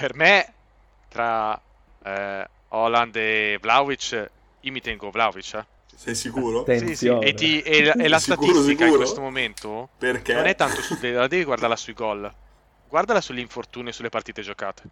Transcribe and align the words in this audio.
per 0.00 0.14
me, 0.14 0.52
tra 1.10 1.60
eh, 2.02 2.48
Holland 2.68 3.14
e 3.16 3.58
Vlaovic, 3.60 4.30
io 4.60 4.72
mi 4.72 4.80
tengo 4.80 5.10
Vlaovic. 5.10 5.54
Eh. 5.54 5.64
Sei 5.94 6.14
sicuro? 6.14 6.64
Sì, 6.66 6.96
sì. 6.96 7.08
E, 7.08 7.34
ti, 7.34 7.60
e, 7.60 7.92
e 7.94 8.08
la 8.08 8.18
sicuro, 8.18 8.46
statistica 8.46 8.62
sicuro? 8.62 8.86
in 8.86 8.96
questo 8.96 9.20
momento 9.20 9.90
Perché? 9.98 10.32
non 10.32 10.46
è 10.46 10.54
tanto 10.54 10.80
su, 10.80 10.96
la 11.02 11.26
devi 11.26 11.44
guardarla 11.44 11.76
sui 11.76 11.92
gol, 11.92 12.32
guardala 12.88 13.20
sugli 13.20 13.40
infortuni 13.40 13.90
e 13.90 13.92
sulle 13.92 14.08
partite 14.08 14.40
giocate. 14.40 14.84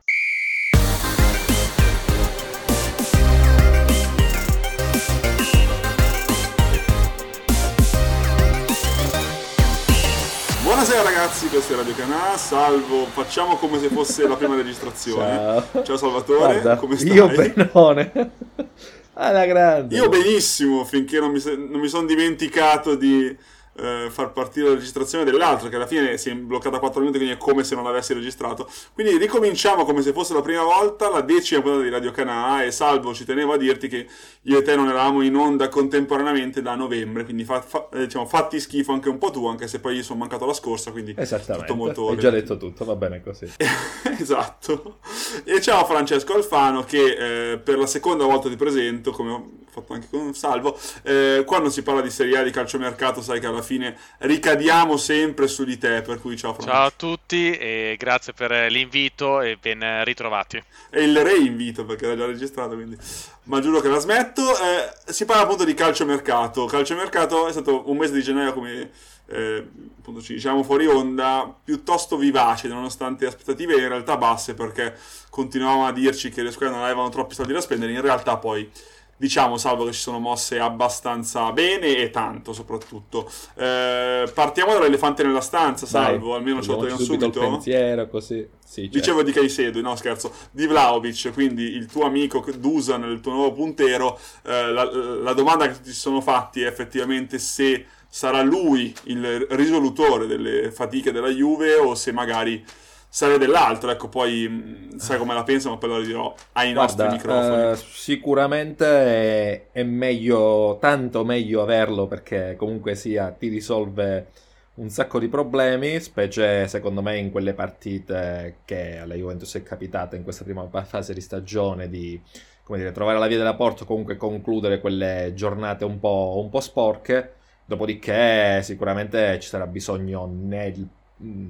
Buonasera 10.68 11.00
ragazzi, 11.00 11.48
questo 11.48 11.72
è 11.72 11.76
Radio 11.76 11.94
Canà, 11.94 12.36
salvo, 12.36 13.06
facciamo 13.06 13.56
come 13.56 13.78
se 13.78 13.88
fosse 13.88 14.28
la 14.28 14.36
prima 14.36 14.54
registrazione. 14.60 15.64
Ciao, 15.72 15.82
Ciao 15.82 15.96
Salvatore, 15.96 16.60
Guarda, 16.60 16.76
come 16.76 16.98
stai? 16.98 17.12
Io 17.14 17.26
benone. 17.26 18.12
Alla 19.14 19.46
grande. 19.46 19.96
Io 19.96 20.10
benissimo, 20.10 20.84
finché 20.84 21.20
non 21.20 21.30
mi, 21.30 21.42
non 21.42 21.80
mi 21.80 21.88
sono 21.88 22.04
dimenticato 22.06 22.96
di 22.96 23.34
eh, 23.80 24.08
far 24.10 24.32
partire 24.32 24.68
la 24.68 24.74
registrazione 24.74 25.24
dell'altro, 25.24 25.68
che 25.68 25.76
alla 25.76 25.86
fine 25.86 26.16
si 26.18 26.30
è 26.30 26.34
bloccata 26.34 26.78
4 26.78 27.00
minuti, 27.00 27.18
quindi 27.18 27.36
è 27.36 27.38
come 27.38 27.64
se 27.64 27.74
non 27.74 27.84
l'avessi 27.84 28.12
registrato. 28.12 28.68
Quindi 28.92 29.16
ricominciamo 29.16 29.84
come 29.84 30.02
se 30.02 30.12
fosse 30.12 30.34
la 30.34 30.42
prima 30.42 30.62
volta, 30.62 31.10
la 31.10 31.20
decima 31.20 31.60
puntata 31.60 31.82
di 31.82 31.90
Radio 31.90 32.10
Canà, 32.10 32.64
e 32.64 32.70
salvo 32.70 33.14
ci 33.14 33.24
tenevo 33.24 33.52
a 33.52 33.56
dirti 33.56 33.88
che 33.88 34.06
io 34.42 34.58
e 34.58 34.62
te 34.62 34.74
non 34.76 34.88
eravamo 34.88 35.22
in 35.22 35.36
onda 35.36 35.68
contemporaneamente 35.68 36.62
da 36.62 36.74
novembre, 36.74 37.24
quindi 37.24 37.44
fa, 37.44 37.60
fa, 37.60 37.88
eh, 37.92 38.06
diciamo, 38.06 38.26
fatti 38.26 38.60
schifo 38.60 38.92
anche 38.92 39.08
un 39.08 39.18
po' 39.18 39.30
tu, 39.30 39.46
anche 39.46 39.68
se 39.68 39.80
poi 39.80 39.96
io 39.96 40.02
sono 40.02 40.18
mancato 40.18 40.46
la 40.46 40.54
scorsa, 40.54 40.90
quindi 40.90 41.14
tutto 41.14 41.74
molto... 41.74 42.08
Hai 42.10 42.18
già 42.18 42.30
detto 42.30 42.56
tutto, 42.56 42.84
va 42.84 42.96
bene 42.96 43.22
così. 43.22 43.46
esatto. 44.18 44.98
E 45.44 45.60
ciao 45.60 45.84
Francesco 45.84 46.34
Alfano 46.34 46.82
che 46.82 47.52
eh, 47.52 47.58
per 47.58 47.78
la 47.78 47.86
seconda 47.86 48.24
volta 48.24 48.48
ti 48.48 48.56
presento, 48.56 49.12
come 49.12 49.30
ho 49.30 49.50
fatto 49.80 49.92
anche 49.94 50.08
con 50.10 50.34
Salvo, 50.34 50.78
eh, 51.02 51.42
quando 51.46 51.70
si 51.70 51.82
parla 51.82 52.00
di 52.00 52.10
Serie 52.10 52.38
A 52.38 52.42
di 52.42 52.50
calciomercato 52.50 53.22
sai 53.22 53.40
che 53.40 53.46
alla 53.46 53.62
fine 53.62 53.96
ricadiamo 54.18 54.96
sempre 54.96 55.48
su 55.48 55.64
di 55.64 55.78
te, 55.78 56.02
per 56.02 56.20
cui 56.20 56.36
ciao 56.36 56.52
Francesco. 56.52 56.76
Ciao 56.76 56.86
a 56.86 56.92
tutti 56.94 57.52
e 57.52 57.96
grazie 57.98 58.32
per 58.32 58.70
l'invito 58.70 59.40
e 59.40 59.56
ben 59.60 60.04
ritrovati. 60.04 60.62
E 60.90 61.02
il 61.02 61.22
reinvito 61.22 61.84
perché 61.84 62.06
era 62.06 62.16
già 62.16 62.26
registrato, 62.26 62.74
quindi 62.74 62.96
ma 63.44 63.60
giuro 63.60 63.80
che 63.80 63.88
la 63.88 63.98
smetto. 63.98 64.42
Eh, 64.42 65.12
si 65.12 65.24
parla 65.24 65.42
appunto 65.42 65.64
di 65.64 65.74
calciomercato. 65.74 66.66
Calciomercato 66.66 67.46
è 67.48 67.52
stato 67.52 67.90
un 67.90 67.96
mese 67.96 68.12
di 68.12 68.22
gennaio 68.22 68.52
come 68.52 68.90
eh, 69.30 69.66
appunto 69.98 70.22
ci 70.22 70.34
diciamo 70.34 70.62
fuori 70.62 70.86
onda, 70.86 71.54
piuttosto 71.62 72.16
vivace, 72.16 72.68
nonostante 72.68 73.26
aspettative 73.26 73.74
in 73.74 73.88
realtà 73.88 74.16
basse, 74.16 74.54
perché 74.54 74.94
continuavamo 75.30 75.86
a 75.86 75.92
dirci 75.92 76.30
che 76.30 76.42
le 76.42 76.50
squadre 76.50 76.76
non 76.76 76.84
avevano 76.84 77.08
troppi 77.10 77.34
soldi 77.34 77.52
da 77.52 77.60
spendere, 77.60 77.92
in 77.92 78.00
realtà 78.00 78.36
poi 78.36 78.70
diciamo, 79.18 79.58
salvo 79.58 79.84
che 79.84 79.92
ci 79.92 80.00
sono 80.00 80.18
mosse 80.18 80.58
abbastanza 80.58 81.52
bene 81.52 81.96
e 81.96 82.10
tanto 82.10 82.54
soprattutto. 82.54 83.30
Eh, 83.56 84.30
partiamo 84.32 84.72
dall'elefante 84.72 85.22
nella 85.22 85.42
stanza, 85.42 85.84
salvo, 85.84 86.28
Dai, 86.28 86.36
almeno 86.38 86.62
ce 86.62 86.70
lo 86.70 86.76
togliamo 86.78 86.98
subito. 86.98 87.24
subito. 87.24 87.42
il 87.44 87.50
pensiero, 87.50 88.08
così. 88.08 88.48
Sì, 88.64 88.82
certo. 88.82 88.98
Dicevo 88.98 89.22
di 89.22 89.32
Caicedo, 89.32 89.80
no 89.80 89.96
scherzo, 89.96 90.32
di 90.50 90.66
Vlaovic, 90.66 91.32
quindi 91.32 91.64
il 91.74 91.86
tuo 91.86 92.04
amico 92.04 92.44
Dusan, 92.56 93.02
il 93.04 93.20
tuo 93.20 93.32
nuovo 93.32 93.52
puntero, 93.52 94.18
eh, 94.44 94.70
la, 94.72 94.84
la 94.84 95.32
domanda 95.32 95.68
che 95.68 95.80
ti 95.80 95.92
sono 95.92 96.20
fatti 96.20 96.62
è 96.62 96.66
effettivamente 96.66 97.38
se 97.38 97.86
sarà 98.10 98.40
lui 98.42 98.94
il 99.04 99.46
risolutore 99.50 100.26
delle 100.26 100.70
fatiche 100.70 101.12
della 101.12 101.28
Juve 101.28 101.74
o 101.74 101.94
se 101.94 102.12
magari 102.12 102.64
sarà 103.08 103.36
dell'altro. 103.36 103.90
Ecco, 103.90 104.08
poi 104.08 104.46
mm, 104.48 104.96
sai 104.96 105.18
come 105.18 105.34
la 105.34 105.42
penso, 105.42 105.70
ma 105.70 105.76
poi 105.76 105.88
lo 105.88 106.00
dirò 106.02 106.34
ai 106.52 106.72
Guarda, 106.72 107.04
nostri 107.04 107.30
microfoni. 107.30 107.72
Uh, 107.72 107.74
sicuramente 107.74 108.86
è, 108.86 109.66
è, 109.72 109.82
meglio, 109.82 110.78
tanto 110.80 111.24
meglio 111.24 111.62
averlo 111.62 112.06
perché 112.06 112.54
comunque 112.56 112.94
sia 112.94 113.30
ti 113.30 113.48
risolve 113.48 114.26
un 114.74 114.90
sacco 114.90 115.18
di 115.18 115.28
problemi, 115.28 115.98
specie 116.00 116.68
secondo 116.68 117.02
me 117.02 117.18
in 117.18 117.30
quelle 117.32 117.52
partite 117.52 118.58
che 118.64 118.98
alla 118.98 119.14
Juventus 119.14 119.56
è 119.56 119.62
capitata 119.64 120.14
in 120.14 120.22
questa 120.22 120.44
prima 120.44 120.68
fase 120.84 121.12
di 121.14 121.20
stagione 121.20 121.88
di 121.88 122.20
come 122.68 122.78
dire, 122.78 122.92
trovare 122.92 123.18
la 123.18 123.26
via 123.26 123.38
della 123.38 123.54
porta 123.54 123.84
o 123.84 123.86
comunque 123.86 124.16
concludere 124.16 124.78
quelle 124.78 125.32
giornate 125.34 125.86
un 125.86 125.98
po', 125.98 126.38
un 126.42 126.50
po' 126.50 126.60
sporche. 126.60 127.36
Dopodiché 127.64 128.62
sicuramente 128.62 129.38
ci 129.40 129.48
sarà 129.48 129.66
bisogno 129.66 130.30
nel 130.30 130.86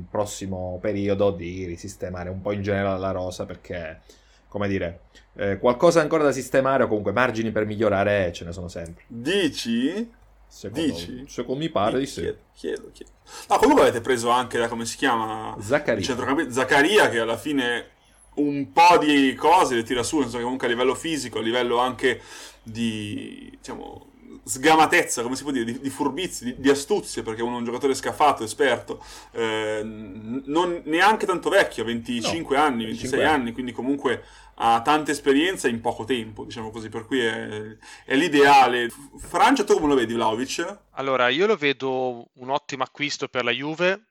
prossimo 0.08 0.78
periodo 0.80 1.30
di 1.30 1.64
risistemare 1.66 2.30
un 2.30 2.40
po' 2.40 2.52
in 2.52 2.62
generale 2.62 2.98
la 2.98 3.10
rosa 3.10 3.44
perché, 3.44 4.00
come 4.48 4.68
dire, 4.68 5.00
eh, 5.34 5.58
qualcosa 5.58 6.00
ancora 6.00 6.24
da 6.24 6.32
sistemare 6.32 6.84
o 6.84 6.88
comunque 6.88 7.12
margini 7.12 7.50
per 7.50 7.66
migliorare 7.66 8.32
ce 8.32 8.44
ne 8.44 8.52
sono 8.52 8.68
sempre. 8.68 9.04
Dici? 9.06 10.10
Secondo, 10.46 10.86
Dici? 10.86 11.24
Secondo 11.28 11.60
mi 11.60 11.68
pare 11.68 11.98
di 11.98 12.06
sì. 12.06 12.22
Chiedo, 12.22 12.38
chiedo, 12.54 12.90
chiedo. 12.92 13.10
No, 13.48 13.58
comunque 13.58 13.82
avete 13.82 14.00
preso 14.00 14.30
anche 14.30 14.58
da 14.58 14.68
come 14.68 14.86
si 14.86 14.96
chiama? 14.96 15.54
Zaccaria. 15.60 16.50
Zaccaria 16.50 17.08
che 17.10 17.20
alla 17.20 17.36
fine 17.36 17.96
un 18.36 18.72
po' 18.72 18.98
di 18.98 19.34
cose 19.34 19.74
le 19.74 19.82
tira 19.82 20.02
su, 20.02 20.16
nel 20.16 20.24
senso 20.24 20.38
che 20.38 20.44
comunque 20.44 20.66
a 20.66 20.70
livello 20.70 20.94
fisico, 20.94 21.38
a 21.38 21.42
livello 21.42 21.78
anche 21.78 22.20
di, 22.62 23.50
diciamo, 23.58 24.07
sgamatezza, 24.48 25.22
come 25.22 25.36
si 25.36 25.42
può 25.42 25.52
dire, 25.52 25.64
di, 25.64 25.78
di 25.78 25.90
furbizie, 25.90 26.46
di, 26.46 26.60
di, 26.60 26.70
astuzie, 26.70 27.22
perché 27.22 27.42
uno 27.42 27.56
è 27.56 27.58
un 27.58 27.64
giocatore 27.64 27.94
scafato, 27.94 28.42
esperto, 28.42 29.04
eh, 29.32 29.82
non 29.84 30.82
neanche 30.84 31.26
tanto 31.26 31.50
vecchio, 31.50 31.84
25 31.84 32.56
no, 32.56 32.62
anni, 32.62 32.84
26 32.86 33.20
anni. 33.20 33.32
anni, 33.32 33.52
quindi 33.52 33.72
comunque 33.72 34.24
ha 34.60 34.80
tanta 34.82 35.12
esperienza 35.12 35.68
in 35.68 35.80
poco 35.80 36.04
tempo, 36.04 36.44
diciamo 36.44 36.70
così, 36.70 36.88
per 36.88 37.06
cui 37.06 37.20
è, 37.20 37.76
è 38.04 38.16
l'ideale. 38.16 38.90
Francia, 39.18 39.64
tu 39.64 39.74
come 39.74 39.88
lo 39.88 39.94
vedi 39.94 40.14
Vlaovic? 40.14 40.78
Allora, 40.92 41.28
io 41.28 41.46
lo 41.46 41.56
vedo 41.56 42.28
un 42.34 42.50
ottimo 42.50 42.82
acquisto 42.82 43.28
per 43.28 43.44
la 43.44 43.52
Juve, 43.52 44.06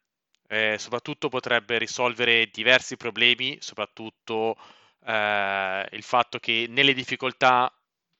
eh, 0.47 0.75
soprattutto 0.77 1.27
potrebbe 1.27 1.77
risolvere 1.77 2.49
diversi 2.53 2.95
problemi, 2.95 3.57
soprattutto 3.59 4.55
eh, 5.05 5.87
il 5.91 6.03
fatto 6.03 6.39
che 6.39 6.67
nelle 6.69 6.93
difficoltà 6.93 7.71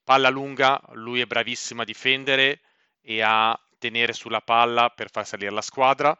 Palla 0.08 0.30
lunga, 0.30 0.82
lui 0.94 1.20
è 1.20 1.26
bravissimo 1.26 1.82
a 1.82 1.84
difendere 1.84 2.62
e 3.02 3.22
a 3.22 3.60
tenere 3.78 4.14
sulla 4.14 4.40
palla 4.40 4.90
per 4.90 5.12
far 5.12 5.28
salire 5.28 5.52
la 5.52 5.62
squadra. 5.62 6.18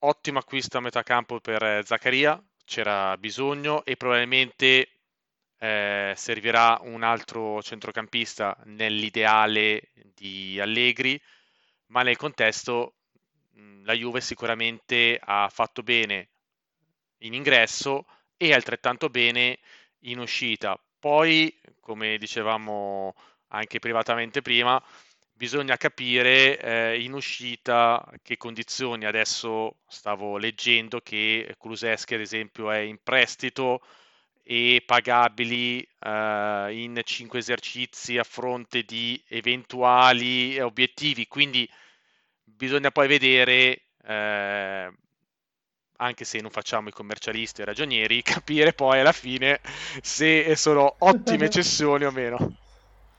Ottimo 0.00 0.40
acquisto 0.40 0.78
a 0.78 0.80
metà 0.80 1.04
campo 1.04 1.38
per 1.38 1.62
eh, 1.62 1.82
Zaccaria, 1.84 2.42
c'era 2.64 3.16
bisogno 3.16 3.84
e 3.84 3.96
probabilmente 3.96 4.88
eh, 5.60 6.12
servirà 6.16 6.80
un 6.82 7.04
altro 7.04 7.62
centrocampista 7.62 8.56
nell'ideale 8.64 9.92
di 10.12 10.58
Allegri, 10.58 11.22
ma 11.90 12.02
nel 12.02 12.16
contesto 12.16 12.94
la 13.84 13.92
Juve 13.92 14.20
sicuramente 14.20 15.20
ha 15.22 15.48
fatto 15.52 15.84
bene 15.84 16.30
in 17.18 17.32
ingresso 17.32 18.06
e 18.36 18.52
altrettanto 18.52 19.08
bene 19.08 19.60
in 20.00 20.18
uscita. 20.18 20.76
Poi, 20.98 21.54
come 21.80 22.18
dicevamo 22.18 23.14
anche 23.48 23.78
privatamente 23.78 24.42
prima, 24.42 24.82
bisogna 25.32 25.76
capire 25.76 26.58
eh, 26.60 27.02
in 27.02 27.12
uscita 27.12 28.04
che 28.22 28.36
condizioni. 28.36 29.04
Adesso 29.06 29.76
stavo 29.86 30.36
leggendo 30.38 31.00
che 31.00 31.54
Kuluseschi, 31.58 32.14
ad 32.14 32.20
esempio, 32.20 32.70
è 32.70 32.78
in 32.78 32.98
prestito 33.02 33.80
e 34.42 34.82
pagabili 34.84 35.80
eh, 36.00 36.68
in 36.72 37.00
5 37.04 37.38
esercizi 37.38 38.18
a 38.18 38.24
fronte 38.24 38.82
di 38.82 39.22
eventuali 39.28 40.58
obiettivi. 40.58 41.26
Quindi 41.28 41.68
bisogna 42.42 42.90
poi 42.90 43.08
vedere 43.08 43.82
eh, 44.04 44.92
anche 46.00 46.24
se 46.24 46.40
non 46.40 46.50
facciamo 46.50 46.88
i 46.88 46.92
commercialisti 46.92 47.62
e 47.62 47.64
ragionieri, 47.64 48.22
capire 48.22 48.72
poi 48.72 49.00
alla 49.00 49.12
fine 49.12 49.60
se 50.02 50.54
sono 50.56 50.96
ottime 50.98 51.48
cessioni 51.50 52.04
o 52.04 52.10
meno. 52.10 52.56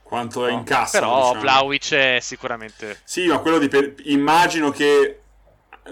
Quanto 0.02 0.44
è 0.46 0.52
in 0.52 0.64
cassa. 0.64 0.98
Però 0.98 1.28
diciamo. 1.28 1.40
Vlaovic 1.40 1.92
è 1.94 2.18
sicuramente... 2.20 3.00
Sì, 3.04 3.26
ma 3.26 3.38
quello 3.38 3.58
di... 3.58 3.68
Per... 3.68 3.94
Immagino 4.06 4.70
che 4.70 5.20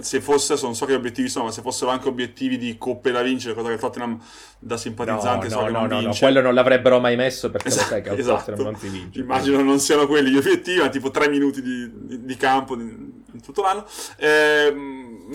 se 0.00 0.20
fosse, 0.20 0.56
non 0.62 0.74
so 0.74 0.86
che 0.86 0.94
obiettivi 0.94 1.28
sono, 1.28 1.46
ma 1.46 1.50
se 1.50 1.62
fossero 1.62 1.90
anche 1.90 2.08
obiettivi 2.08 2.58
di 2.58 2.76
coppe 2.78 3.10
da 3.10 3.22
vincere, 3.22 3.54
cosa 3.54 3.68
che 3.68 3.78
Tottenham 3.78 4.20
da 4.58 4.76
simpatizzante 4.76 5.48
no, 5.48 5.52
so 5.52 5.60
no, 5.62 5.70
no, 5.70 5.86
no, 5.86 6.00
no, 6.00 6.14
quello 6.18 6.40
non 6.40 6.54
l'avrebbero 6.54 7.00
mai 7.00 7.16
messo 7.16 7.50
perché 7.50 7.68
esatto, 7.68 7.82
lo 7.84 7.90
sai 7.90 8.02
che 8.02 8.08
al 8.10 8.18
esatto. 8.18 8.50
Tottenham 8.50 8.72
non 8.72 8.76
si 8.76 8.88
vince. 8.88 9.20
Immagino 9.20 9.54
quindi. 9.54 9.70
non 9.70 9.80
siano 9.80 10.06
quelli 10.06 10.30
gli 10.30 10.36
obiettivi, 10.36 10.80
ma 10.80 10.88
tipo 10.88 11.10
tre 11.10 11.28
minuti 11.28 11.62
di, 11.62 12.24
di, 12.24 12.36
campo 12.36 12.74
in 12.74 13.40
tutto 13.42 13.62
l'anno. 13.62 13.86
Eh, 14.16 14.72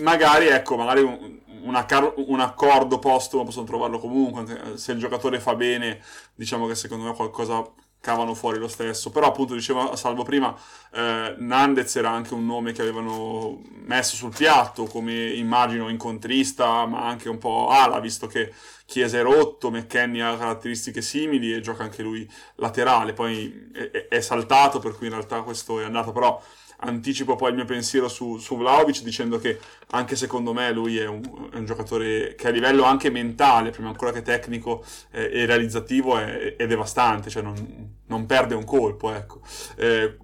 magari, 0.00 0.46
ecco, 0.48 0.76
magari 0.76 1.00
un, 1.00 1.33
un, 1.64 1.74
accar- 1.74 2.14
un 2.16 2.40
accordo 2.40 2.98
postumo 2.98 3.44
possono 3.44 3.66
trovarlo 3.66 3.98
comunque, 3.98 4.76
se 4.76 4.92
il 4.92 4.98
giocatore 4.98 5.40
fa 5.40 5.54
bene, 5.54 6.00
diciamo 6.34 6.66
che 6.66 6.74
secondo 6.74 7.04
me 7.04 7.14
qualcosa 7.14 7.64
cavano 8.04 8.34
fuori 8.34 8.58
lo 8.58 8.68
stesso. 8.68 9.10
Però 9.10 9.26
appunto 9.26 9.54
diceva 9.54 9.96
Salvo 9.96 10.22
prima, 10.22 10.54
eh, 10.92 11.34
Nandez 11.38 11.96
era 11.96 12.10
anche 12.10 12.34
un 12.34 12.44
nome 12.44 12.72
che 12.72 12.82
avevano 12.82 13.62
messo 13.86 14.14
sul 14.14 14.34
piatto 14.34 14.84
come 14.84 15.30
immagino 15.30 15.88
incontrista, 15.88 16.84
ma 16.86 17.06
anche 17.06 17.30
un 17.30 17.38
po' 17.38 17.68
ala, 17.68 18.00
visto 18.00 18.26
che 18.26 18.52
Chiesa 18.86 19.18
è 19.18 19.22
rotto, 19.22 19.70
McKenny 19.70 20.20
ha 20.20 20.36
caratteristiche 20.36 21.00
simili 21.00 21.54
e 21.54 21.60
gioca 21.60 21.84
anche 21.84 22.02
lui 22.02 22.28
laterale, 22.56 23.14
poi 23.14 23.70
è, 23.72 24.08
è 24.08 24.20
saltato 24.20 24.78
per 24.78 24.94
cui 24.94 25.06
in 25.06 25.14
realtà 25.14 25.40
questo 25.40 25.80
è 25.80 25.84
andato, 25.84 26.12
però 26.12 26.38
anticipo 26.84 27.36
poi 27.36 27.50
il 27.50 27.56
mio 27.56 27.64
pensiero 27.64 28.08
su, 28.08 28.38
su 28.38 28.56
Vlaovic 28.56 29.02
dicendo 29.02 29.38
che 29.38 29.58
anche 29.90 30.16
secondo 30.16 30.52
me 30.52 30.72
lui 30.72 30.98
è 30.98 31.06
un, 31.06 31.22
è 31.52 31.56
un, 31.56 31.64
giocatore 31.64 32.34
che 32.36 32.48
a 32.48 32.50
livello 32.50 32.84
anche 32.84 33.10
mentale, 33.10 33.70
prima 33.70 33.88
ancora 33.88 34.12
che 34.12 34.22
tecnico 34.22 34.84
eh, 35.10 35.30
e 35.32 35.46
realizzativo, 35.46 36.16
è, 36.18 36.56
è 36.56 36.66
devastante, 36.66 37.30
cioè 37.30 37.42
non, 37.42 37.94
non, 38.06 38.26
perde 38.26 38.54
un 38.54 38.64
colpo. 38.64 39.12
Ecco. 39.12 39.40
Eh, 39.76 40.16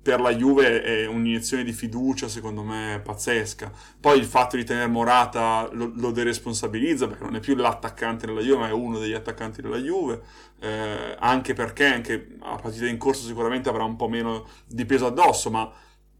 per 0.00 0.20
la 0.20 0.34
Juve 0.34 0.82
è 0.82 1.06
un'iniezione 1.06 1.64
di 1.64 1.72
fiducia, 1.72 2.28
secondo 2.28 2.62
me, 2.62 2.98
pazzesca. 3.04 3.70
Poi 4.00 4.18
il 4.18 4.24
fatto 4.24 4.56
di 4.56 4.64
tenere 4.64 4.86
Morata 4.86 5.68
lo, 5.72 5.92
lo 5.94 6.10
deresponsabilizza, 6.12 7.06
perché 7.06 7.24
non 7.24 7.36
è 7.36 7.40
più 7.40 7.54
l'attaccante 7.54 8.24
della 8.24 8.40
Juve, 8.40 8.56
ma 8.56 8.68
è 8.68 8.72
uno 8.72 8.98
degli 8.98 9.12
attaccanti 9.12 9.60
della 9.60 9.76
Juve. 9.76 10.22
Eh, 10.60 11.14
anche 11.18 11.52
perché 11.52 11.84
anche 11.84 12.36
a 12.40 12.56
partita 12.56 12.86
in 12.86 12.96
corso 12.96 13.26
sicuramente 13.26 13.68
avrà 13.68 13.84
un 13.84 13.96
po' 13.96 14.08
meno 14.08 14.46
di 14.66 14.86
peso 14.86 15.04
addosso, 15.04 15.50
ma 15.50 15.70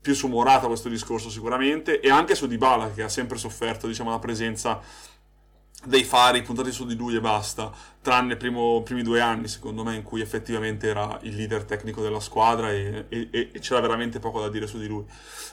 più 0.00 0.15
su 0.15 0.29
Morata 0.29 0.67
questo 0.67 0.89
discorso 0.89 1.31
sicuramente 1.31 2.00
e 2.00 2.11
anche 2.11 2.35
su 2.35 2.47
Dybala 2.47 2.93
che 2.93 3.03
ha 3.03 3.09
sempre 3.09 3.37
sofferto 3.37 3.87
diciamo, 3.87 4.11
la 4.11 4.19
presenza 4.19 4.81
dei 5.85 6.03
fari 6.03 6.43
puntati 6.43 6.73
su 6.73 6.85
di 6.87 6.97
lui 6.97 7.15
e 7.15 7.21
basta, 7.21 7.71
tranne 8.03 8.33
i 8.33 8.37
primi 8.37 9.03
due 9.03 9.21
anni 9.21 9.47
secondo 9.47 9.85
me 9.85 9.95
in 9.95 10.03
cui 10.03 10.21
effettivamente 10.21 10.89
era 10.89 11.19
il 11.23 11.37
leader 11.37 11.65
tecnico 11.65 12.03
della 12.03 12.19
squadra 12.19 12.73
e, 12.73 13.06
e, 13.09 13.29
e 13.31 13.50
c'era 13.61 13.81
veramente 13.81 14.19
poco 14.19 14.41
da 14.41 14.49
dire 14.49 14.67
su 14.67 14.79
di 14.79 14.89
lui. 14.89 15.05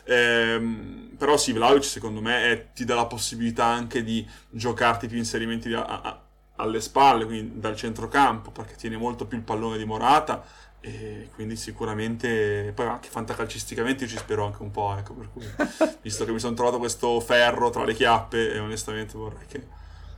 Ehm, 0.06 1.12
però 1.18 1.38
sì, 1.38 1.54
Vlaovic 1.54 1.84
secondo 1.84 2.22
me 2.22 2.52
è, 2.52 2.68
ti 2.74 2.86
dà 2.86 2.96
la 2.96 3.06
possibilità 3.06 3.66
anche 3.66 4.04
di 4.04 4.28
giocarti 4.50 5.08
più 5.08 5.18
inserimenti 5.18 5.72
a, 5.74 5.84
a, 5.86 6.22
alle 6.56 6.82
spalle, 6.82 7.26
quindi 7.26 7.60
dal 7.60 7.76
centrocampo, 7.76 8.50
perché 8.50 8.76
tiene 8.76 8.98
molto 8.98 9.28
più 9.28 9.38
il 9.38 9.44
pallone 9.44 9.78
di 9.78 9.86
Morata 9.86 10.44
e 10.86 11.30
quindi 11.34 11.56
sicuramente, 11.56 12.72
poi 12.76 12.86
anche 12.86 13.10
fantacalcisticamente 13.10 14.04
io 14.04 14.10
ci 14.12 14.18
spero 14.18 14.46
anche 14.46 14.62
un 14.62 14.70
po', 14.70 14.96
ecco, 14.96 15.16
per 15.16 15.30
cui, 15.34 15.44
visto 16.04 16.26
che 16.26 16.32
mi 16.32 16.38
sono 16.38 16.54
trovato 16.54 16.78
questo 16.78 17.20
ferro 17.22 17.72
tra 17.72 17.84
le 17.84 17.96
chiappe 17.96 18.54
e 18.54 18.60
onestamente 18.60 19.18
vorrei 19.18 19.48
che... 19.48 19.64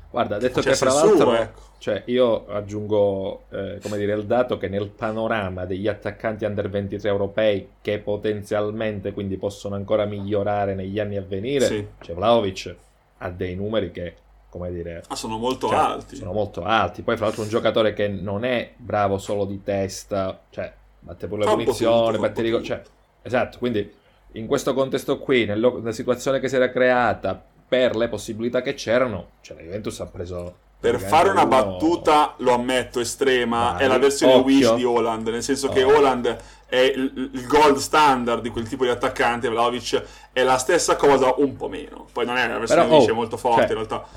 Guarda, 0.10 0.38
detto 0.38 0.60
che 0.60 0.76
fra 0.76 0.92
l'altro, 0.92 1.16
suo, 1.16 1.36
ecco. 1.36 1.62
cioè, 1.78 2.04
io 2.08 2.48
aggiungo, 2.48 3.46
eh, 3.50 3.80
come 3.82 3.98
dire, 3.98 4.14
il 4.14 4.26
dato 4.26 4.58
che 4.58 4.68
nel 4.68 4.90
panorama 4.90 5.64
degli 5.64 5.88
attaccanti 5.88 6.44
under 6.44 6.70
23 6.70 7.08
europei 7.08 7.70
che 7.82 8.00
potenzialmente 8.00 9.14
quindi 9.14 9.38
possono 9.38 9.76
ancora 9.76 10.04
migliorare 10.04 10.76
negli 10.76 11.00
anni 11.00 11.16
a 11.16 11.22
venire, 11.22 11.66
sì. 11.66 11.88
c'è 12.00 12.14
Vlaovic, 12.14 12.76
ha 13.20 13.30
dei 13.30 13.56
numeri 13.56 13.92
che 13.92 14.16
come 14.50 14.72
dire... 14.72 15.04
Ah, 15.08 15.16
sono 15.16 15.38
molto 15.38 15.68
cioè, 15.68 15.78
alti. 15.78 16.16
Sono 16.16 16.34
molto 16.34 16.64
alti. 16.64 17.02
Poi, 17.02 17.16
fra 17.16 17.26
l'altro, 17.26 17.44
un 17.44 17.50
giocatore 17.50 17.94
che 17.94 18.08
non 18.08 18.44
è 18.46 18.74
bravo 18.76 19.18
solo 19.18 19.46
di 19.46 19.62
testa, 19.64 20.42
cioè, 20.50 20.72
batte 21.00 21.28
pure 21.28 21.44
la 21.44 21.52
punizione, 21.52 22.18
batte 22.18 22.42
di... 22.42 22.64
Cioè, 22.64 22.82
esatto, 23.22 23.58
quindi 23.58 23.94
in 24.34 24.48
questo 24.48 24.74
contesto 24.74 25.20
qui, 25.20 25.46
nella 25.46 25.92
situazione 25.92 26.40
che 26.40 26.48
si 26.48 26.56
era 26.56 26.70
creata, 26.70 27.42
per 27.68 27.96
le 27.96 28.08
possibilità 28.08 28.62
che 28.62 28.74
c'erano, 28.76 29.32
cioè 29.42 29.58
la 29.58 29.64
Juventus 29.64 30.00
ha 30.00 30.06
preso... 30.06 30.66
Per 30.80 31.00
fare 31.00 31.30
una 31.30 31.42
uno... 31.42 31.50
battuta, 31.50 32.36
lo 32.38 32.54
ammetto, 32.54 33.00
estrema, 33.00 33.72
Vai, 33.72 33.84
è 33.84 33.88
la 33.88 33.98
versione 33.98 34.34
occhio. 34.34 34.46
Wish 34.46 34.76
di 34.76 34.84
Holland, 34.84 35.28
nel 35.28 35.42
senso 35.42 35.68
oh. 35.68 35.72
che 35.72 35.84
Holland 35.84 36.38
è 36.68 36.78
il, 36.78 37.32
il, 37.34 37.48
gold 37.48 37.78
standard 37.78 38.44
di 38.44 38.50
quel 38.50 38.68
tipo 38.68 38.84
di 38.84 38.92
attaccante, 38.92 39.50
Vlaovic 39.50 40.04
è 40.32 40.44
la 40.44 40.58
stessa 40.60 40.96
cosa, 40.96 41.34
un 41.38 41.56
po' 41.56 41.68
meno. 41.68 42.06
Poi 42.14 42.28
non 42.28 42.38
è 42.38 42.48
la 42.48 42.60
versione 42.60 42.84
Però, 42.84 42.96
Wish, 42.96 43.08
oh, 43.08 43.12
è 43.12 43.16
molto 43.16 43.38
forte 43.38 43.62
cioè, 43.62 43.70
in 43.70 43.76
realtà 43.76 44.08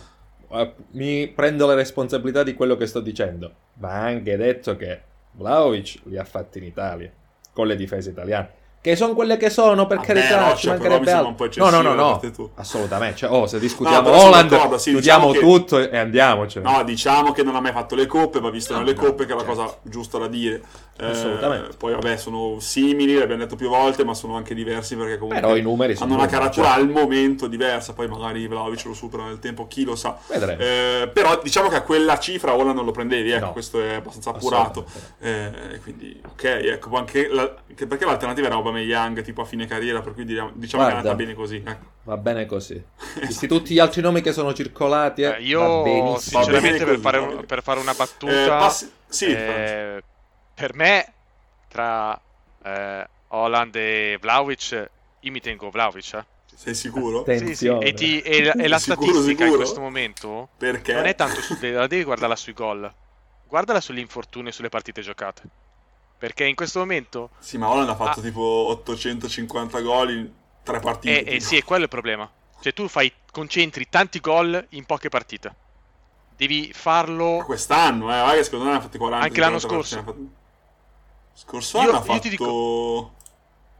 mi 0.93 1.29
prendo 1.29 1.67
la 1.67 1.75
responsabilità 1.75 2.43
di 2.43 2.55
quello 2.55 2.77
che 2.77 2.87
sto 2.87 3.01
dicendo. 3.01 3.55
Va 3.75 4.03
anche 4.03 4.37
detto 4.37 4.77
che 4.77 5.01
Vlaovic 5.33 6.01
li 6.05 6.19
ha 6.19 6.25
fatti 6.25 6.59
in 6.59 6.65
Italia, 6.65 7.11
con 7.53 7.67
le 7.67 7.77
difese 7.77 8.11
italiane. 8.11 8.59
Che 8.83 8.97
sono 8.97 9.13
quelle 9.13 9.37
che 9.37 9.51
sono, 9.51 9.87
per 9.87 10.01
carità, 10.01 10.49
no, 10.49 10.55
ci 10.55 10.63
cioè, 10.63 10.79
mancherebbe 10.79 11.13
altro. 11.13 11.49
No, 11.57 11.69
no, 11.69 11.83
no, 11.83 11.93
no, 11.95 12.21
assolutamente. 12.55 13.19
Cioè, 13.19 13.31
oh, 13.31 13.47
se 13.47 13.59
discutiamo 13.59 14.09
no, 14.09 14.17
Holland, 14.17 14.75
sì, 14.77 14.93
chiudiamo 14.93 15.33
diciamo 15.33 15.53
tutto 15.53 15.77
che... 15.77 15.91
e 15.91 15.99
andiamocene. 15.99 16.71
No, 16.71 16.83
diciamo 16.83 17.33
che 17.33 17.43
non 17.43 17.57
ha 17.57 17.61
mai 17.61 17.73
fatto 17.73 17.95
le 17.95 18.07
coppe, 18.07 18.41
ma 18.41 18.49
visto 18.49 18.75
no, 18.75 18.83
le 18.83 18.95
coppe 18.95 19.27
che 19.27 19.33
è 19.33 19.37
la 19.37 19.45
certo. 19.45 19.63
cosa 19.63 19.77
giusta 19.83 20.17
da 20.17 20.29
dire. 20.29 20.63
Assolutamente. 21.09 21.71
Eh, 21.71 21.77
poi 21.77 21.93
vabbè, 21.93 22.17
sono 22.17 22.57
simili, 22.59 23.15
l'abbiamo 23.15 23.43
detto 23.43 23.57
più 23.57 23.69
volte, 23.69 24.05
ma 24.05 24.15
sono 24.15 24.37
anche 24.37 24.55
diversi 24.55 24.97
perché 24.97 25.17
comunque 25.17 25.41
Però 25.41 25.57
i 25.57 25.63
numeri 25.63 25.97
hanno 25.99 26.15
una 26.15 26.27
carattura 26.27 26.69
cioè. 26.69 26.79
al 26.79 26.89
momento 26.89 27.47
diversa, 27.47 27.93
poi 27.93 28.09
magari 28.09 28.47
Vlaovic 28.47 28.85
lo 28.85 28.95
supera 28.95 29.25
nel 29.25 29.39
tempo, 29.39 29.67
chi 29.67 29.85
lo 29.85 29.97
sa. 29.97 30.19
Eh, 30.29 31.11
però 31.13 31.41
diciamo 31.43 31.69
che 31.69 31.77
a 31.77 31.83
quella 31.83 32.19
cifra 32.19 32.55
Holland 32.55 32.77
non 32.77 32.85
lo 32.85 32.93
prendevi, 32.93 33.31
ecco, 33.31 33.47
no. 33.47 33.53
questo 33.53 33.81
è 33.83 33.95
abbastanza 33.95 34.31
appurato. 34.31 34.85
Eh, 35.21 35.81
quindi 35.83 36.21
ok, 36.23 36.45
ecco, 36.45 36.97
anche, 36.97 37.29
la, 37.29 37.51
anche 37.69 37.87
perché 37.87 38.05
l'alternativa 38.05 38.47
era 38.47 38.57
Aubameyang 38.71 39.23
tipo 39.23 39.43
a 39.43 39.45
fine 39.45 39.67
carriera, 39.67 40.01
per 40.01 40.15
cui 40.15 40.25
diciamo, 40.25 40.53
Guarda, 40.55 40.67
che 40.69 40.77
è 40.77 40.97
andata 40.97 41.15
bene 41.15 41.35
così. 41.35 41.63
Ecco. 41.65 41.87
Va 42.05 42.17
bene 42.17 42.47
così. 42.47 42.83
Visti 43.27 43.47
tutti 43.47 43.75
gli 43.75 43.79
altri 43.79 44.01
nomi 44.01 44.21
che 44.23 44.33
sono 44.33 44.55
circolati, 44.55 45.23
eh, 45.23 45.37
eh 45.37 45.43
io 45.43 46.19
sinceramente 46.19 46.85
per, 46.85 46.99
fare, 46.99 47.45
per, 47.45 47.63
fare, 47.63 47.81
una 47.81 47.95
battuta... 47.95 48.45
Eh, 48.45 48.49
passi... 48.49 48.91
Sì, 49.07 49.27
eh, 49.27 50.03
per 50.55 50.75
me 50.75 51.13
tra 51.69 52.21
eh, 52.63 53.09
Holland 53.29 53.75
e 53.77 54.19
Vlaovic, 54.21 54.91
io 55.21 55.31
mi 55.31 55.41
tengo 55.41 55.71
Vlaovic. 55.71 56.15
Eh. 56.15 56.25
Sei 56.55 56.75
sicuro? 56.75 57.25
Sì, 57.27 57.55
sì. 57.55 57.69
E, 57.69 57.95
ti, 57.95 58.21
e, 58.21 58.53
e 58.55 58.69
la 58.69 58.79
sicuro, 58.79 59.07
statistica 59.07 59.45
sicuro? 59.45 59.49
in 59.49 59.57
questo 59.57 59.81
momento 59.81 60.49
Perché? 60.59 60.93
non 60.93 61.07
è 61.07 61.15
tanto 61.15 61.41
su, 61.41 61.57
la 61.61 61.87
devi 61.87 62.05
guardarla 62.05 62.37
sui 62.37 62.53
gol, 62.53 62.93
guardala 63.49 63.81
sugli 63.81 63.99
infortuni 63.99 64.49
e 64.49 64.53
sulle 64.53 64.69
partite 64.69 65.01
giocate. 65.01 65.43
Perché 66.21 66.45
in 66.45 66.55
questo 66.55 66.81
momento. 66.81 67.31
Sì, 67.39 67.57
ma 67.57 67.71
Holland 67.71 67.89
ha 67.89 67.97
fatto 67.97 68.21
ah, 68.21 68.23
tipo 68.23 68.43
850 68.43 69.81
gol 69.81 70.11
in 70.11 70.31
tre 70.63 70.79
partite. 70.79 71.25
Eh, 71.25 71.37
eh, 71.37 71.41
sì, 71.41 71.57
è 71.57 71.65
quello 71.65 71.85
il 71.85 71.89
problema. 71.89 72.31
Cioè, 72.61 72.75
tu 72.75 72.89
fai, 72.89 73.11
concentri 73.33 73.89
tanti 73.89 74.21
gol 74.21 74.67
in 74.71 74.85
poche 74.85 75.09
partite. 75.09 75.55
Devi 76.37 76.73
farlo. 76.75 77.39
Ma 77.39 77.45
quest'anno, 77.45 78.33
eh, 78.33 78.37
che 78.37 78.45
secondo 78.45 78.67
me 78.67 78.73
ne 78.73 78.77
ha 78.77 78.81
fatti 78.83 78.99
40. 78.99 79.25
Anche 79.25 79.41
l'anno 79.41 79.59
scorso. 79.59 80.15
Scorso 81.33 81.79
anno 81.79 81.93
ha 81.93 82.03
fatto... 82.03 82.29
Dico... 82.29 83.15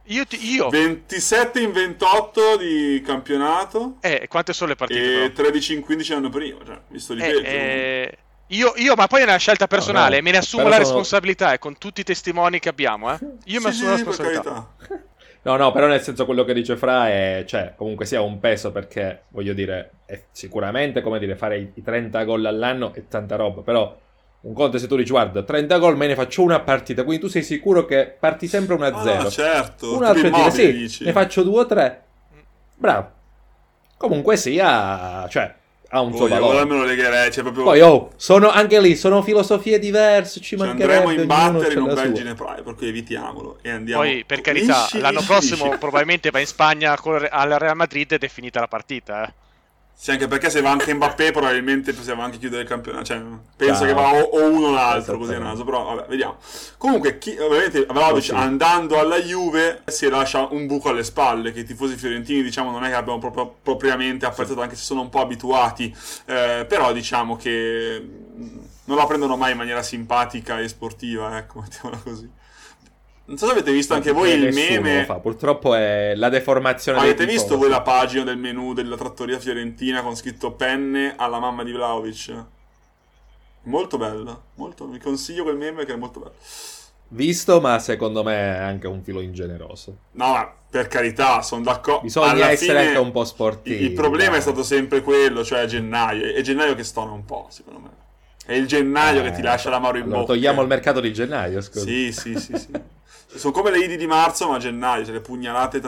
Io, 0.05 0.25
ti, 0.25 0.51
io 0.51 0.67
27 0.69 1.59
in 1.59 1.71
28 1.71 2.57
di 2.57 3.03
campionato. 3.05 3.97
Eh, 3.99 4.25
quante 4.27 4.51
sono 4.51 4.71
le 4.71 4.75
partite? 4.75 5.25
E 5.25 5.29
però? 5.29 5.43
13 5.43 5.73
in 5.75 5.81
15 5.81 6.11
l'anno 6.13 6.29
prima, 6.29 6.57
cioè, 6.65 6.81
visto 6.87 7.13
di 7.13 7.21
eh, 7.21 7.25
peggio. 7.27 7.45
Eh, 7.45 8.17
io, 8.51 8.73
io, 8.75 8.95
ma 8.95 9.07
poi 9.07 9.21
è 9.21 9.23
una 9.23 9.37
scelta 9.37 9.67
personale, 9.67 10.17
no, 10.17 10.23
me 10.23 10.31
ne 10.31 10.37
assumo 10.37 10.67
la 10.67 10.77
responsabilità 10.77 11.45
sono... 11.47 11.57
con 11.59 11.77
tutti 11.77 12.01
i 12.01 12.03
testimoni 12.03 12.59
che 12.59 12.69
abbiamo, 12.69 13.13
eh. 13.13 13.17
Io 13.45 13.59
sì, 13.59 13.65
mi 13.65 13.69
assumo 13.69 13.71
sì, 13.71 13.83
la 13.83 13.95
responsabilità. 13.95 14.67
No, 15.43 15.55
no, 15.55 15.71
però 15.71 15.87
nel 15.87 16.01
senso 16.01 16.25
quello 16.25 16.43
che 16.43 16.53
dice 16.53 16.77
Fra 16.77 17.09
è, 17.09 17.43
cioè, 17.47 17.73
comunque 17.75 18.05
sia 18.05 18.21
un 18.21 18.39
peso 18.39 18.71
perché, 18.71 19.23
voglio 19.29 19.53
dire, 19.53 19.91
è 20.05 20.21
sicuramente, 20.31 21.01
come 21.01 21.17
dire, 21.17 21.35
fare 21.35 21.71
i 21.73 21.81
30 21.81 22.23
gol 22.25 22.45
all'anno 22.45 22.93
è 22.93 23.07
tanta 23.07 23.35
roba, 23.37 23.61
però 23.61 23.97
un 24.41 24.53
conto 24.53 24.77
se 24.79 24.87
tu 24.87 24.95
dici 24.95 25.11
guarda 25.11 25.43
30 25.43 25.77
gol 25.77 25.95
me 25.95 26.07
ne 26.07 26.15
faccio 26.15 26.41
una 26.41 26.61
partita 26.61 27.03
quindi 27.03 27.23
tu 27.23 27.29
sei 27.29 27.43
sicuro 27.43 27.85
che 27.85 28.15
parti 28.19 28.47
sempre 28.47 28.75
1-0 28.75 29.07
ah, 29.07 29.29
certo 29.29 29.97
un 29.97 30.03
altro 30.03 30.29
dire 30.31 30.49
sì 30.49 30.71
dici. 30.73 31.03
ne 31.03 31.11
faccio 31.11 31.43
2 31.43 31.59
o 31.59 31.65
3 31.67 32.03
bravo 32.75 33.11
comunque 33.97 34.37
sia 34.37 35.27
cioè 35.29 35.53
ha 35.93 36.01
un 36.01 36.15
suo 36.15 36.27
valore. 36.27 36.65
me 36.65 36.75
lo 36.77 36.83
legherei 36.83 37.31
cioè 37.31 37.43
proprio... 37.43 37.63
poi 37.63 37.81
oh 37.81 38.11
sono 38.15 38.49
anche 38.49 38.79
lì 38.79 38.95
sono 38.95 39.21
filosofie 39.21 39.77
diverse 39.77 40.39
ci 40.39 40.55
cioè, 40.57 40.67
mancherebbe 40.67 40.95
andremo 40.95 41.21
in 41.21 41.27
battere 41.27 41.73
in 41.73 41.81
un 41.81 41.93
bel 41.93 42.13
Ginepraio 42.13 42.63
per 42.63 42.75
cui 42.75 42.87
evitiamolo 42.87 43.57
e 43.61 43.69
andiamo 43.69 44.01
poi 44.01 44.23
per 44.25 44.41
carità 44.41 44.81
lisci, 44.81 44.99
l'anno 44.99 45.19
lisci, 45.19 45.31
prossimo 45.31 45.65
lisci. 45.65 45.77
probabilmente 45.77 46.29
va 46.31 46.39
in 46.39 46.47
Spagna 46.47 46.97
al 47.29 47.49
Real 47.49 47.75
Madrid 47.75 48.11
ed 48.13 48.23
è 48.23 48.27
finita 48.29 48.61
la 48.61 48.67
partita 48.67 49.27
eh 49.27 49.33
sì, 49.93 50.09
anche 50.09 50.27
perché 50.27 50.49
se 50.49 50.61
va 50.61 50.71
anche 50.71 50.93
Mbappé 50.93 51.31
probabilmente 51.31 51.93
possiamo 51.93 52.23
anche 52.23 52.39
chiudere 52.39 52.63
il 52.63 52.67
campionato. 52.67 53.05
Cioè, 53.05 53.21
penso 53.55 53.85
Ciao. 53.85 53.85
che 53.85 53.93
va 53.93 54.13
o, 54.13 54.21
o 54.21 54.49
uno 54.49 54.67
o 54.67 54.71
l'altro 54.71 55.17
così 55.17 55.35
a 55.35 55.39
naso, 55.39 55.63
però 55.63 55.93
vabbè, 55.93 56.07
vediamo. 56.07 56.37
Comunque, 56.77 57.19
chi, 57.19 57.37
ovviamente 57.37 57.85
Vlaovic 57.85 58.23
sì. 58.23 58.31
andando 58.31 58.97
alla 58.99 59.19
Juve 59.19 59.83
si 59.85 60.09
lascia 60.09 60.47
un 60.49 60.65
buco 60.65 60.89
alle 60.89 61.03
spalle 61.03 61.51
che 61.51 61.59
i 61.59 61.65
tifosi 61.65 61.95
fiorentini 61.95 62.41
diciamo 62.41 62.71
non 62.71 62.83
è 62.83 62.89
che 62.89 62.95
abbiamo 62.95 63.19
proprio, 63.19 63.55
propriamente 63.61 64.25
apprezzato, 64.25 64.61
anche 64.61 64.75
se 64.75 64.83
sono 64.83 65.01
un 65.01 65.09
po' 65.09 65.21
abituati, 65.21 65.95
eh, 66.25 66.65
però 66.67 66.91
diciamo 66.93 67.35
che 67.35 68.03
non 68.85 68.97
la 68.97 69.05
prendono 69.05 69.37
mai 69.37 69.51
in 69.51 69.57
maniera 69.57 69.83
simpatica 69.83 70.59
e 70.59 70.67
sportiva, 70.67 71.37
ecco, 71.37 71.59
mettiamola 71.61 72.01
così. 72.03 72.29
Non 73.31 73.39
so 73.39 73.45
se 73.45 73.53
avete 73.53 73.71
visto 73.71 73.93
anche 73.93 74.11
voi 74.11 74.31
il 74.31 74.53
meme. 74.53 75.05
Purtroppo 75.21 75.73
è 75.73 76.15
la 76.15 76.27
deformazione. 76.27 76.99
Avete 76.99 77.25
visto 77.25 77.57
voi 77.57 77.69
la 77.69 77.81
pagina 77.81 78.25
del 78.25 78.37
menu 78.37 78.73
della 78.73 78.97
trattoria 78.97 79.39
fiorentina 79.39 80.01
con 80.01 80.17
scritto 80.17 80.51
penne 80.51 81.13
alla 81.15 81.39
mamma 81.39 81.63
di 81.63 81.71
Vlaovic? 81.71 82.43
Molto 83.63 83.97
bella. 83.97 84.37
Molto... 84.55 84.85
Vi 84.85 84.99
consiglio 84.99 85.43
quel 85.43 85.55
meme 85.55 85.85
che 85.85 85.93
è 85.93 85.95
molto 85.95 86.19
bello. 86.19 86.33
visto, 87.07 87.61
ma 87.61 87.79
secondo 87.79 88.21
me 88.21 88.35
è 88.35 88.59
anche 88.59 88.87
un 88.87 89.01
filo 89.01 89.21
ingeneroso. 89.21 89.95
No, 90.11 90.33
ma 90.33 90.53
per 90.69 90.89
carità, 90.89 91.41
sono 91.41 91.63
d'accordo. 91.63 92.01
Bisogna 92.01 92.31
Alla 92.31 92.51
essere 92.51 92.79
fine, 92.79 92.87
anche 92.87 92.99
un 92.99 93.11
po' 93.13 93.23
sportivi. 93.23 93.85
Il 93.85 93.93
problema 93.93 94.31
dai. 94.31 94.39
è 94.39 94.41
stato 94.41 94.61
sempre 94.61 95.01
quello, 95.01 95.41
cioè 95.45 95.65
gennaio. 95.67 96.33
È 96.33 96.41
gennaio 96.41 96.75
che 96.75 96.83
stona 96.83 97.11
un 97.11 97.23
po', 97.23 97.47
secondo 97.49 97.79
me. 97.79 97.89
È 98.45 98.55
il 98.55 98.67
gennaio 98.67 99.21
eh, 99.21 99.29
che 99.29 99.31
ti 99.31 99.41
lascia 99.41 99.69
l'amaro 99.69 99.95
in 99.95 100.03
allora, 100.03 100.19
bocca. 100.19 100.33
Togliamo 100.33 100.61
il 100.61 100.67
mercato 100.67 100.99
di 100.99 101.13
gennaio, 101.13 101.61
scusa. 101.61 101.85
Sì, 101.85 102.11
sì, 102.11 102.37
sì, 102.37 102.57
sì. 102.57 102.71
sono 103.35 103.53
come 103.53 103.71
le 103.71 103.79
idi 103.79 103.97
di 103.97 104.07
marzo, 104.07 104.47
ma 104.47 104.55
a 104.55 104.59
gennaio, 104.59 105.03
cioè 105.03 105.13
le 105.13 105.21
pugnalate... 105.21 105.81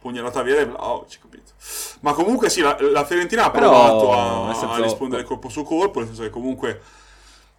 Pugnalata 0.00 0.42
vera 0.42 0.60
e... 0.60 0.68
Oh, 0.76 1.06
ci 1.08 1.18
capito. 1.18 1.52
Ma 2.00 2.12
comunque 2.12 2.48
sì, 2.48 2.60
la, 2.60 2.76
la 2.78 3.04
Fiorentina 3.04 3.46
ha 3.46 3.50
provato 3.50 4.12
a, 4.12 4.54
senso... 4.54 4.74
a 4.74 4.80
rispondere 4.80 5.24
colpo 5.24 5.48
su 5.48 5.64
colpo, 5.64 5.98
nel 5.98 6.08
senso 6.08 6.22
che 6.22 6.30
comunque 6.30 6.80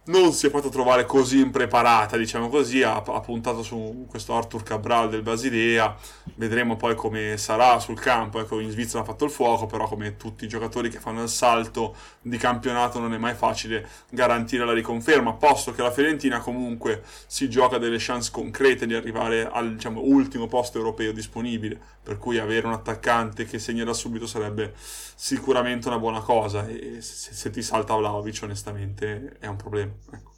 non 0.08 0.32
si 0.32 0.46
è 0.46 0.50
fatto 0.50 0.68
trovare 0.68 1.04
così 1.04 1.38
impreparata, 1.40 2.16
diciamo 2.16 2.48
così, 2.48 2.82
ha, 2.82 2.96
ha, 2.96 3.20
puntato 3.20 3.62
su 3.62 4.06
questo 4.08 4.34
Arthur 4.34 4.62
Cabral 4.62 5.10
del 5.10 5.22
Basilea, 5.22 5.94
vedremo 6.36 6.76
poi 6.76 6.94
come 6.94 7.36
sarà 7.36 7.78
sul 7.78 7.98
campo, 7.98 8.40
ecco 8.40 8.58
in 8.60 8.70
Svizzera 8.70 9.02
ha 9.02 9.04
fatto 9.04 9.24
il 9.24 9.30
fuoco, 9.30 9.66
però 9.66 9.86
come 9.86 10.16
tutti 10.16 10.44
i 10.44 10.48
giocatori 10.48 10.88
che 10.88 10.98
fanno 10.98 11.22
il 11.22 11.28
salto 11.28 11.94
di 12.22 12.36
campionato 12.38 12.98
non 12.98 13.12
è 13.12 13.18
mai 13.18 13.34
facile 13.34 13.86
garantire 14.08 14.64
la 14.64 14.72
riconferma, 14.72 15.34
posto 15.34 15.72
che 15.72 15.82
la 15.82 15.90
Fiorentina 15.90 16.40
comunque 16.40 17.02
si 17.26 17.50
gioca 17.50 17.76
delle 17.78 17.98
chance 17.98 18.30
concrete 18.32 18.86
di 18.86 18.94
arrivare 18.94 19.48
al 19.50 19.74
diciamo, 19.74 20.00
ultimo 20.02 20.46
posto 20.46 20.78
europeo 20.78 21.12
disponibile, 21.12 21.78
per 22.08 22.16
cui 22.16 22.38
avere 22.38 22.66
un 22.66 22.72
attaccante 22.72 23.44
che 23.44 23.58
segna 23.58 23.84
da 23.84 23.92
subito 23.92 24.26
sarebbe 24.26 24.72
sicuramente 25.14 25.88
una 25.88 25.98
buona 25.98 26.20
cosa 26.20 26.66
e 26.66 27.02
se, 27.02 27.34
se 27.34 27.50
ti 27.50 27.60
salta 27.60 27.94
Vlaovic 27.96 28.40
onestamente 28.44 29.36
è 29.38 29.46
un 29.46 29.56
problema. 29.56 29.92
Ecco. 30.10 30.32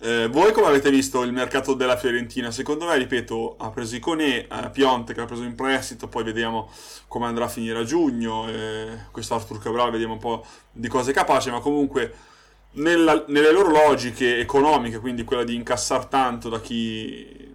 Eh, 0.00 0.28
voi 0.28 0.52
come 0.52 0.66
avete 0.66 0.90
visto 0.90 1.22
il 1.22 1.32
mercato 1.32 1.72
della 1.72 1.96
Fiorentina? 1.96 2.50
Secondo 2.50 2.84
me, 2.84 2.98
ripeto, 2.98 3.56
ha 3.56 3.70
preso 3.70 3.96
Iconè, 3.96 4.48
eh, 4.50 4.70
Pionte 4.70 5.14
che 5.14 5.22
ha 5.22 5.24
preso 5.24 5.44
in 5.44 5.54
prestito, 5.54 6.08
poi 6.08 6.24
vediamo 6.24 6.70
come 7.08 7.24
andrà 7.24 7.46
a 7.46 7.48
finire 7.48 7.78
a 7.78 7.84
giugno, 7.84 8.46
eh, 8.46 9.06
questo 9.10 9.34
Arthur 9.34 9.58
Cabral 9.60 9.92
vediamo 9.92 10.12
un 10.12 10.18
po' 10.18 10.44
di 10.70 10.88
cose 10.88 11.14
capace, 11.14 11.50
ma 11.50 11.60
comunque 11.60 12.12
nella, 12.72 13.24
nelle 13.28 13.50
loro 13.50 13.70
logiche 13.70 14.40
economiche, 14.40 14.98
quindi 14.98 15.24
quella 15.24 15.42
di 15.42 15.54
incassare 15.54 16.06
tanto 16.10 16.50
da 16.50 16.60
chi... 16.60 17.54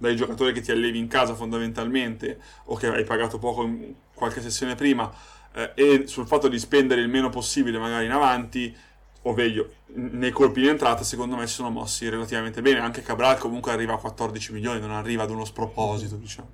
dai 0.00 0.16
giocatori 0.16 0.52
che 0.52 0.62
ti 0.62 0.70
allevi 0.70 0.98
in 0.98 1.08
casa 1.08 1.34
fondamentalmente 1.34 2.40
o 2.64 2.74
che 2.74 2.86
hai 2.86 3.04
pagato 3.04 3.38
poco 3.38 3.64
in 3.64 3.94
qualche 4.14 4.40
sessione 4.40 4.74
prima 4.74 5.12
eh, 5.52 5.72
e 5.74 6.06
sul 6.06 6.26
fatto 6.26 6.48
di 6.48 6.58
spendere 6.58 7.02
il 7.02 7.08
meno 7.08 7.28
possibile 7.28 7.78
magari 7.78 8.06
in 8.06 8.12
avanti 8.12 8.74
o 9.22 9.34
meglio 9.34 9.72
nei 9.92 10.30
colpi 10.30 10.62
di 10.62 10.68
entrata 10.68 11.02
secondo 11.04 11.36
me 11.36 11.46
si 11.46 11.54
sono 11.54 11.68
mossi 11.68 12.08
relativamente 12.08 12.62
bene. 12.62 12.80
Anche 12.80 13.02
Cabral 13.02 13.36
comunque 13.36 13.72
arriva 13.72 13.92
a 13.92 13.98
14 13.98 14.52
milioni 14.54 14.80
non 14.80 14.92
arriva 14.92 15.24
ad 15.24 15.30
uno 15.30 15.44
sproposito 15.44 16.16
diciamo. 16.16 16.48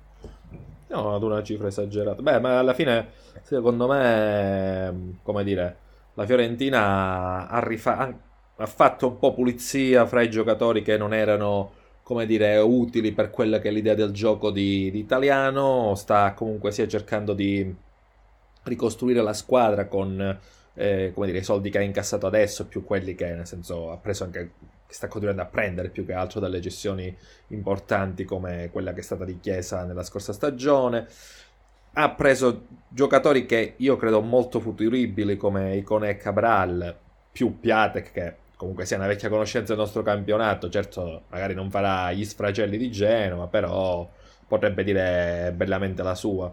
No 0.87 1.15
ad 1.15 1.23
una 1.23 1.41
cifra 1.41 1.67
esagerata. 1.67 2.21
Beh 2.21 2.39
ma 2.39 2.59
alla 2.59 2.73
fine 2.73 3.11
secondo 3.43 3.87
me 3.87 5.19
come 5.23 5.43
dire 5.45 5.77
la 6.15 6.25
Fiorentina 6.25 7.47
ha, 7.47 7.59
rifa- 7.59 8.13
ha 8.57 8.65
fatto 8.65 9.07
un 9.07 9.19
po' 9.19 9.33
pulizia 9.33 10.05
fra 10.05 10.21
i 10.21 10.29
giocatori 10.29 10.81
che 10.81 10.97
non 10.97 11.13
erano 11.13 11.76
come 12.07 12.25
dire, 12.25 12.55
utili 12.59 13.11
per 13.11 13.29
quella 13.29 13.59
che 13.59 13.67
è 13.67 13.71
l'idea 13.71 13.93
del 13.93 14.11
gioco 14.11 14.49
di, 14.49 14.89
di 14.91 14.99
italiano, 14.99 15.93
sta 15.95 16.31
comunque 16.33 16.71
sia 16.71 16.87
cercando 16.87 17.33
di 17.33 17.75
ricostruire 18.63 19.21
la 19.21 19.33
squadra 19.33 19.87
con 19.87 20.39
eh, 20.73 21.11
come 21.13 21.25
dire, 21.25 21.39
i 21.39 21.43
soldi 21.43 21.69
che 21.69 21.79
ha 21.79 21.81
incassato 21.81 22.25
adesso, 22.25 22.65
più 22.67 22.85
quelli 22.85 23.13
che 23.13 23.25
nel 23.33 23.45
senso 23.45 23.91
ha 23.91 23.97
preso 23.97 24.23
anche, 24.23 24.51
che 24.87 24.93
sta 24.93 25.09
continuando 25.09 25.41
a 25.41 25.47
prendere 25.47 25.89
più 25.89 26.05
che 26.05 26.13
altro 26.13 26.39
dalle 26.39 26.61
gestioni 26.61 27.13
importanti 27.47 28.23
come 28.23 28.69
quella 28.71 28.93
che 28.93 29.01
è 29.01 29.03
stata 29.03 29.25
di 29.25 29.37
nella 29.43 30.03
scorsa 30.03 30.31
stagione. 30.31 31.07
Ha 31.91 32.09
preso 32.11 32.67
giocatori 32.87 33.45
che 33.45 33.73
io 33.75 33.97
credo 33.97 34.21
molto 34.21 34.61
futuribili 34.61 35.35
come 35.35 35.75
Icone 35.75 36.11
e 36.11 36.15
Cabral, 36.15 36.95
più 37.33 37.59
Piatek 37.59 38.11
che 38.13 38.35
comunque 38.57 38.85
sia 38.85 38.97
una 38.97 39.07
vecchia 39.07 39.29
conoscenza 39.29 39.73
del 39.73 39.81
nostro 39.81 40.01
campionato, 40.01 40.67
certo 40.67 41.23
magari 41.29 41.53
non 41.53 41.69
farà 41.69 42.11
gli 42.11 42.25
sfracelli 42.25 42.77
di 42.77 42.91
Genova, 42.91 43.47
però 43.47 44.09
potrebbe 44.47 44.83
dire 44.83 45.53
bellamente 45.55 46.01
la 46.03 46.15
sua. 46.15 46.51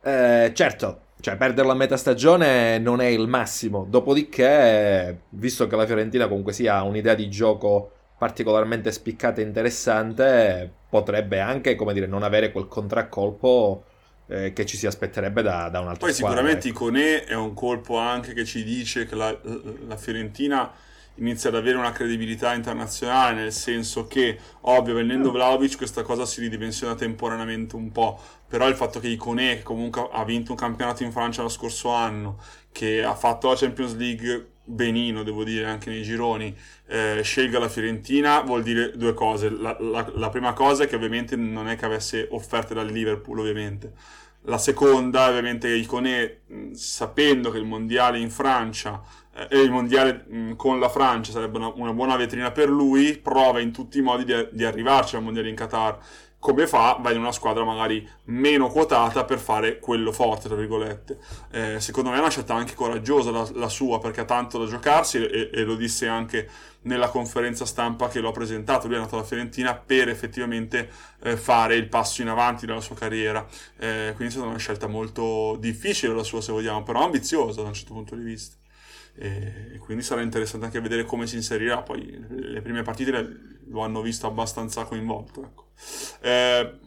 Eh, 0.00 0.52
certo, 0.54 1.00
cioè 1.20 1.36
perderlo 1.36 1.72
a 1.72 1.74
metà 1.74 1.96
stagione 1.96 2.78
non 2.78 3.00
è 3.00 3.06
il 3.06 3.26
massimo, 3.26 3.84
dopodiché, 3.88 5.22
visto 5.30 5.66
che 5.66 5.76
la 5.76 5.86
Fiorentina 5.86 6.28
comunque 6.28 6.52
sia 6.52 6.82
un'idea 6.82 7.14
di 7.14 7.28
gioco 7.28 7.90
particolarmente 8.16 8.92
spiccata 8.92 9.40
e 9.40 9.44
interessante, 9.44 10.72
potrebbe 10.88 11.40
anche, 11.40 11.74
come 11.74 11.92
dire, 11.92 12.06
non 12.06 12.22
avere 12.22 12.52
quel 12.52 12.68
contraccolpo 12.68 13.84
eh, 14.28 14.52
che 14.52 14.64
ci 14.64 14.76
si 14.76 14.86
aspetterebbe 14.86 15.42
da, 15.42 15.68
da 15.68 15.80
Poi 15.80 15.82
squadra. 15.82 15.98
Poi 15.98 16.12
sicuramente 16.14 16.68
ecco. 16.68 16.86
Iconè 16.86 17.24
è 17.24 17.34
un 17.34 17.54
colpo 17.54 17.98
anche 17.98 18.32
che 18.32 18.44
ci 18.44 18.62
dice 18.62 19.04
che 19.04 19.16
la, 19.16 19.36
la 19.86 19.96
Fiorentina 19.96 20.70
inizia 21.16 21.50
ad 21.50 21.56
avere 21.56 21.76
una 21.76 21.92
credibilità 21.92 22.54
internazionale, 22.54 23.42
nel 23.42 23.52
senso 23.52 24.06
che, 24.06 24.38
ovvio, 24.62 24.94
venendo 24.94 25.30
Vlaovic 25.30 25.76
questa 25.76 26.02
cosa 26.02 26.26
si 26.26 26.40
ridimensiona 26.40 26.94
temporaneamente 26.94 27.76
un 27.76 27.92
po', 27.92 28.20
però 28.48 28.68
il 28.68 28.74
fatto 28.74 29.00
che 29.00 29.08
Iconè, 29.08 29.56
che 29.58 29.62
comunque 29.62 30.08
ha 30.12 30.24
vinto 30.24 30.52
un 30.52 30.56
campionato 30.56 31.02
in 31.02 31.12
Francia 31.12 31.42
lo 31.42 31.48
scorso 31.48 31.90
anno, 31.90 32.38
che 32.72 33.04
ha 33.04 33.14
fatto 33.14 33.48
la 33.48 33.56
Champions 33.56 33.96
League 33.96 34.48
benino, 34.64 35.22
devo 35.22 35.44
dire, 35.44 35.66
anche 35.66 35.90
nei 35.90 36.02
gironi, 36.02 36.56
eh, 36.86 37.20
scelga 37.22 37.58
la 37.58 37.68
Fiorentina, 37.68 38.40
vuol 38.40 38.62
dire 38.62 38.92
due 38.96 39.14
cose. 39.14 39.50
La, 39.50 39.76
la, 39.78 40.10
la 40.14 40.28
prima 40.30 40.52
cosa 40.52 40.84
è 40.84 40.86
che 40.88 40.96
ovviamente 40.96 41.36
non 41.36 41.68
è 41.68 41.76
che 41.76 41.84
avesse 41.84 42.26
offerte 42.30 42.74
dal 42.74 42.88
Liverpool, 42.88 43.38
ovviamente. 43.38 43.92
La 44.46 44.58
seconda, 44.58 45.28
ovviamente, 45.28 45.68
Iconè, 45.68 46.38
sapendo 46.72 47.50
che 47.50 47.58
il 47.58 47.64
mondiale 47.64 48.18
in 48.18 48.30
Francia 48.30 49.02
e 49.48 49.60
il 49.60 49.70
mondiale 49.70 50.24
mh, 50.28 50.52
con 50.54 50.78
la 50.78 50.88
Francia 50.88 51.32
sarebbe 51.32 51.58
una, 51.58 51.72
una, 51.74 51.92
buona 51.92 52.16
vetrina 52.16 52.52
per 52.52 52.68
lui, 52.68 53.18
prova 53.18 53.60
in 53.60 53.72
tutti 53.72 53.98
i 53.98 54.02
modi 54.02 54.24
di, 54.24 54.48
di, 54.52 54.64
arrivarci 54.64 55.16
al 55.16 55.22
mondiale 55.22 55.48
in 55.48 55.56
Qatar. 55.56 55.98
Come 56.38 56.66
fa? 56.66 56.98
Va 57.00 57.10
in 57.10 57.18
una 57.18 57.32
squadra 57.32 57.64
magari 57.64 58.06
meno 58.24 58.68
quotata 58.68 59.24
per 59.24 59.38
fare 59.38 59.78
quello 59.78 60.12
forte, 60.12 60.46
tra 60.46 60.56
virgolette. 60.56 61.18
Eh, 61.50 61.80
secondo 61.80 62.10
me 62.10 62.16
è 62.16 62.18
una 62.18 62.28
scelta 62.28 62.54
anche 62.54 62.74
coraggiosa 62.74 63.30
la, 63.30 63.48
la 63.54 63.68
sua, 63.70 63.98
perché 63.98 64.20
ha 64.20 64.24
tanto 64.26 64.58
da 64.58 64.66
giocarsi 64.66 65.24
e, 65.24 65.50
e, 65.52 65.64
lo 65.64 65.74
disse 65.74 66.06
anche 66.06 66.46
nella 66.82 67.08
conferenza 67.08 67.64
stampa 67.64 68.08
che 68.08 68.20
l'ho 68.20 68.30
presentato. 68.30 68.86
Lui 68.86 68.96
è 68.96 68.98
andato 68.98 69.16
alla 69.16 69.24
Fiorentina 69.24 69.74
per 69.74 70.10
effettivamente 70.10 70.90
eh, 71.22 71.38
fare 71.38 71.76
il 71.76 71.88
passo 71.88 72.20
in 72.20 72.28
avanti 72.28 72.66
della 72.66 72.82
sua 72.82 72.94
carriera. 72.94 73.44
Eh, 73.78 74.12
quindi 74.14 74.26
è 74.26 74.36
stata 74.36 74.46
una 74.46 74.58
scelta 74.58 74.86
molto 74.86 75.56
difficile 75.58 76.14
la 76.14 76.24
sua, 76.24 76.42
se 76.42 76.52
vogliamo, 76.52 76.82
però 76.82 77.04
ambiziosa 77.04 77.62
da 77.62 77.68
un 77.68 77.74
certo 77.74 77.94
punto 77.94 78.14
di 78.14 78.22
vista 78.22 78.56
e 79.16 79.78
quindi 79.78 80.02
sarà 80.02 80.22
interessante 80.22 80.66
anche 80.66 80.80
vedere 80.80 81.04
come 81.04 81.26
si 81.26 81.36
inserirà. 81.36 81.82
Poi 81.82 82.24
le 82.28 82.60
prime 82.62 82.82
partite 82.82 83.60
lo 83.68 83.82
hanno 83.82 84.02
visto 84.02 84.26
abbastanza 84.26 84.84
coinvolto. 84.84 85.42
Ecco. 85.42 85.68
Eh, 86.20 86.78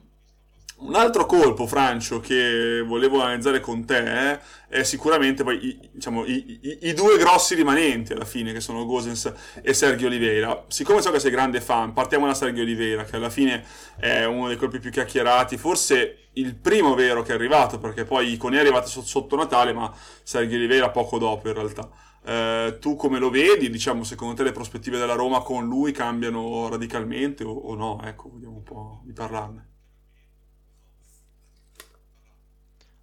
un 0.80 0.94
altro 0.94 1.26
colpo, 1.26 1.66
Francio, 1.66 2.20
che 2.20 2.84
volevo 2.86 3.20
analizzare 3.20 3.60
con 3.60 3.84
te 3.84 4.34
eh, 4.34 4.40
è 4.68 4.84
sicuramente 4.84 5.44
poi 5.44 5.66
i, 5.66 5.90
diciamo, 5.92 6.24
i, 6.24 6.60
i, 6.62 6.78
i, 6.90 6.94
due 6.94 7.18
grossi 7.18 7.56
rimanenti 7.56 8.14
alla 8.14 8.26
fine, 8.26 8.54
che 8.54 8.60
sono 8.60 8.86
Gosens 8.86 9.34
e 9.64 9.74
Sergio 9.74 10.06
Oliveira. 10.06 10.66
Siccome 10.68 11.02
so 11.02 11.10
che 11.10 11.20
sei 11.20 11.32
grande 11.32 11.62
fan, 11.62 11.94
partiamo 11.94 12.28
da 12.28 12.36
Sergio 12.36 12.62
Oliveira, 12.62 13.06
che 13.06 13.16
alla 13.16 13.32
fine 13.32 13.66
è 13.98 14.26
uno 14.26 14.50
dei 14.50 14.58
colpi 14.58 14.78
più 14.78 14.92
chiacchierati, 14.92 15.58
forse 15.58 16.28
il 16.34 16.54
primo 16.54 16.94
vero 16.94 17.24
che 17.24 17.32
è 17.32 17.36
arrivato, 17.36 17.80
perché 17.80 18.06
poi 18.06 18.34
Icone 18.34 18.58
è 18.58 18.60
arrivato 18.60 18.88
sotto 18.88 19.36
Natale, 19.36 19.74
ma 19.74 19.92
Sergio 20.22 20.58
Oliveira 20.58 20.92
poco 20.92 21.18
dopo 21.18 21.48
in 21.48 21.56
realtà. 21.56 21.90
Eh, 22.28 22.80
tu 22.82 22.98
come 22.98 23.20
lo 23.20 23.30
vedi? 23.30 23.70
Diciamo, 23.70 24.04
secondo 24.04 24.34
te 24.34 24.44
le 24.44 24.52
prospettive 24.52 24.98
della 24.98 25.14
Roma 25.14 25.40
con 25.40 25.66
lui 25.66 25.94
cambiano 25.94 26.68
radicalmente 26.68 27.46
o, 27.46 27.52
o 27.54 27.74
no? 27.74 28.02
Ecco, 28.04 28.30
vediamo 28.34 28.58
un 28.58 28.64
po' 28.64 29.02
di 29.06 29.14
parlarne. 29.14 29.70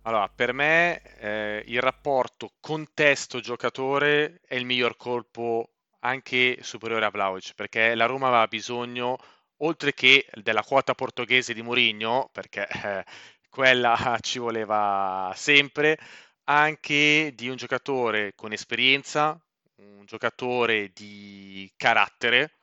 Allora, 0.03 0.29
per 0.29 0.53
me 0.53 1.01
eh, 1.19 1.63
il 1.69 1.81
rapporto 1.81 2.53
contesto-giocatore 2.61 4.41
è 4.47 4.57
il 4.57 4.67
miglior 4.67 4.99
colpo 4.99 5.71
anche 6.01 6.59
superiore 6.61 7.07
a 7.07 7.11
Vlaovic, 7.11 7.55
perché 7.55 7.95
la 7.95 8.05
Roma 8.05 8.27
aveva 8.27 8.47
bisogno, 8.47 9.17
oltre 9.59 9.95
che 9.95 10.27
della 10.35 10.63
quota 10.63 10.93
portoghese 10.95 11.55
di 11.55 11.63
Mourinho, 11.63 12.29
perché 12.31 12.69
eh, 12.69 13.05
quella 13.49 13.97
ci 14.21 14.39
voleva 14.39 15.33
sempre, 15.35 15.99
anche 16.45 17.33
di 17.35 17.49
un 17.49 17.57
giocatore 17.57 18.35
con 18.35 18.53
esperienza, 18.53 19.39
un 19.77 20.05
giocatore 20.05 20.91
di 20.93 21.71
carattere 21.77 22.59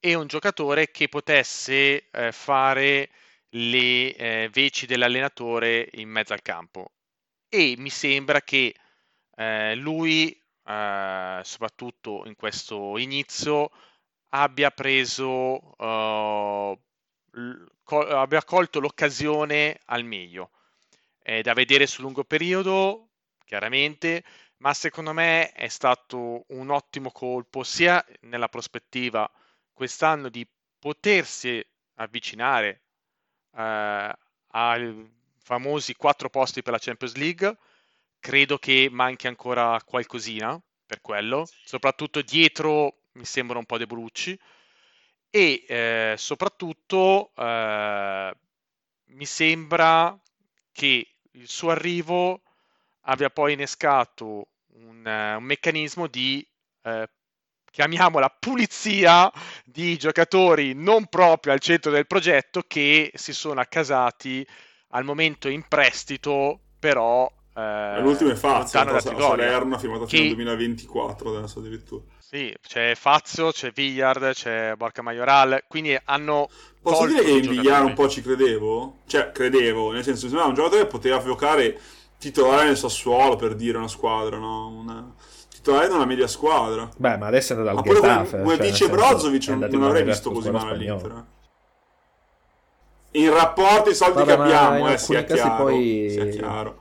e 0.00 0.14
un 0.14 0.26
giocatore 0.26 0.90
che 0.90 1.08
potesse 1.08 2.08
eh, 2.10 2.32
fare 2.32 3.10
le 3.50 4.14
eh, 4.14 4.50
veci 4.52 4.86
dell'allenatore 4.86 5.88
in 5.94 6.08
mezzo 6.10 6.32
al 6.32 6.42
campo. 6.42 6.92
E 7.48 7.74
mi 7.78 7.90
sembra 7.90 8.42
che 8.42 8.74
eh, 9.36 9.74
lui, 9.76 10.30
eh, 10.64 11.40
soprattutto 11.42 12.24
in 12.26 12.36
questo 12.36 12.98
inizio, 12.98 13.70
abbia 14.34 14.70
preso, 14.70 15.22
uh, 15.78 16.78
co- 17.82 18.06
abbia 18.06 18.42
colto 18.44 18.80
l'occasione 18.80 19.80
al 19.86 20.04
meglio. 20.04 20.50
È 21.18 21.40
da 21.40 21.54
vedere 21.54 21.86
sul 21.86 22.04
lungo 22.04 22.24
periodo, 22.24 23.10
chiaramente, 23.44 24.24
ma 24.58 24.74
secondo 24.74 25.12
me 25.12 25.52
è 25.52 25.68
stato 25.68 26.44
un 26.48 26.70
ottimo 26.70 27.10
colpo 27.10 27.62
sia 27.62 28.04
nella 28.20 28.48
prospettiva 28.48 29.30
quest'anno 29.72 30.28
di 30.28 30.46
potersi 30.78 31.64
avvicinare 31.96 32.82
uh, 33.52 34.10
ai 34.48 35.12
famosi 35.38 35.94
quattro 35.94 36.30
posti 36.30 36.62
per 36.62 36.72
la 36.72 36.78
Champions 36.78 37.14
League. 37.16 37.56
Credo 38.18 38.58
che 38.58 38.88
manchi 38.90 39.26
ancora 39.26 39.80
qualcosina 39.84 40.60
per 40.86 41.00
quello, 41.00 41.46
soprattutto 41.64 42.22
dietro 42.22 43.00
mi 43.12 43.24
sembrano 43.24 43.60
un 43.60 43.66
po' 43.66 43.78
debolucci 43.78 44.38
e 45.30 45.64
eh, 45.66 46.14
soprattutto 46.16 47.32
eh, 47.34 48.32
mi 49.06 49.26
sembra 49.26 50.16
che 50.72 51.16
il 51.32 51.48
suo 51.48 51.70
arrivo 51.70 52.42
abbia 53.04 53.30
poi 53.30 53.54
innescato 53.54 54.48
un, 54.74 55.04
uh, 55.04 55.38
un 55.38 55.44
meccanismo 55.44 56.06
di 56.06 56.46
uh, 56.82 57.04
chiamiamola 57.70 58.36
pulizia 58.38 59.30
di 59.64 59.96
giocatori 59.96 60.74
non 60.74 61.06
proprio 61.06 61.52
al 61.52 61.60
centro 61.60 61.90
del 61.90 62.06
progetto 62.06 62.62
che 62.66 63.10
si 63.14 63.32
sono 63.32 63.60
accasati 63.60 64.46
al 64.90 65.04
momento 65.04 65.48
in 65.48 65.66
prestito 65.66 66.60
però 66.78 67.28
eh, 67.56 68.00
l'ultimo 68.00 68.30
è 68.30 68.34
Fazio 68.34 68.78
Salerno 69.00 69.74
ha 69.74 69.78
firmato 69.78 70.06
fino 70.06 70.22
al 70.22 70.34
2024 70.34 71.36
adesso 71.36 71.58
addirittura 71.58 72.04
sì, 72.34 72.52
c'è 72.66 72.96
Fazio, 72.96 73.52
c'è 73.52 73.70
Villard, 73.70 74.32
c'è 74.32 74.74
Borca 74.76 75.02
Majoral, 75.02 75.62
quindi 75.68 75.96
hanno... 76.06 76.48
Posso 76.82 77.06
dire 77.06 77.22
che 77.22 77.30
in 77.30 77.48
Villar 77.48 77.84
un 77.84 77.94
po' 77.94 78.08
ci 78.08 78.22
credevo? 78.22 79.02
Cioè, 79.06 79.30
credevo, 79.30 79.92
nel 79.92 80.02
senso, 80.02 80.22
sembrava 80.22 80.48
un 80.48 80.54
giocatore 80.56 80.82
che 80.82 80.88
poteva 80.88 81.22
giocare 81.22 81.78
titolare 82.18 82.66
nel 82.66 82.76
Sassuolo, 82.76 83.36
per 83.36 83.54
dire, 83.54 83.78
una 83.78 83.88
squadra, 83.88 84.36
no? 84.38 84.68
Una... 84.68 85.12
Titolare 85.48 85.88
di 85.88 85.94
una 85.94 86.04
media 86.04 86.26
squadra. 86.26 86.88
Beh, 86.96 87.16
ma 87.16 87.26
adesso 87.26 87.54
è 87.54 87.56
andato 87.56 87.78
al 87.78 87.84
Getafe. 87.84 88.42
Come, 88.42 88.72
cioè, 88.72 88.90
Brozovic 88.90 89.48
non, 89.48 89.68
non 89.70 89.82
avrei 89.84 90.04
visto 90.04 90.30
così 90.30 90.50
male 90.50 90.72
all'Inter. 90.72 91.24
Eh. 93.12 93.20
In 93.20 93.32
rapporto 93.32 93.88
ai 93.88 93.94
soldi 93.94 94.18
Vabbè, 94.18 94.34
che 94.34 94.42
abbiamo, 94.42 94.88
eh, 94.90 94.98
sia 94.98 95.24
chiaro, 95.24 95.64
poi... 95.64 96.08
sia 96.10 96.26
chiaro. 96.26 96.78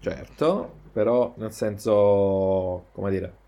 Certo, 0.00 0.72
però 0.92 1.32
nel 1.36 1.52
senso, 1.52 2.84
come 2.92 3.10
dire 3.10 3.42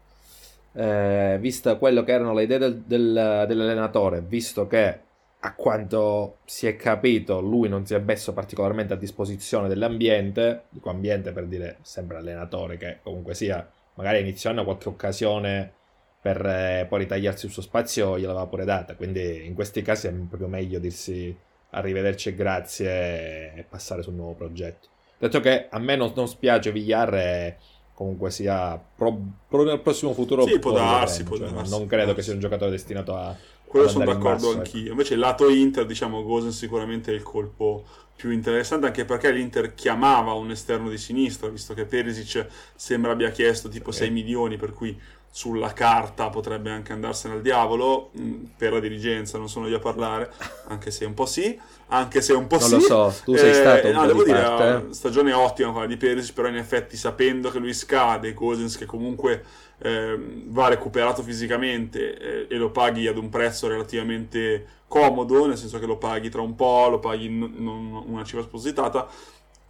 eh, 0.77 1.39
visto 1.41 1.77
quello 1.79 2.05
che 2.05 2.13
erano 2.13 2.35
le 2.35 2.43
idee 2.43 2.59
del, 2.59 2.83
del, 2.83 3.45
dell'allenatore, 3.49 4.21
visto 4.21 4.67
che 4.67 5.01
a 5.47 5.55
quanto 5.55 6.39
si 6.45 6.67
è 6.67 6.75
capito 6.75 7.41
lui 7.41 7.69
non 7.69 7.87
si 7.87 7.95
è 7.95 7.99
messo 8.01 8.33
particolarmente 8.33 8.95
a 8.95 8.97
disposizione 8.97 9.69
dell'ambiente, 9.69 10.65
dico 10.71 10.91
ambiente 10.91 11.31
per 11.31 11.47
dire 11.47 11.79
sempre 11.83 12.17
allenatore 12.17 12.77
che 12.77 12.99
comunque 13.01 13.35
sia, 13.35 13.69
magari 13.95 14.21
inizio 14.21 14.51
anno 14.51 14.65
qualche 14.65 14.89
occasione 14.89 15.73
per 16.21 16.45
eh, 16.45 16.87
poi 16.89 16.99
ritagliarsi 17.01 17.47
il 17.47 17.53
suo 17.53 17.63
spazio 17.63 18.19
gliel'aveva 18.19 18.47
pure 18.47 18.65
data, 18.65 18.97
quindi 18.97 19.47
in 19.47 19.55
questi 19.55 19.83
casi 19.83 20.09
è 20.09 20.11
proprio 20.11 20.49
meglio 20.49 20.81
dirsi 20.81 21.35
arrivederci 21.71 22.31
e 22.31 22.35
grazie 22.35 23.55
e 23.55 23.65
passare 23.69 24.03
sul 24.03 24.15
nuovo 24.15 24.33
progetto. 24.33 24.89
Detto 25.17 25.39
che 25.39 25.69
a 25.71 25.79
me 25.79 25.95
non, 25.95 26.13
non 26.17 26.27
spiace 26.27 26.73
Villar 26.73 27.15
e 27.15 27.57
comunque 27.95 28.31
sia 28.31 28.79
pro, 28.97 29.17
pro 29.49 29.63
nel 29.63 29.81
prossimo 29.81 30.13
futuro 30.13 30.45
sì, 30.45 30.59
può 30.59 30.73
darsi, 30.73 31.23
può 31.23 31.39
darsi, 31.39 31.71
non 31.71 31.87
credo 31.87 32.15
che 32.15 32.23
sia 32.23 32.33
un 32.33 32.41
giocatore 32.41 32.73
destinato 32.73 33.15
a 33.15 33.35
quello 33.77 33.89
sono 33.89 34.05
d'accordo 34.05 34.53
in 34.53 34.59
anch'io 34.59 34.81
ecco. 34.81 34.91
invece 34.91 35.15
il 35.15 35.21
lato 35.21 35.49
Inter 35.49 35.87
diciamo 35.87 36.23
Gosen 36.23 36.53
sicuramente 36.53 37.13
è 37.13 37.15
il 37.15 37.23
colpo 37.23 37.85
più 38.17 38.31
interessante 38.31 38.87
anche 38.87 39.05
perché 39.05 39.31
l'Inter 39.31 39.75
chiamava 39.75 40.33
un 40.33 40.51
esterno 40.51 40.89
di 40.89 40.97
sinistra 40.97 41.49
visto 41.49 41.75
che 41.75 41.85
Perisic 41.85 42.47
sembra 42.75 43.13
abbia 43.13 43.31
chiesto 43.31 43.69
tipo 43.69 43.91
okay. 43.91 44.01
6 44.01 44.11
milioni 44.11 44.57
per 44.57 44.73
cui 44.73 44.99
sulla 45.37 45.75
carta 45.75 46.31
potrebbe 46.31 46.71
anche 46.71 46.95
andarsene 46.95 47.35
al 47.35 47.43
diavolo 47.43 48.11
mm, 48.19 48.45
per 48.57 48.73
la 48.73 48.81
dirigenza 48.81 49.37
non 49.37 49.51
sono 49.51 49.69
io 49.69 49.77
a 49.77 49.81
parlare 49.81 50.33
anche 50.69 50.91
se 50.91 51.05
un 51.05 51.13
po' 51.13 51.27
sì 51.27 51.61
anche 51.89 52.23
se 52.23 52.33
un 52.33 52.47
po' 52.47 52.57
non 52.59 52.69
sì 52.69 52.75
lo 52.77 52.81
so 52.81 53.15
tu 53.23 53.37
sei 53.37 53.51
eh, 53.51 53.53
stato 53.53 53.87
un 53.87 53.93
no, 53.93 54.07
devo 54.07 54.23
dire 54.25 54.41
parte. 54.41 54.95
stagione 54.95 55.35
ottima 55.35 55.73
quella 55.73 55.87
di 55.87 55.99
Perisic 55.99 56.33
però 56.33 56.49
in 56.49 56.57
effetti 56.57 56.97
sapendo 56.97 57.51
che 57.51 57.59
lui 57.59 57.75
scade 57.75 58.33
Cousins 58.33 58.79
che 58.79 58.87
comunque 58.87 59.45
eh, 59.81 60.19
va 60.47 60.69
recuperato 60.69 61.23
fisicamente 61.23 62.17
eh, 62.17 62.47
e 62.49 62.57
lo 62.57 62.71
paghi 62.71 63.07
ad 63.07 63.19
un 63.19 63.29
prezzo 63.29 63.69
relativamente 63.69 64.67
comodo 64.89 65.47
nel 65.47 65.59
senso 65.59 65.79
che 65.79 65.85
lo 65.85 65.99
paghi 65.99 66.31
tra 66.31 66.41
un 66.41 66.55
po' 66.55 66.89
lo 66.89 66.99
paghi 66.99 67.29
non, 67.29 67.53
non 67.59 68.05
una 68.07 68.25
cifra 68.25 68.41
spositata 68.43 69.07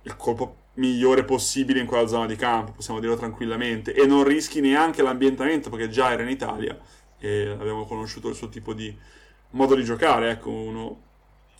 il 0.03 0.15
colpo 0.15 0.66
migliore 0.77 1.25
possibile 1.25 1.81
in 1.81 1.87
quella 1.87 2.07
zona 2.07 2.27
di 2.27 2.37
campo, 2.37 2.73
possiamo 2.73 3.01
dirlo 3.01 3.17
tranquillamente, 3.17 3.95
e 3.95 4.07
non 4.07 4.25
rischi 4.25 4.61
neanche 4.61 5.03
l'ambientamento 5.03 5.71
perché 5.71 5.89
già 5.89 6.13
era 6.13 6.23
in 6.23 6.29
Italia 6.29 6.79
e 7.19 7.49
abbiamo 7.49 7.87
conosciuto 7.87 8.29
il 8.29 8.35
suo 8.35 8.49
tipo 8.49 8.73
di 8.73 8.97
modo 9.51 9.75
di 9.75 9.85
giocare, 9.85 10.31
ecco, 10.31 10.51
uno 10.51 11.01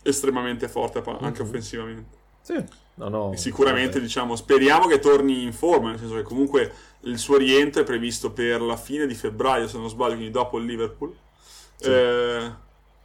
estremamente 0.03 0.69
forte 0.69 0.99
anche 0.99 1.25
mm-hmm. 1.25 1.41
offensivamente. 1.41 2.17
Sì, 2.43 2.63
no, 2.95 3.09
no, 3.09 3.37
sicuramente 3.37 4.01
diciamo, 4.01 4.37
speriamo 4.37 4.87
che 4.87 5.01
torni 5.01 5.43
in 5.43 5.53
forma, 5.53 5.91
nel 5.91 5.99
senso 5.99 6.15
che 6.15 6.23
comunque 6.23 6.73
il 7.01 7.19
suo 7.19 7.37
rientro 7.37 7.83
è 7.83 7.85
previsto 7.85 8.31
per 8.31 8.61
la 8.61 8.77
fine 8.77 9.07
di 9.07 9.15
febbraio, 9.15 9.67
se 9.67 9.79
non 9.79 9.89
sbaglio, 9.89 10.15
quindi 10.15 10.31
dopo 10.31 10.59
il 10.59 10.65
Liverpool. 10.65 11.15
Sì. 11.77 11.91
Eh, 11.91 12.65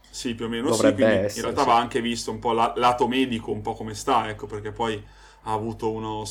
sì, 0.10 0.36
più 0.36 0.46
o 0.46 0.50
meno 0.50 0.70
Dovrebbe 0.70 0.98
sì, 0.98 1.04
essere, 1.04 1.36
in 1.36 1.42
realtà 1.44 1.62
sì. 1.62 1.68
va 1.68 1.78
anche 1.78 2.02
visto 2.02 2.32
un 2.32 2.40
po' 2.40 2.52
la, 2.52 2.74
lato 2.76 3.08
medico, 3.08 3.52
un 3.52 3.62
po' 3.62 3.74
come 3.74 3.94
sta, 3.94 4.30
ecco, 4.30 4.46
perché 4.46 4.72
poi 4.72 5.02
ha 5.44 5.54
avuto 5.54 5.90
uno, 5.90 6.24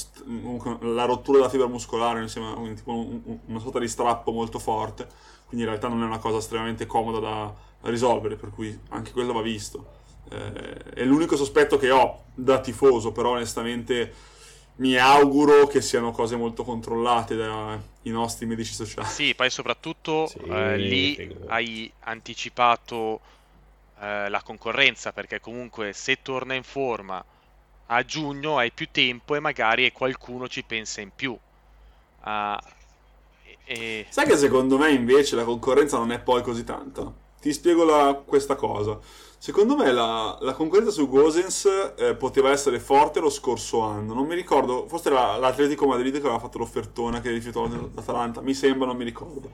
la 0.80 1.04
rottura 1.04 1.38
della 1.38 1.50
fibra 1.50 1.66
muscolare, 1.66 2.22
insieme 2.22 2.48
a 2.48 2.56
un, 2.56 2.74
tipo 2.74 2.92
un, 2.92 3.38
una 3.46 3.58
sorta 3.58 3.78
di 3.78 3.88
strappo 3.88 4.30
molto 4.30 4.58
forte, 4.58 5.06
quindi 5.46 5.64
in 5.64 5.70
realtà 5.70 5.88
non 5.88 6.02
è 6.02 6.06
una 6.06 6.18
cosa 6.18 6.38
estremamente 6.38 6.86
comoda 6.86 7.18
da, 7.18 7.54
da 7.80 7.90
risolvere, 7.90 8.36
per 8.36 8.50
cui 8.50 8.78
anche 8.90 9.10
quello 9.10 9.32
va 9.32 9.42
visto. 9.42 9.98
Eh, 10.30 10.94
è 10.94 11.04
l'unico 11.04 11.36
sospetto 11.36 11.76
che 11.76 11.90
ho 11.90 12.24
da 12.34 12.60
tifoso, 12.60 13.10
però 13.10 13.30
onestamente 13.30 14.14
mi 14.76 14.96
auguro 14.96 15.66
che 15.66 15.82
siano 15.82 16.12
cose 16.12 16.36
molto 16.36 16.62
controllate 16.62 17.34
dai 17.34 17.78
nostri 18.04 18.46
medici 18.46 18.72
sociali. 18.72 19.08
Sì, 19.08 19.34
poi 19.34 19.50
soprattutto 19.50 20.28
sì, 20.28 20.38
eh, 20.38 20.76
lì 20.78 21.36
hai 21.48 21.92
anticipato 22.00 23.20
eh, 23.98 24.28
la 24.28 24.40
concorrenza, 24.42 25.12
perché 25.12 25.40
comunque 25.40 25.92
se 25.92 26.22
torna 26.22 26.54
in 26.54 26.62
forma 26.62 27.22
a 27.92 28.04
giugno 28.04 28.58
hai 28.58 28.70
più 28.72 28.88
tempo 28.90 29.34
e 29.34 29.40
magari 29.40 29.90
qualcuno 29.92 30.48
ci 30.48 30.62
pensa 30.62 31.00
in 31.00 31.10
più. 31.14 31.36
Uh, 32.24 32.56
e... 33.64 34.06
Sai 34.08 34.26
che 34.26 34.36
secondo 34.36 34.78
me 34.78 34.90
invece 34.90 35.36
la 35.36 35.44
concorrenza 35.44 35.96
non 35.96 36.12
è 36.12 36.20
poi 36.20 36.42
così 36.42 36.64
tanta? 36.64 37.12
Ti 37.40 37.52
spiego 37.52 37.84
la, 37.84 38.20
questa 38.24 38.54
cosa. 38.54 38.98
Secondo 39.42 39.74
me 39.74 39.90
la, 39.90 40.36
la 40.42 40.52
concorrenza 40.52 40.90
su 40.90 41.08
Gosens 41.08 41.94
eh, 41.96 42.14
poteva 42.14 42.50
essere 42.50 42.78
forte 42.78 43.20
lo 43.20 43.30
scorso 43.30 43.80
anno. 43.80 44.12
Non 44.12 44.26
mi 44.26 44.34
ricordo, 44.34 44.84
forse 44.86 45.08
era 45.08 45.38
l'Atletico 45.38 45.86
Madrid 45.86 46.12
che 46.12 46.18
aveva 46.18 46.38
fatto 46.38 46.58
l'offertona 46.58 47.22
che 47.22 47.30
rifiutò 47.30 47.66
l'Atalanta. 47.66 48.42
Mi 48.42 48.52
sembra, 48.52 48.86
non 48.86 48.98
mi 48.98 49.04
ricordo. 49.04 49.48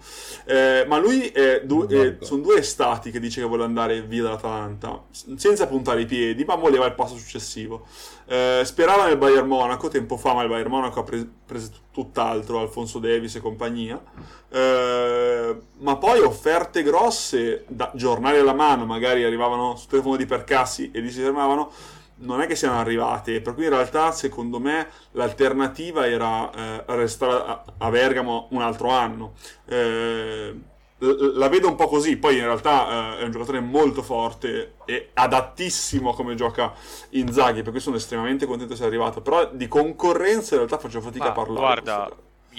Eh, 0.44 0.84
ma 0.88 0.98
lui 0.98 1.28
è 1.28 1.62
du- 1.64 1.86
è, 1.86 2.16
sono 2.18 2.42
due 2.42 2.58
estati 2.58 3.12
che 3.12 3.20
dice 3.20 3.42
che 3.42 3.46
vuole 3.46 3.62
andare 3.62 4.02
via 4.02 4.24
dall'Atalanta 4.24 5.04
senza 5.36 5.68
puntare 5.68 6.00
i 6.00 6.06
piedi, 6.06 6.44
ma 6.44 6.56
voleva 6.56 6.86
il 6.86 6.94
passo 6.94 7.14
successivo. 7.14 7.86
Eh, 8.26 8.62
sperava 8.64 9.06
nel 9.06 9.16
Bayern 9.18 9.46
Monaco 9.46 9.86
tempo 9.86 10.16
fa, 10.16 10.34
ma 10.34 10.42
il 10.42 10.48
Bayern 10.48 10.68
Monaco 10.68 10.98
ha 10.98 11.04
pre- 11.04 11.28
preso 11.46 11.70
tutt'altro, 11.92 12.58
Alfonso 12.58 12.98
Davis 12.98 13.36
e 13.36 13.40
compagnia. 13.40 14.02
Eh, 14.50 15.56
ma 15.78 15.96
poi 15.96 16.20
offerte 16.20 16.82
grosse, 16.82 17.64
da 17.68 17.92
giornali 17.94 18.38
alla 18.38 18.52
mano, 18.52 18.84
magari 18.84 19.22
arrivavano 19.22 19.75
sul 19.76 19.90
telefono 19.90 20.16
di 20.16 20.26
Percassi 20.26 20.90
e 20.92 21.00
li 21.00 21.10
si 21.10 21.20
fermavano. 21.20 21.70
Non 22.18 22.40
è 22.40 22.46
che 22.46 22.56
siano 22.56 22.78
arrivate, 22.78 23.42
per 23.42 23.54
cui 23.54 23.64
in 23.64 23.70
realtà 23.70 24.10
secondo 24.10 24.58
me 24.58 24.88
l'alternativa 25.12 26.06
era 26.08 26.50
eh, 26.50 26.84
restare 26.86 27.32
a, 27.34 27.64
a, 27.76 27.90
Bergamo 27.90 28.48
un 28.52 28.62
altro 28.62 28.88
anno. 28.88 29.34
Eh, 29.66 30.54
la 30.98 31.48
vedo 31.48 31.68
un 31.68 31.74
po' 31.74 31.88
così. 31.88 32.16
Poi 32.16 32.36
in 32.36 32.44
realtà 32.44 33.16
eh, 33.16 33.20
è 33.20 33.24
un 33.24 33.30
giocatore 33.30 33.60
molto 33.60 34.02
forte 34.02 34.76
e 34.86 35.10
adattissimo 35.12 36.14
come 36.14 36.34
gioca 36.34 36.72
Inzaghi, 37.10 37.62
per 37.62 37.72
cui 37.72 37.80
sono 37.80 37.96
estremamente 37.96 38.46
contento 38.46 38.72
di 38.72 38.80
essere 38.80 38.88
arrivato. 38.88 39.20
Però 39.20 39.50
di 39.52 39.68
concorrenza 39.68 40.54
in 40.54 40.60
realtà 40.60 40.78
faccio 40.78 41.00
fatica 41.00 41.24
Ma, 41.24 41.30
a 41.30 41.34
parlare. 41.34 41.60
Guarda, 41.60 42.10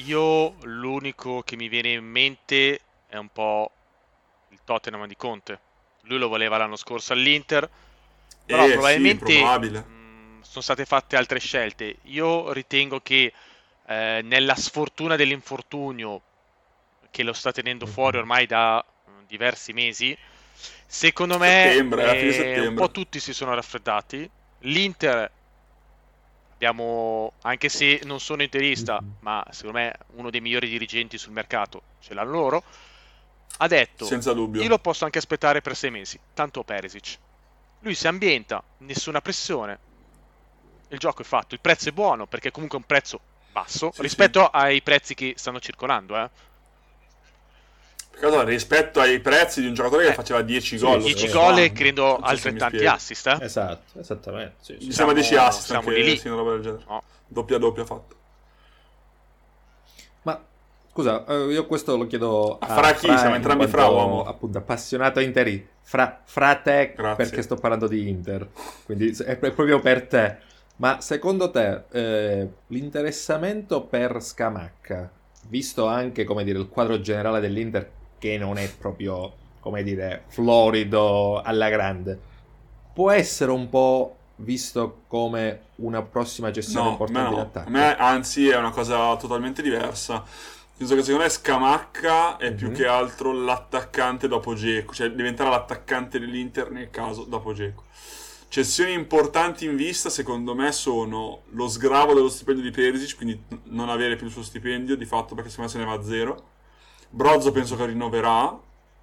io 0.05 0.53
l'unico 0.61 1.41
che 1.43 1.55
mi 1.55 1.67
viene 1.67 1.93
in 1.93 2.05
mente 2.05 2.79
è 3.07 3.17
un 3.17 3.29
po' 3.29 3.71
il 4.49 4.59
Tottenham 4.63 5.07
di 5.07 5.15
Conte. 5.15 5.59
Lui 6.07 6.17
lo 6.17 6.27
voleva 6.27 6.57
l'anno 6.57 6.75
scorso 6.75 7.13
all'Inter, 7.13 7.69
però 8.45 8.67
eh, 8.67 8.71
probabilmente 8.71 9.33
sì, 9.33 9.43
mh, 9.43 10.41
sono 10.41 10.61
state 10.61 10.85
fatte 10.85 11.15
altre 11.15 11.39
scelte. 11.39 11.97
Io 12.03 12.51
ritengo 12.51 12.99
che 13.01 13.33
eh, 13.85 14.21
nella 14.23 14.55
sfortuna 14.55 15.15
dell'infortunio 15.15 16.21
che 17.11 17.23
lo 17.23 17.33
sta 17.33 17.51
tenendo 17.51 17.85
fuori 17.85 18.17
ormai 18.17 18.45
da 18.45 18.83
diversi 19.27 19.73
mesi. 19.73 20.17
Secondo 20.85 21.37
me 21.37 21.73
eh, 21.73 22.67
un 22.67 22.75
po' 22.75 22.91
tutti 22.91 23.19
si 23.19 23.33
sono 23.33 23.53
raffreddati. 23.53 24.29
L'Inter 24.61 25.29
abbiamo, 26.53 27.33
anche 27.41 27.69
se 27.69 28.01
non 28.05 28.19
sono 28.19 28.41
interista, 28.41 28.99
mm-hmm. 29.01 29.11
ma 29.19 29.45
secondo 29.51 29.77
me 29.77 29.95
uno 30.15 30.29
dei 30.29 30.41
migliori 30.41 30.67
dirigenti 30.67 31.17
sul 31.17 31.31
mercato 31.31 31.81
ce 31.99 32.13
l'hanno 32.13 32.31
loro, 32.31 32.63
ha 33.57 33.67
detto 33.67 34.05
Senza 34.05 34.33
dubbio. 34.33 34.61
io 34.61 34.67
lo 34.69 34.79
posso 34.79 35.05
anche 35.05 35.17
aspettare 35.17 35.61
per 35.61 35.75
sei 35.75 35.91
mesi, 35.91 36.19
tanto 36.33 36.63
Perisic. 36.63 37.17
Lui 37.79 37.95
si 37.95 38.07
ambienta, 38.07 38.63
nessuna 38.79 39.21
pressione, 39.21 39.79
il 40.89 40.99
gioco 40.99 41.21
è 41.21 41.25
fatto, 41.25 41.53
il 41.53 41.61
prezzo 41.61 41.89
è 41.89 41.91
buono 41.91 42.27
perché 42.27 42.51
comunque 42.51 42.77
è 42.77 42.81
un 42.81 42.87
prezzo 42.87 43.19
basso 43.51 43.91
sì, 43.93 44.01
rispetto 44.01 44.41
sì. 44.41 44.49
ai 44.51 44.81
prezzi 44.81 45.13
che 45.15 45.33
stanno 45.37 45.59
circolando. 45.59 46.17
Eh. 46.17 46.29
Allora, 48.21 48.43
rispetto 48.43 48.99
ai 48.99 49.19
prezzi 49.19 49.61
di 49.61 49.67
un 49.67 49.73
giocatore 49.73 50.05
che 50.05 50.11
eh, 50.11 50.15
faceva 50.15 50.41
10 50.41 50.77
gol, 50.77 51.01
10 51.03 51.29
gol 51.29 51.59
e 51.59 51.71
credo 51.71 52.17
altrettanti 52.17 52.85
assist. 52.85 53.27
Eh? 53.27 53.37
Esatto, 53.41 53.99
esattamente. 53.99 54.55
Sì, 54.59 54.77
sì. 54.79 54.85
Mi 54.87 54.91
sembra 54.91 55.13
10 55.13 55.35
assist, 55.35 55.65
siamo 55.67 55.87
anche, 55.87 56.01
lì. 56.01 56.17
Sì, 56.17 56.27
una 56.27 56.37
roba 56.37 56.51
del 56.53 56.61
genere. 56.61 56.83
No. 56.87 57.03
Doppia 57.27 57.57
doppia 57.57 57.85
fatto. 57.85 58.16
Scusa, 60.97 61.25
eh, 61.25 61.51
io 61.51 61.67
questo 61.67 61.95
lo 61.95 62.07
chiedo 62.07 62.57
a, 62.57 62.65
a 62.65 62.75
Fra 62.75 62.93
chi? 62.93 63.05
Fra 63.05 63.17
Siamo 63.17 63.35
entrambi 63.35 63.67
Fra 63.67 63.85
uomo. 63.85 64.23
Appunto, 64.23 64.57
appassionato 64.57 65.19
Interi. 65.19 65.63
Fra, 65.79 66.21
fra 66.23 66.55
te, 66.55 66.93
Grazie. 66.95 67.23
perché 67.23 67.43
sto 67.43 67.53
parlando 67.53 67.87
di 67.87 68.09
Inter. 68.09 68.49
Quindi 68.83 69.15
è 69.23 69.35
proprio 69.37 69.79
per 69.79 70.07
te. 70.07 70.37
Ma 70.77 70.99
secondo 70.99 71.51
te 71.51 71.83
eh, 71.91 72.49
l'interessamento 72.65 73.83
per 73.83 74.23
Scamacca, 74.23 75.11
visto 75.49 75.85
anche 75.85 76.23
come 76.23 76.43
dire, 76.43 76.57
il 76.57 76.67
quadro 76.67 76.99
generale 76.99 77.41
dell'Inter 77.41 77.91
che 78.17 78.39
non 78.39 78.57
è 78.57 78.67
proprio, 78.67 79.33
come 79.59 79.83
dire, 79.83 80.23
florido 80.29 81.39
alla 81.43 81.69
grande, 81.69 82.19
può 82.91 83.11
essere 83.11 83.51
un 83.51 83.69
po' 83.69 84.15
visto 84.37 85.01
come 85.05 85.61
una 85.75 86.01
prossima 86.01 86.49
gestione 86.49 86.85
no, 86.85 86.91
importante 86.93 87.29
no. 87.29 87.35
in 87.35 87.41
attacco? 87.41 87.69
Me 87.69 87.95
anzi 87.95 88.49
è 88.49 88.57
una 88.57 88.71
cosa 88.71 89.15
totalmente 89.17 89.61
diversa. 89.61 90.23
Penso 90.77 90.93
che 90.93 91.01
secondo 91.01 91.23
me 91.23 91.29
Scamacca 91.29 92.37
è 92.37 92.49
mm-hmm. 92.49 92.55
più 92.55 92.67
mhm. 92.67 92.73
che 92.75 92.85
altro 92.85 93.31
l'attaccante 93.31 94.27
dopo 94.27 94.53
Geco, 94.53 94.93
cioè 94.93 95.09
diventerà 95.09 95.49
l'attaccante 95.49 96.19
dell'Inter 96.19 96.69
nel 96.69 96.91
caso 96.91 97.23
dopo 97.23 97.51
Geco. 97.51 97.85
Cessioni 98.47 98.93
importanti 98.93 99.65
in 99.65 99.75
vista, 99.75 100.09
secondo 100.09 100.53
me, 100.53 100.71
sono 100.71 101.41
lo 101.49 101.67
sgravo 101.67 102.13
dello 102.13 102.29
stipendio 102.29 102.63
di 102.63 102.71
Perisic, 102.71 103.17
quindi 103.17 103.43
non 103.65 103.89
avere 103.89 104.15
più 104.15 104.27
il 104.27 104.31
suo 104.31 104.43
stipendio, 104.43 104.95
di 104.95 105.05
fatto 105.05 105.33
perché 105.33 105.49
secondo 105.49 105.71
me 105.71 105.77
se 105.77 105.83
ne 105.83 105.91
va 105.91 105.99
a 105.99 106.03
zero. 106.03 106.49
Brozzo 107.09 107.51
penso 107.51 107.75
che 107.75 107.87
rinnoverà, 107.87 108.59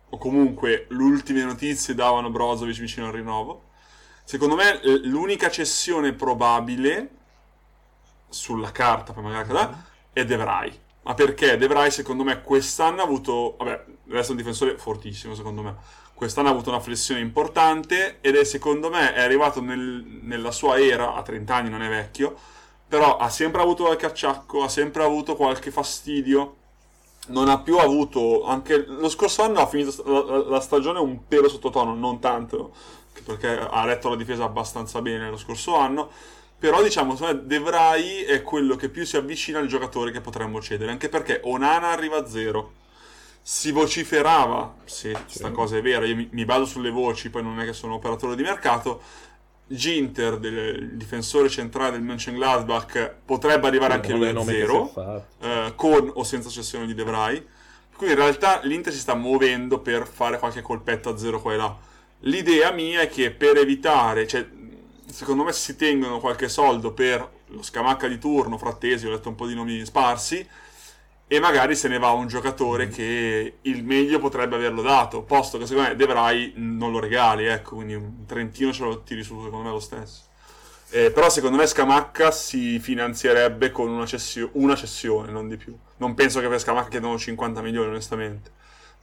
o 0.08 0.16
comunque 0.16 0.86
le 0.88 1.02
ultime 1.02 1.42
notizie 1.42 1.94
davano 1.94 2.30
Brozovic 2.30 2.78
vicino 2.78 3.06
al 3.06 3.12
rinnovo. 3.12 3.64
Secondo 4.22 4.54
me 4.54 4.80
l'unica 5.02 5.50
cessione 5.50 6.12
probabile 6.12 7.10
sulla 8.28 8.70
carta, 8.70 9.12
poi 9.12 9.24
magari 9.24 9.42
accadrà, 9.42 9.84
è 10.12 10.24
De 10.24 10.36
Vrij. 10.36 10.82
Ma 11.04 11.14
perché? 11.14 11.56
De 11.56 11.66
Vrij 11.66 11.90
secondo 11.90 12.24
me 12.24 12.42
quest'anno 12.42 13.02
ha 13.02 13.04
avuto, 13.04 13.56
vabbè, 13.58 13.84
resta 14.08 14.32
un 14.32 14.38
difensore 14.38 14.78
fortissimo 14.78 15.34
secondo 15.34 15.62
me. 15.62 15.76
Quest'anno 16.14 16.48
ha 16.48 16.52
avuto 16.52 16.70
una 16.70 16.80
flessione 16.80 17.20
importante 17.20 18.18
ed 18.20 18.36
è 18.36 18.44
secondo 18.44 18.88
me 18.88 19.12
è 19.14 19.20
arrivato 19.20 19.60
nel, 19.60 20.20
nella 20.22 20.50
sua 20.50 20.78
era, 20.78 21.14
a 21.14 21.22
30 21.22 21.54
anni 21.54 21.70
non 21.70 21.82
è 21.82 21.88
vecchio, 21.88 22.34
però 22.88 23.16
ha 23.16 23.28
sempre 23.28 23.60
avuto 23.60 23.84
qualche 23.84 24.06
acciacco, 24.06 24.62
ha 24.62 24.68
sempre 24.68 25.02
avuto 25.02 25.34
qualche 25.36 25.70
fastidio, 25.70 26.56
non 27.28 27.48
ha 27.48 27.58
più 27.58 27.78
avuto, 27.78 28.44
anche 28.44 28.84
lo 28.86 29.08
scorso 29.08 29.42
anno 29.42 29.60
ha 29.60 29.66
finito 29.66 30.02
la, 30.06 30.48
la 30.48 30.60
stagione 30.60 31.00
un 31.00 31.26
pelo 31.26 31.48
sottotono, 31.48 31.94
non 31.94 32.20
tanto, 32.20 32.72
perché 33.24 33.58
ha 33.58 33.84
retto 33.84 34.08
la 34.08 34.16
difesa 34.16 34.44
abbastanza 34.44 35.02
bene 35.02 35.28
lo 35.28 35.36
scorso 35.36 35.76
anno, 35.76 36.10
però 36.64 36.82
diciamo 36.82 37.14
De 37.14 37.58
Vrij 37.58 38.24
è 38.24 38.40
quello 38.40 38.74
che 38.74 38.88
più 38.88 39.04
si 39.04 39.18
avvicina 39.18 39.58
al 39.58 39.66
giocatore 39.66 40.10
che 40.10 40.22
potremmo 40.22 40.62
cedere, 40.62 40.92
anche 40.92 41.10
perché 41.10 41.42
Onana 41.44 41.90
arriva 41.90 42.16
a 42.16 42.26
zero 42.26 42.72
si 43.42 43.70
vociferava, 43.70 44.76
se 44.86 45.12
questa 45.12 45.50
cosa 45.50 45.76
è 45.76 45.82
vera, 45.82 46.06
io 46.06 46.16
mi, 46.16 46.26
mi 46.32 46.46
bado 46.46 46.64
sulle 46.64 46.88
voci, 46.88 47.28
poi 47.28 47.42
non 47.42 47.60
è 47.60 47.66
che 47.66 47.74
sono 47.74 47.96
operatore 47.96 48.34
di 48.34 48.42
mercato, 48.42 49.02
Ginter, 49.66 50.38
del 50.38 50.92
difensore 50.94 51.50
centrale 51.50 51.90
del 51.90 52.00
Mönchengladbach, 52.00 53.16
potrebbe 53.26 53.66
arrivare 53.66 53.92
anche 53.92 54.14
lui 54.14 54.28
a 54.30 54.42
zero, 54.42 55.26
eh, 55.42 55.72
con 55.76 56.12
o 56.14 56.24
senza 56.24 56.48
cessione 56.48 56.86
di 56.86 56.94
De 56.94 57.04
Vrij. 57.04 57.44
Quindi 57.94 58.14
in 58.14 58.20
realtà 58.22 58.60
l'Inter 58.62 58.90
si 58.90 59.00
sta 59.00 59.14
muovendo 59.14 59.80
per 59.80 60.06
fare 60.06 60.38
qualche 60.38 60.62
colpetto 60.62 61.10
a 61.10 61.18
zero 61.18 61.42
qua 61.42 61.52
e 61.52 61.56
là. 61.56 61.76
L'idea 62.20 62.70
mia 62.70 63.02
è 63.02 63.08
che 63.10 63.30
per 63.32 63.58
evitare, 63.58 64.26
cioè, 64.26 64.48
secondo 65.14 65.44
me 65.44 65.52
si 65.52 65.76
tengono 65.76 66.18
qualche 66.18 66.48
soldo 66.48 66.92
per 66.92 67.30
lo 67.46 67.62
scamacca 67.62 68.08
di 68.08 68.18
turno, 68.18 68.58
frattesi, 68.58 69.06
ho 69.06 69.10
letto 69.10 69.28
un 69.28 69.36
po' 69.36 69.46
di 69.46 69.54
nomi 69.54 69.84
sparsi, 69.84 70.46
e 71.26 71.40
magari 71.40 71.76
se 71.76 71.88
ne 71.88 71.98
va 71.98 72.10
un 72.10 72.26
giocatore 72.26 72.88
che 72.88 73.58
il 73.62 73.84
meglio 73.84 74.18
potrebbe 74.18 74.56
averlo 74.56 74.82
dato, 74.82 75.22
posto 75.22 75.56
che 75.56 75.66
secondo 75.66 75.90
me 75.90 75.96
De 75.96 76.06
Vrij 76.06 76.52
non 76.56 76.90
lo 76.90 76.98
regali, 76.98 77.46
ecco, 77.46 77.76
quindi 77.76 77.94
un 77.94 78.26
trentino 78.26 78.72
ce 78.72 78.82
lo 78.82 79.02
tiri 79.02 79.22
su 79.22 79.40
secondo 79.42 79.64
me 79.64 79.70
lo 79.70 79.80
stesso. 79.80 80.22
Eh, 80.90 81.10
però 81.10 81.30
secondo 81.30 81.56
me 81.56 81.66
Scamacca 81.66 82.30
si 82.30 82.78
finanzierebbe 82.78 83.70
con 83.70 83.88
una, 83.88 84.06
cessio- 84.06 84.50
una, 84.54 84.76
cessione, 84.76 85.32
non 85.32 85.48
di 85.48 85.56
più. 85.56 85.76
Non 85.96 86.14
penso 86.14 86.40
che 86.40 86.48
per 86.48 86.60
Scamacca 86.60 86.88
chiedano 86.88 87.18
50 87.18 87.62
milioni, 87.62 87.88
onestamente. 87.88 88.50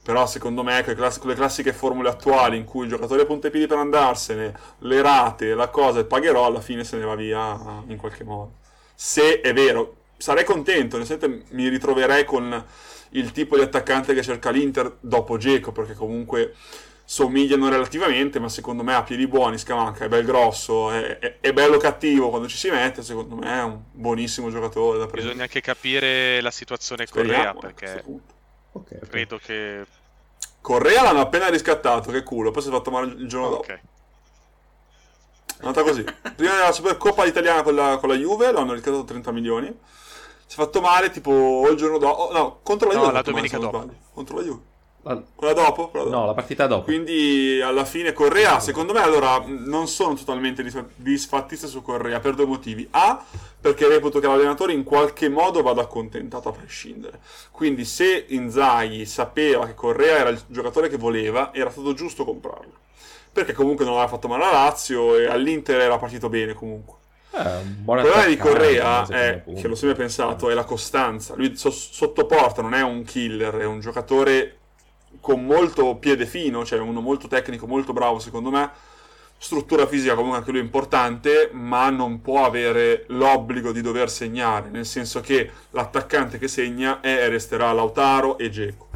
Però 0.03 0.25
secondo 0.25 0.63
me 0.63 0.83
con 0.83 1.29
le 1.29 1.35
classiche 1.35 1.73
formule 1.73 2.09
attuali 2.09 2.57
in 2.57 2.65
cui 2.65 2.85
il 2.85 2.89
giocatore 2.89 3.25
punta 3.25 3.47
i 3.47 3.51
piedi 3.51 3.67
per 3.67 3.77
andarsene, 3.77 4.53
le 4.79 5.01
rate, 5.01 5.53
la 5.53 5.69
cosa 5.69 5.99
e 5.99 6.05
pagherò, 6.05 6.45
alla 6.45 6.61
fine 6.61 6.83
se 6.83 6.97
ne 6.97 7.05
va 7.05 7.15
via 7.15 7.83
in 7.87 7.97
qualche 7.97 8.23
modo. 8.23 8.53
Se 8.95 9.41
è 9.41 9.53
vero, 9.53 9.97
sarei 10.17 10.43
contento, 10.43 10.97
nel 10.97 11.05
senso 11.05 11.27
mi 11.49 11.67
ritroverei 11.67 12.25
con 12.25 12.65
il 13.11 13.31
tipo 13.31 13.55
di 13.57 13.61
attaccante 13.61 14.13
che 14.13 14.23
cerca 14.23 14.49
l'Inter 14.49 14.97
dopo 14.99 15.37
Geco, 15.37 15.71
perché 15.71 15.93
comunque 15.93 16.55
somigliano 17.03 17.67
relativamente, 17.67 18.39
ma 18.39 18.47
secondo 18.47 18.83
me 18.83 18.93
ha 18.93 19.03
piedi 19.03 19.27
buoni, 19.27 19.57
Scamanca, 19.57 20.05
è 20.05 20.07
bel 20.07 20.23
grosso, 20.23 20.91
è, 20.91 21.19
è, 21.19 21.37
è, 21.41 21.51
bello 21.51 21.77
cattivo 21.77 22.29
quando 22.29 22.47
ci 22.47 22.55
si 22.55 22.69
mette, 22.69 23.03
secondo 23.03 23.35
me 23.35 23.53
è 23.53 23.63
un 23.63 23.81
buonissimo 23.91 24.49
giocatore 24.49 24.97
da 24.97 25.05
prendere. 25.07 25.27
Bisogna 25.27 25.43
anche 25.43 25.59
capire 25.59 26.39
la 26.39 26.51
situazione 26.51 27.05
Speriamo, 27.05 27.59
Correa, 27.59 27.73
perché 27.73 28.03
okay, 28.71 28.99
credo 29.07 29.37
che... 29.37 29.85
Correa 30.61 31.01
l'hanno 31.01 31.21
appena 31.21 31.49
riscattato, 31.49 32.11
che 32.11 32.21
culo, 32.21 32.51
poi 32.51 32.61
si 32.61 32.67
è 32.67 32.71
fatto 32.71 32.91
male 32.91 33.11
il 33.13 33.27
giorno 33.27 33.57
okay. 33.57 33.75
dopo. 33.77 33.89
È 35.57 35.65
andata 35.65 35.83
così. 35.83 36.03
Prima 36.35 36.53
della 36.53 36.71
Supercoppa 36.71 37.25
italiana 37.25 37.63
con 37.63 37.73
la, 37.73 37.97
con 37.97 38.09
la 38.09 38.15
Juve, 38.15 38.51
l'hanno 38.51 38.73
riscattato 38.73 39.03
30 39.05 39.31
milioni 39.31 39.75
si 40.51 40.57
è 40.57 40.63
fatto 40.63 40.81
male 40.81 41.09
tipo 41.11 41.65
il 41.69 41.77
giorno 41.77 41.97
dopo. 41.97 42.23
Oh, 42.23 42.33
no, 42.33 42.59
contro 42.61 42.89
la 42.89 42.95
Juve. 42.95 43.05
No, 43.05 43.11
la 43.13 43.21
domenica 43.21 43.57
dopo. 43.57 43.77
Sbaglio. 43.77 43.97
Contro 44.13 44.35
la 44.35 44.43
Juve. 44.43 44.61
La... 45.03 45.21
Quella 45.33 45.53
dopo? 45.53 45.89
Quella 45.89 46.05
dopo? 46.05 46.17
No, 46.17 46.25
la 46.25 46.33
partita 46.33 46.67
dopo. 46.67 46.83
Quindi 46.83 47.59
alla 47.63 47.85
fine 47.85 48.13
Correa, 48.13 48.59
secondo 48.59 48.93
me 48.93 49.01
allora 49.01 49.43
non 49.45 49.87
sono 49.87 50.13
totalmente 50.13 50.63
disfattista 50.95 51.67
su 51.67 51.81
Correa 51.81 52.19
per 52.19 52.35
due 52.35 52.45
motivi. 52.45 52.87
A, 52.91 53.23
perché 53.59 53.87
reputo 53.87 54.19
che 54.19 54.27
l'allenatore 54.27 54.73
in 54.73 54.83
qualche 54.83 55.29
modo 55.29 55.61
vada 55.61 55.81
accontentato 55.81 56.49
a 56.49 56.51
prescindere. 56.51 57.19
Quindi 57.51 57.85
se 57.85 58.25
Inzaghi 58.29 59.05
sapeva 59.05 59.65
che 59.65 59.73
Correa 59.73 60.17
era 60.17 60.29
il 60.29 60.41
giocatore 60.47 60.87
che 60.87 60.97
voleva, 60.97 61.53
era 61.53 61.71
stato 61.71 61.93
giusto 61.93 62.23
comprarlo. 62.23 62.73
Perché 63.31 63.53
comunque 63.53 63.85
non 63.85 63.93
aveva 63.95 64.09
fatto 64.09 64.27
male 64.27 64.43
a 64.43 64.51
Lazio 64.51 65.15
e 65.17 65.25
all'Inter 65.25 65.79
era 65.79 65.97
partito 65.97 66.29
bene 66.29 66.53
comunque. 66.53 66.99
Eh, 67.33 67.61
il 67.61 67.83
problema 67.85 68.25
di 68.25 68.35
Correa 68.35 69.07
è, 69.07 69.43
che 69.55 69.67
l'ho 69.67 69.75
sempre 69.75 69.95
pensato, 69.95 70.49
è 70.49 70.53
la 70.53 70.65
costanza. 70.65 71.33
Lui 71.35 71.55
so- 71.55 71.71
sotto 71.71 72.25
porta 72.25 72.61
non 72.61 72.73
è 72.73 72.81
un 72.81 73.03
killer, 73.03 73.55
è 73.55 73.65
un 73.65 73.79
giocatore 73.79 74.57
con 75.19 75.45
molto 75.45 75.95
piede 75.95 76.25
fino, 76.25 76.63
cioè 76.65 76.79
uno 76.79 77.01
molto 77.01 77.27
tecnico, 77.27 77.67
molto 77.67 77.93
bravo 77.93 78.19
secondo 78.19 78.49
me. 78.49 78.69
Struttura 79.37 79.87
fisica 79.87 80.13
comunque 80.13 80.37
anche 80.37 80.51
lui 80.51 80.59
importante, 80.59 81.49
ma 81.51 81.89
non 81.89 82.21
può 82.21 82.45
avere 82.45 83.05
l'obbligo 83.07 83.71
di 83.71 83.81
dover 83.81 84.09
segnare, 84.09 84.69
nel 84.69 84.85
senso 84.85 85.19
che 85.19 85.49
l'attaccante 85.71 86.37
che 86.37 86.47
segna 86.47 86.99
è 86.99 87.23
e 87.23 87.29
resterà 87.29 87.71
Lautaro 87.71 88.37
e 88.37 88.49
Geco 88.51 88.89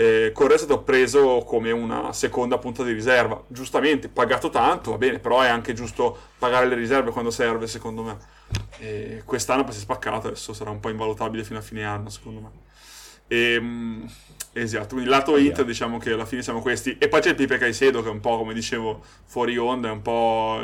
eh, 0.00 0.30
Correa 0.32 0.54
è 0.54 0.58
stato 0.58 0.82
preso 0.82 1.42
come 1.44 1.72
una 1.72 2.12
seconda 2.12 2.56
punta 2.56 2.84
di 2.84 2.92
riserva, 2.92 3.42
giustamente 3.48 4.08
pagato 4.08 4.48
tanto, 4.48 4.92
va 4.92 4.96
bene, 4.96 5.18
però 5.18 5.40
è 5.40 5.48
anche 5.48 5.72
giusto 5.72 6.16
pagare 6.38 6.68
le 6.68 6.76
riserve 6.76 7.10
quando 7.10 7.32
serve, 7.32 7.66
secondo 7.66 8.04
me. 8.04 8.16
E 8.78 9.22
quest'anno 9.24 9.68
si 9.72 9.78
è 9.78 9.80
spaccato, 9.80 10.28
adesso 10.28 10.52
sarà 10.52 10.70
un 10.70 10.78
po' 10.78 10.88
invalutabile 10.90 11.42
fino 11.42 11.58
a 11.58 11.62
fine 11.62 11.82
anno, 11.82 12.10
secondo 12.10 12.40
me. 12.40 12.50
E, 13.28 13.52
ehm, 13.54 14.10
esatto, 14.52 14.94
quindi 14.94 15.08
lato 15.08 15.36
yeah. 15.36 15.48
Inter 15.48 15.64
diciamo 15.64 15.98
che 15.98 16.12
alla 16.12 16.26
fine 16.26 16.42
siamo 16.42 16.60
questi. 16.60 16.96
E 16.98 17.08
poi 17.08 17.20
c'è 17.20 17.30
il 17.30 17.34
Pipe 17.36 17.58
Caicedo 17.58 18.02
che 18.02 18.08
è 18.08 18.12
un 18.12 18.20
po', 18.20 18.38
come 18.38 18.54
dicevo, 18.54 19.02
fuori 19.24 19.56
onda, 19.56 19.88
è 19.88 19.92
un 19.92 20.02
po'... 20.02 20.60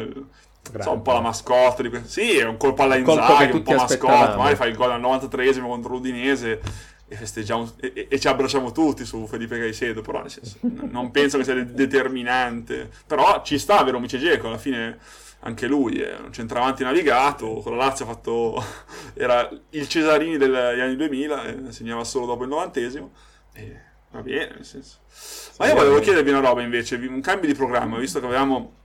So, 0.80 0.92
un 0.92 1.02
po' 1.02 1.12
la 1.12 1.20
mascotte 1.20 1.82
di 1.82 1.90
questo. 1.90 2.08
Sì, 2.08 2.38
è 2.38 2.46
un 2.46 2.56
colpo 2.56 2.82
alla 2.82 2.96
Inzaghi, 2.96 3.52
un 3.52 3.62
po' 3.62 3.74
mascotte. 3.74 4.36
Magari 4.36 4.56
fa 4.56 4.64
il 4.64 4.74
gol 4.74 4.92
al 4.92 5.00
93esimo 5.00 5.66
contro 5.66 5.92
l'Udinese 5.92 6.58
e 7.06 7.16
festeggiamo 7.16 7.70
e, 7.80 8.06
e, 8.08 8.18
ci 8.18 8.28
abbracciamo 8.28 8.72
tutti 8.72 9.04
su 9.04 9.26
Felipe 9.26 9.58
Caicedo, 9.58 10.00
però 10.00 10.22
nel 10.22 10.30
senso, 10.30 10.56
non 10.62 11.10
penso 11.10 11.36
che 11.36 11.44
sia 11.44 11.62
determinante, 11.62 12.90
però 13.06 13.42
ci 13.44 13.58
sta 13.58 13.82
un 13.82 14.00
Mice 14.00 14.18
Geco, 14.18 14.48
alla 14.48 14.58
fine 14.58 14.98
anche 15.46 15.66
lui 15.66 16.00
è 16.00 16.16
un 16.18 16.32
centravanti 16.32 16.82
navigato, 16.82 17.60
con 17.62 17.76
la 17.76 17.84
Lazio 17.84 18.04
ha 18.04 18.08
fatto, 18.08 18.64
era 19.14 19.48
il 19.70 19.88
Cesarini 19.88 20.38
degli 20.38 20.54
anni 20.54 20.96
2000, 20.96 21.70
segnava 21.70 22.04
solo 22.04 22.26
dopo 22.26 22.44
il 22.44 22.48
novantesimo, 22.48 23.12
e 23.52 23.80
va 24.10 24.20
bene, 24.22 24.54
nel 24.54 24.64
senso. 24.64 24.98
Ma 25.58 25.68
io 25.68 25.74
volevo 25.74 26.00
chiedervi 26.00 26.30
una 26.30 26.40
roba 26.40 26.62
invece, 26.62 26.96
un 26.96 27.20
cambio 27.20 27.48
di 27.48 27.54
programma, 27.54 27.98
visto 27.98 28.20
che 28.20 28.26
avevamo 28.26 28.82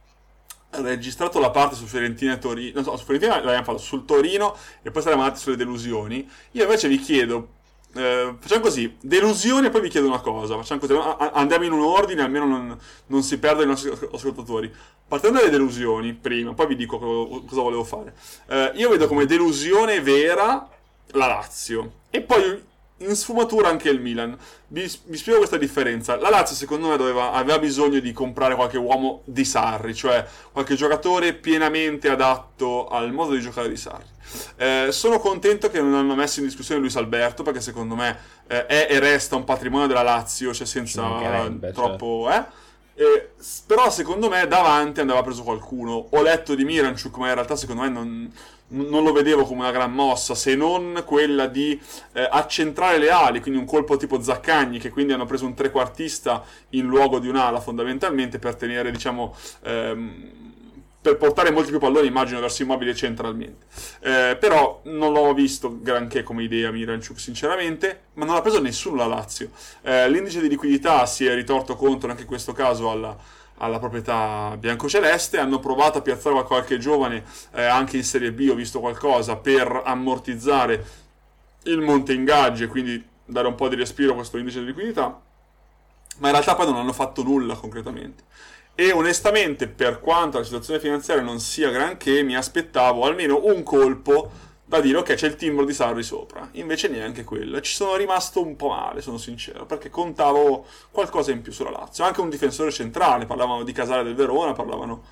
registrato 0.71 1.39
la 1.39 1.49
parte 1.49 1.75
su 1.75 1.85
Fiorentina 1.85 2.33
e 2.33 2.37
Torino, 2.37 2.81
no, 2.81 2.95
su 2.97 3.05
Fiorentina 3.05 3.37
l'abbiamo 3.37 3.63
fatto 3.63 3.79
sul 3.79 4.05
Torino 4.05 4.55
e 4.81 4.91
poi 4.91 5.01
saremo 5.01 5.21
andati 5.23 5.39
sulle 5.39 5.55
delusioni. 5.55 6.29
Io 6.51 6.63
invece 6.63 6.89
vi 6.89 6.99
chiedo, 6.99 7.58
eh, 7.93 8.35
facciamo 8.39 8.61
così, 8.61 8.95
delusioni 9.01 9.67
e 9.67 9.69
poi 9.69 9.81
vi 9.81 9.89
chiedo 9.89 10.07
una 10.07 10.19
cosa, 10.19 10.55
facciamo 10.55 10.79
così, 10.79 10.93
andiamo 11.33 11.65
in 11.65 11.71
un 11.71 11.81
ordine, 11.81 12.21
almeno 12.21 12.45
non, 12.45 12.77
non 13.07 13.23
si 13.23 13.39
perdono 13.39 13.63
i 13.63 13.67
nostri 13.67 13.91
ascoltatori. 14.11 14.71
Partendo 15.07 15.39
dalle 15.39 15.49
delusioni, 15.49 16.13
prima, 16.13 16.53
poi 16.53 16.67
vi 16.67 16.75
dico 16.75 16.99
cosa 16.99 17.61
volevo 17.61 17.83
fare. 17.83 18.13
Eh, 18.47 18.71
io 18.75 18.89
vedo 18.89 19.07
come 19.07 19.25
delusione 19.25 20.01
vera 20.01 20.69
la 21.13 21.25
Lazio. 21.25 21.93
E 22.11 22.21
poi 22.21 22.63
in 22.99 23.15
sfumatura 23.15 23.69
anche 23.69 23.89
il 23.89 23.99
Milan. 23.99 24.37
Vi, 24.67 24.81
vi, 25.05 25.17
spiego 25.17 25.39
questa 25.39 25.57
differenza. 25.57 26.15
La 26.17 26.29
Lazio, 26.29 26.55
secondo 26.55 26.89
me, 26.89 26.97
doveva, 26.97 27.31
aveva 27.31 27.59
bisogno 27.59 27.99
di 27.99 28.11
comprare 28.11 28.55
qualche 28.55 28.77
uomo 28.77 29.21
di 29.25 29.45
Sarri, 29.45 29.93
cioè 29.93 30.25
qualche 30.51 30.75
giocatore 30.75 31.33
pienamente 31.33 32.09
adatto 32.09 32.87
al 32.87 33.11
modo 33.11 33.33
di 33.33 33.41
giocare 33.41 33.69
di 33.69 33.77
Sarri. 33.77 34.05
Eh, 34.57 34.87
sono 34.91 35.19
contento 35.19 35.69
che 35.69 35.81
non 35.81 35.93
hanno 35.93 36.15
messo 36.15 36.39
in 36.39 36.45
discussione 36.45 36.79
Luis 36.79 36.95
Alberto, 36.95 37.43
perché 37.43 37.61
secondo 37.61 37.95
me 37.95 38.17
eh, 38.47 38.65
è 38.65 38.87
e 38.89 38.99
resta 38.99 39.35
un 39.35 39.43
patrimonio 39.43 39.87
della 39.87 40.03
Lazio, 40.03 40.53
cioè 40.53 40.67
senza 40.67 41.01
cioè. 41.01 41.71
troppo. 41.71 42.29
Eh? 42.31 42.67
Eh, 42.99 43.29
però 43.65 43.89
secondo 43.89 44.27
me 44.27 44.45
davanti 44.45 44.99
andava 44.99 45.23
preso 45.23 45.43
qualcuno. 45.43 46.07
Ho 46.09 46.21
letto 46.21 46.53
di 46.53 46.65
Miranchuk, 46.65 47.15
ma 47.15 47.29
in 47.29 47.33
realtà 47.35 47.55
secondo 47.55 47.83
me 47.83 47.87
non, 47.87 48.29
non 48.67 49.03
lo 49.03 49.13
vedevo 49.13 49.45
come 49.45 49.61
una 49.61 49.71
gran 49.71 49.93
mossa, 49.93 50.35
se 50.35 50.53
non 50.53 51.03
quella 51.05 51.47
di 51.47 51.79
eh, 52.11 52.27
accentrare 52.29 52.97
le 52.97 53.09
ali, 53.09 53.39
quindi 53.39 53.57
un 53.57 53.65
colpo 53.65 53.95
tipo 53.95 54.21
Zaccagni, 54.21 54.79
che 54.79 54.89
quindi 54.89 55.13
hanno 55.13 55.25
preso 55.25 55.45
un 55.45 55.53
trequartista 55.53 56.43
in 56.71 56.87
luogo 56.87 57.19
di 57.19 57.29
un'ala 57.29 57.61
fondamentalmente 57.61 58.37
per 58.37 58.55
tenere, 58.55 58.91
diciamo, 58.91 59.33
ehm, 59.63 60.31
per 61.01 61.15
portare 61.15 61.49
molti 61.49 61.69
più 61.69 61.79
palloni, 61.79 62.07
immagino, 62.07 62.39
verso 62.41 62.61
immobile 62.61 62.93
centralmente. 62.93 63.65
Eh, 64.01 64.37
però 64.39 64.81
non 64.85 65.13
l'ho 65.13 65.33
visto 65.33 65.79
granché 65.81 66.23
come 66.23 66.43
idea 66.43 66.71
Miranchuk, 66.71 67.19
sinceramente, 67.19 68.01
ma 68.15 68.25
non 68.25 68.35
ha 68.35 68.41
preso 68.41 68.61
nessuno 68.61 68.97
la 68.97 69.05
Lazio. 69.05 69.51
Eh, 69.81 70.09
l'indice 70.09 70.41
di 70.41 70.49
liquidità 70.49 71.05
si 71.05 71.25
è 71.25 71.33
ritorto 71.33 71.75
contro, 71.75 72.09
anche 72.09 72.23
in 72.23 72.27
questo 72.27 72.51
caso, 72.51 72.91
alla, 72.91 73.15
alla 73.57 73.79
proprietà 73.79 74.55
biancoceleste. 74.57 75.37
Hanno 75.37 75.59
provato 75.59 75.99
a 75.99 76.01
piazzare 76.01 76.43
qualche 76.43 76.77
giovane 76.77 77.23
eh, 77.53 77.63
anche 77.63 77.95
in 77.95 78.03
Serie 78.03 78.33
B, 78.33 78.49
ho 78.51 78.55
visto 78.55 78.81
qualcosa, 78.81 79.37
per 79.37 79.81
ammortizzare 79.85 80.85
il 81.63 81.79
monte 81.79 82.11
ingaggi 82.13 82.63
e 82.63 82.67
quindi 82.67 83.07
dare 83.23 83.47
un 83.47 83.55
po' 83.55 83.69
di 83.69 83.75
respiro 83.75 84.11
a 84.11 84.15
questo 84.15 84.37
indice 84.37 84.59
di 84.59 84.65
liquidità. 84.65 85.21
Ma 86.17 86.27
in 86.27 86.33
realtà 86.33 86.55
poi 86.55 86.65
non 86.65 86.75
hanno 86.75 86.91
fatto 86.91 87.23
nulla 87.23 87.55
concretamente. 87.55 88.23
E 88.79 88.93
onestamente, 88.93 89.67
per 89.67 89.99
quanto 89.99 90.37
la 90.37 90.45
situazione 90.45 90.79
finanziaria 90.79 91.21
non 91.21 91.41
sia 91.41 91.69
granché, 91.69 92.23
mi 92.23 92.37
aspettavo 92.37 93.03
almeno 93.03 93.41
un 93.43 93.61
colpo 93.61 94.31
da 94.63 94.79
dire 94.79 94.99
ok 94.99 95.15
c'è 95.15 95.27
il 95.27 95.35
timbro 95.35 95.65
di 95.65 95.73
Sarri 95.73 96.01
sopra. 96.01 96.47
Invece 96.53 96.87
neanche 96.87 97.25
quello. 97.25 97.59
Ci 97.59 97.73
sono 97.73 97.97
rimasto 97.97 98.41
un 98.41 98.55
po' 98.55 98.69
male 98.69 99.01
sono 99.01 99.17
sincero 99.17 99.65
perché 99.65 99.89
contavo 99.89 100.65
qualcosa 100.91 101.31
in 101.31 101.41
più 101.41 101.51
sulla 101.51 101.71
Lazio. 101.71 102.05
Anche 102.05 102.21
un 102.21 102.29
difensore 102.29 102.71
centrale 102.71 103.25
parlavano 103.25 103.63
di 103.63 103.73
Casale 103.73 104.03
del 104.03 104.15
Verona 104.15 104.53
parlavano 104.53 105.03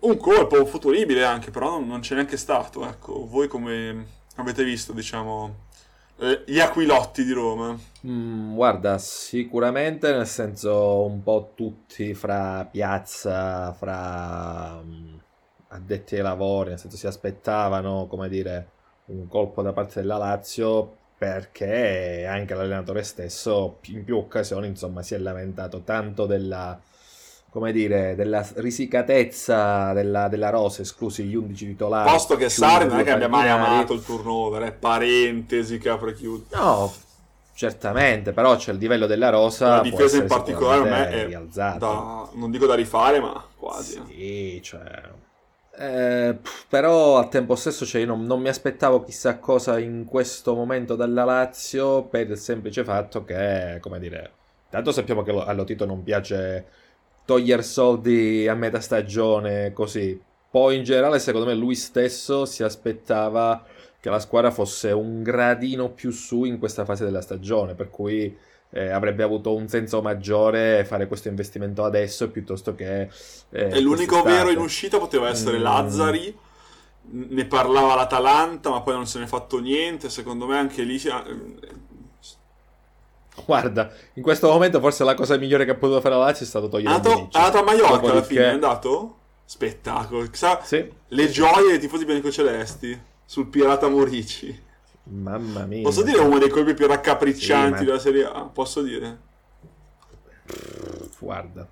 un 0.00 0.16
colpo 0.16 0.66
futuribile 0.66 1.22
anche 1.22 1.52
però 1.52 1.78
non, 1.78 2.00
c'è 2.00 2.14
neanche 2.14 2.36
stato 2.36 2.84
ecco. 2.84 3.28
Voi 3.28 3.46
come 3.46 4.06
avete 4.34 4.64
visto 4.64 4.92
diciamo 4.92 5.65
eh, 6.18 6.44
gli 6.46 6.58
aquilotti 6.60 7.24
di 7.24 7.32
Roma? 7.32 7.78
Mm, 8.06 8.54
guarda, 8.54 8.98
sicuramente 8.98 10.12
nel 10.12 10.26
senso 10.26 11.04
un 11.04 11.22
po' 11.22 11.52
tutti 11.54 12.14
fra 12.14 12.66
piazza, 12.70 13.72
fra 13.72 14.80
um, 14.82 15.20
addetti 15.68 16.16
ai 16.16 16.22
lavori, 16.22 16.70
nel 16.70 16.78
senso 16.78 16.96
si 16.96 17.06
aspettavano, 17.06 18.06
come 18.06 18.28
dire, 18.28 18.68
un 19.06 19.28
colpo 19.28 19.62
da 19.62 19.72
parte 19.72 20.00
della 20.00 20.16
Lazio 20.16 21.04
perché 21.18 22.26
anche 22.26 22.54
l'allenatore 22.54 23.02
stesso 23.02 23.78
in 23.86 24.04
più 24.04 24.18
occasioni 24.18 24.66
insomma 24.66 25.02
si 25.02 25.14
è 25.14 25.18
lamentato 25.18 25.80
tanto 25.80 26.26
della 26.26 26.78
come 27.56 27.72
dire, 27.72 28.14
della 28.14 28.46
risicatezza 28.56 29.94
della, 29.94 30.28
della 30.28 30.50
rosa, 30.50 30.82
esclusi 30.82 31.24
gli 31.24 31.34
11 31.34 31.68
titolari. 31.68 32.10
Posto 32.10 32.36
che 32.36 32.50
Sari 32.50 32.86
non 32.86 32.98
è 32.98 33.02
che 33.02 33.12
abbia 33.12 33.30
mai 33.30 33.48
amato 33.48 33.94
il 33.94 34.04
turnover, 34.04 34.60
è 34.64 34.72
parentesi 34.72 35.78
che 35.78 35.88
apre 35.88 36.10
e 36.10 36.14
chiude. 36.14 36.54
No, 36.54 36.92
certamente, 37.54 38.32
però 38.32 38.56
c'è 38.56 38.72
il 38.72 38.78
livello 38.78 39.06
della 39.06 39.30
rosa. 39.30 39.76
La 39.76 39.80
difesa 39.80 40.18
in 40.18 40.26
particolare 40.26 40.80
a 40.80 40.84
me 40.84 41.08
è. 41.08 41.38
Da, 41.50 42.28
non 42.34 42.50
dico 42.50 42.66
da 42.66 42.74
rifare, 42.74 43.20
ma 43.20 43.42
quasi. 43.56 44.02
Sì, 44.06 44.60
cioè... 44.62 45.24
Eh, 45.78 46.36
però 46.68 47.16
al 47.16 47.30
tempo 47.30 47.54
stesso 47.54 47.86
cioè, 47.86 48.04
non, 48.04 48.24
non, 48.24 48.40
mi 48.40 48.48
aspettavo 48.48 49.02
chissà 49.02 49.38
cosa 49.38 49.78
in 49.78 50.04
questo 50.04 50.54
momento 50.54 50.94
dalla 50.94 51.24
Lazio 51.24 52.02
per 52.04 52.28
il 52.30 52.38
semplice 52.38 52.82
fatto 52.82 53.24
che, 53.24 53.78
come 53.80 53.98
dire, 53.98 54.30
tanto 54.70 54.92
sappiamo 54.92 55.22
che 55.22 55.30
allo 55.32 55.64
Tito 55.64 55.84
non 55.84 56.02
piace 56.02 56.84
togliere 57.26 57.62
soldi 57.62 58.48
a 58.48 58.54
metà 58.54 58.80
stagione 58.80 59.74
così. 59.74 60.18
Poi 60.48 60.76
in 60.76 60.84
generale, 60.84 61.18
secondo 61.18 61.46
me, 61.46 61.54
lui 61.54 61.74
stesso 61.74 62.46
si 62.46 62.62
aspettava 62.62 63.62
che 64.00 64.08
la 64.08 64.20
squadra 64.20 64.50
fosse 64.50 64.92
un 64.92 65.22
gradino 65.22 65.90
più 65.90 66.10
su 66.12 66.44
in 66.44 66.58
questa 66.58 66.86
fase 66.86 67.04
della 67.04 67.20
stagione, 67.20 67.74
per 67.74 67.90
cui 67.90 68.34
eh, 68.70 68.88
avrebbe 68.88 69.22
avuto 69.22 69.54
un 69.54 69.68
senso 69.68 70.00
maggiore 70.00 70.84
fare 70.84 71.08
questo 71.08 71.28
investimento 71.28 71.84
adesso 71.84 72.30
piuttosto 72.30 72.74
che... 72.74 73.08
Eh, 73.50 73.70
e 73.70 73.80
l'unico 73.80 74.22
vero 74.22 74.50
in 74.50 74.58
uscita 74.58 74.98
poteva 74.98 75.28
essere 75.28 75.58
mm. 75.58 75.62
Lazzari, 75.62 76.38
ne 77.08 77.44
parlava 77.46 77.94
l'Atalanta, 77.94 78.70
ma 78.70 78.80
poi 78.80 78.94
non 78.94 79.06
se 79.06 79.18
ne 79.18 79.24
è 79.24 79.28
fatto 79.28 79.58
niente, 79.58 80.08
secondo 80.08 80.46
me 80.46 80.56
anche 80.56 80.82
lì 80.82 80.98
Guarda, 83.44 83.92
in 84.14 84.22
questo 84.22 84.48
momento 84.48 84.80
forse 84.80 85.04
la 85.04 85.14
cosa 85.14 85.36
migliore 85.36 85.64
che 85.64 85.72
ha 85.72 85.74
potuto 85.74 86.00
fare 86.00 86.14
la 86.14 86.22
Lazio 86.22 86.44
è 86.44 86.48
stato 86.48 86.68
togliere 86.68 86.90
È 86.90 86.96
andato 86.96 87.58
a 87.58 87.62
Mallorca 87.62 88.10
alla 88.10 88.22
fine, 88.22 88.44
è 88.44 88.48
andato? 88.48 89.16
Spettacolo. 89.44 90.22
Chissà 90.28 90.60
sì. 90.62 90.90
le 91.08 91.30
gioie 91.30 91.68
dei 91.68 91.78
tifosi 91.78 92.04
biancocelesti 92.04 93.00
sul 93.24 93.46
Pirata 93.48 93.88
Morici. 93.88 94.64
Mamma 95.04 95.66
mia. 95.66 95.82
Posso 95.82 96.02
dire 96.02 96.18
uno 96.20 96.38
dei 96.38 96.48
colpi 96.48 96.74
più 96.74 96.86
raccapriccianti 96.86 97.78
sì, 97.78 97.84
ma... 97.84 97.86
della 97.86 97.98
Serie 97.98 98.24
A? 98.24 98.42
Posso 98.42 98.82
dire? 98.82 99.18
Guarda, 101.18 101.68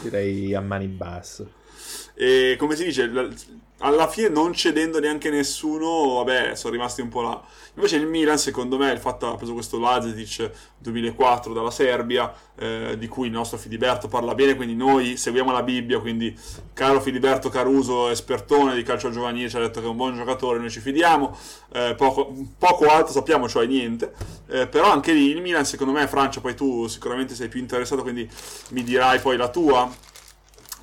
direi 0.00 0.54
a 0.54 0.60
mani 0.60 0.86
basse. 0.86 1.60
E 2.14 2.56
come 2.58 2.76
si 2.76 2.84
dice, 2.84 3.10
alla 3.82 4.08
fine 4.08 4.28
non 4.28 4.52
cedendo 4.52 5.00
neanche 5.00 5.28
nessuno, 5.30 6.14
vabbè, 6.14 6.54
sono 6.54 6.72
rimasti 6.72 7.00
un 7.00 7.08
po' 7.08 7.22
là. 7.22 7.42
Invece 7.74 7.96
il 7.96 8.06
Milan, 8.06 8.38
secondo 8.38 8.78
me, 8.78 8.92
il 8.92 8.98
fatto 8.98 9.28
ha 9.28 9.36
preso 9.36 9.54
questo 9.54 9.78
Lazetic 9.80 10.50
2004 10.78 11.52
dalla 11.52 11.70
Serbia, 11.70 12.32
eh, 12.56 12.96
di 12.96 13.08
cui 13.08 13.26
il 13.26 13.32
nostro 13.32 13.58
Filiberto 13.58 14.06
parla 14.06 14.34
bene, 14.34 14.54
quindi 14.54 14.76
noi 14.76 15.16
seguiamo 15.16 15.50
la 15.50 15.62
Bibbia, 15.62 15.98
quindi 15.98 16.36
caro 16.74 17.00
Filiberto 17.00 17.48
Caruso, 17.48 18.08
espertone 18.08 18.76
di 18.76 18.82
calcio 18.84 19.10
giovanile, 19.10 19.48
ci 19.48 19.56
ha 19.56 19.60
detto 19.60 19.80
che 19.80 19.86
è 19.86 19.88
un 19.88 19.96
buon 19.96 20.14
giocatore, 20.14 20.58
noi 20.58 20.70
ci 20.70 20.80
fidiamo, 20.80 21.36
eh, 21.72 21.94
poco, 21.96 22.32
poco, 22.58 22.86
altro 22.86 23.12
sappiamo, 23.12 23.48
cioè 23.48 23.66
niente, 23.66 24.12
eh, 24.48 24.68
però 24.68 24.92
anche 24.92 25.12
lì 25.12 25.30
il 25.30 25.40
Milan, 25.40 25.64
secondo 25.64 25.92
me, 25.92 26.06
Francia, 26.06 26.40
poi 26.40 26.54
tu 26.54 26.86
sicuramente 26.86 27.34
sei 27.34 27.48
più 27.48 27.58
interessato, 27.58 28.02
quindi 28.02 28.28
mi 28.70 28.84
dirai 28.84 29.18
poi 29.18 29.36
la 29.36 29.48
tua, 29.48 29.90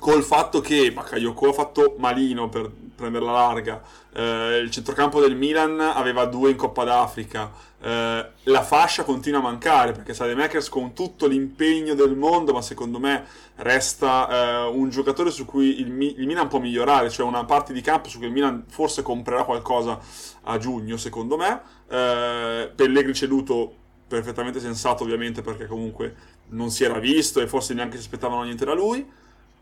col 0.00 0.24
fatto 0.24 0.60
che 0.60 0.90
Bakayoko 0.92 1.50
ha 1.50 1.52
fatto 1.52 1.94
malino 1.98 2.48
per 2.48 2.68
prenderla 2.96 3.32
larga, 3.32 3.80
eh, 4.12 4.58
il 4.58 4.70
centrocampo 4.70 5.20
del 5.20 5.36
Milan 5.36 5.78
aveva 5.78 6.24
due 6.24 6.50
in 6.50 6.56
Coppa 6.56 6.84
d'Africa, 6.84 7.52
eh, 7.82 8.26
la 8.42 8.62
fascia 8.62 9.04
continua 9.04 9.38
a 9.38 9.42
mancare 9.42 9.92
perché 9.92 10.12
Sademakers 10.12 10.68
con 10.68 10.94
tutto 10.94 11.26
l'impegno 11.26 11.94
del 11.94 12.16
mondo, 12.16 12.52
ma 12.52 12.62
secondo 12.62 12.98
me 12.98 13.24
resta 13.56 14.28
eh, 14.28 14.68
un 14.68 14.88
giocatore 14.88 15.30
su 15.30 15.44
cui 15.44 15.80
il, 15.80 15.86
il, 16.18 16.26
Milan 16.26 16.48
può 16.48 16.58
migliorare, 16.58 17.10
cioè 17.10 17.26
una 17.26 17.44
parte 17.44 17.72
di 17.72 17.82
campo 17.82 18.08
su 18.08 18.18
cui 18.18 18.26
il 18.26 18.32
Milan 18.32 18.64
forse 18.68 19.02
comprerà 19.02 19.44
qualcosa 19.44 19.98
a 20.42 20.58
giugno, 20.58 20.96
secondo 20.96 21.36
me. 21.36 21.60
Eh, 21.88 22.70
Pellegrini 22.74 23.14
ceduto 23.14 23.74
perfettamente 24.08 24.60
sensato 24.60 25.04
ovviamente 25.04 25.40
perché 25.40 25.66
comunque 25.66 26.14
non 26.48 26.70
si 26.70 26.84
era 26.84 26.98
visto 26.98 27.40
e 27.40 27.46
forse 27.46 27.74
neanche 27.74 27.96
si 27.96 28.02
aspettavano 28.02 28.42
niente 28.42 28.64
da 28.64 28.74
lui 28.74 29.06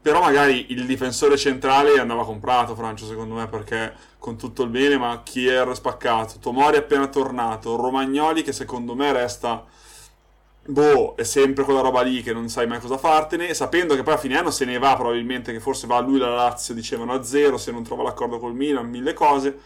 però 0.09 0.23
magari 0.23 0.73
il 0.73 0.87
difensore 0.87 1.37
centrale 1.37 2.01
andava 2.01 2.25
comprato 2.25 2.75
Francio 2.75 3.05
secondo 3.05 3.35
me 3.35 3.47
perché 3.47 3.93
con 4.19 4.39
tutto 4.39 4.63
il 4.63 4.71
bene 4.71 4.97
ma 4.97 5.21
Kier 5.23 5.77
spaccato? 5.77 6.39
Tomori 6.41 6.79
appena 6.79 7.09
tornato 7.09 7.77
Romagnoli 7.77 8.43
che 8.43 8.53
secondo 8.53 8.95
me 8.95 9.13
resta 9.13 9.63
boh 10.65 11.15
è 11.15 11.25
sempre 11.25 11.63
quella 11.63 11.81
roba 11.81 12.01
lì 12.01 12.23
che 12.23 12.33
non 12.33 12.49
sai 12.49 12.67
mai 12.67 12.81
cosa 12.81 12.97
fartene 12.97 13.53
sapendo 13.53 13.95
che 13.95 14.03
poi 14.03 14.15
a 14.15 14.17
fine 14.17 14.39
anno 14.39 14.51
se 14.51 14.65
ne 14.65 14.79
va 14.79 14.97
probabilmente 14.97 15.53
che 15.53 15.61
forse 15.61 15.87
va 15.87 15.97
a 15.97 16.01
lui 16.01 16.19
la 16.19 16.35
Lazio 16.35 16.73
dicevano 16.73 17.13
a 17.13 17.23
zero 17.23 17.59
se 17.59 17.71
non 17.71 17.83
trova 17.83 18.03
l'accordo 18.03 18.39
col 18.39 18.55
Milan 18.55 18.89
mille 18.89 19.13
cose. 19.13 19.59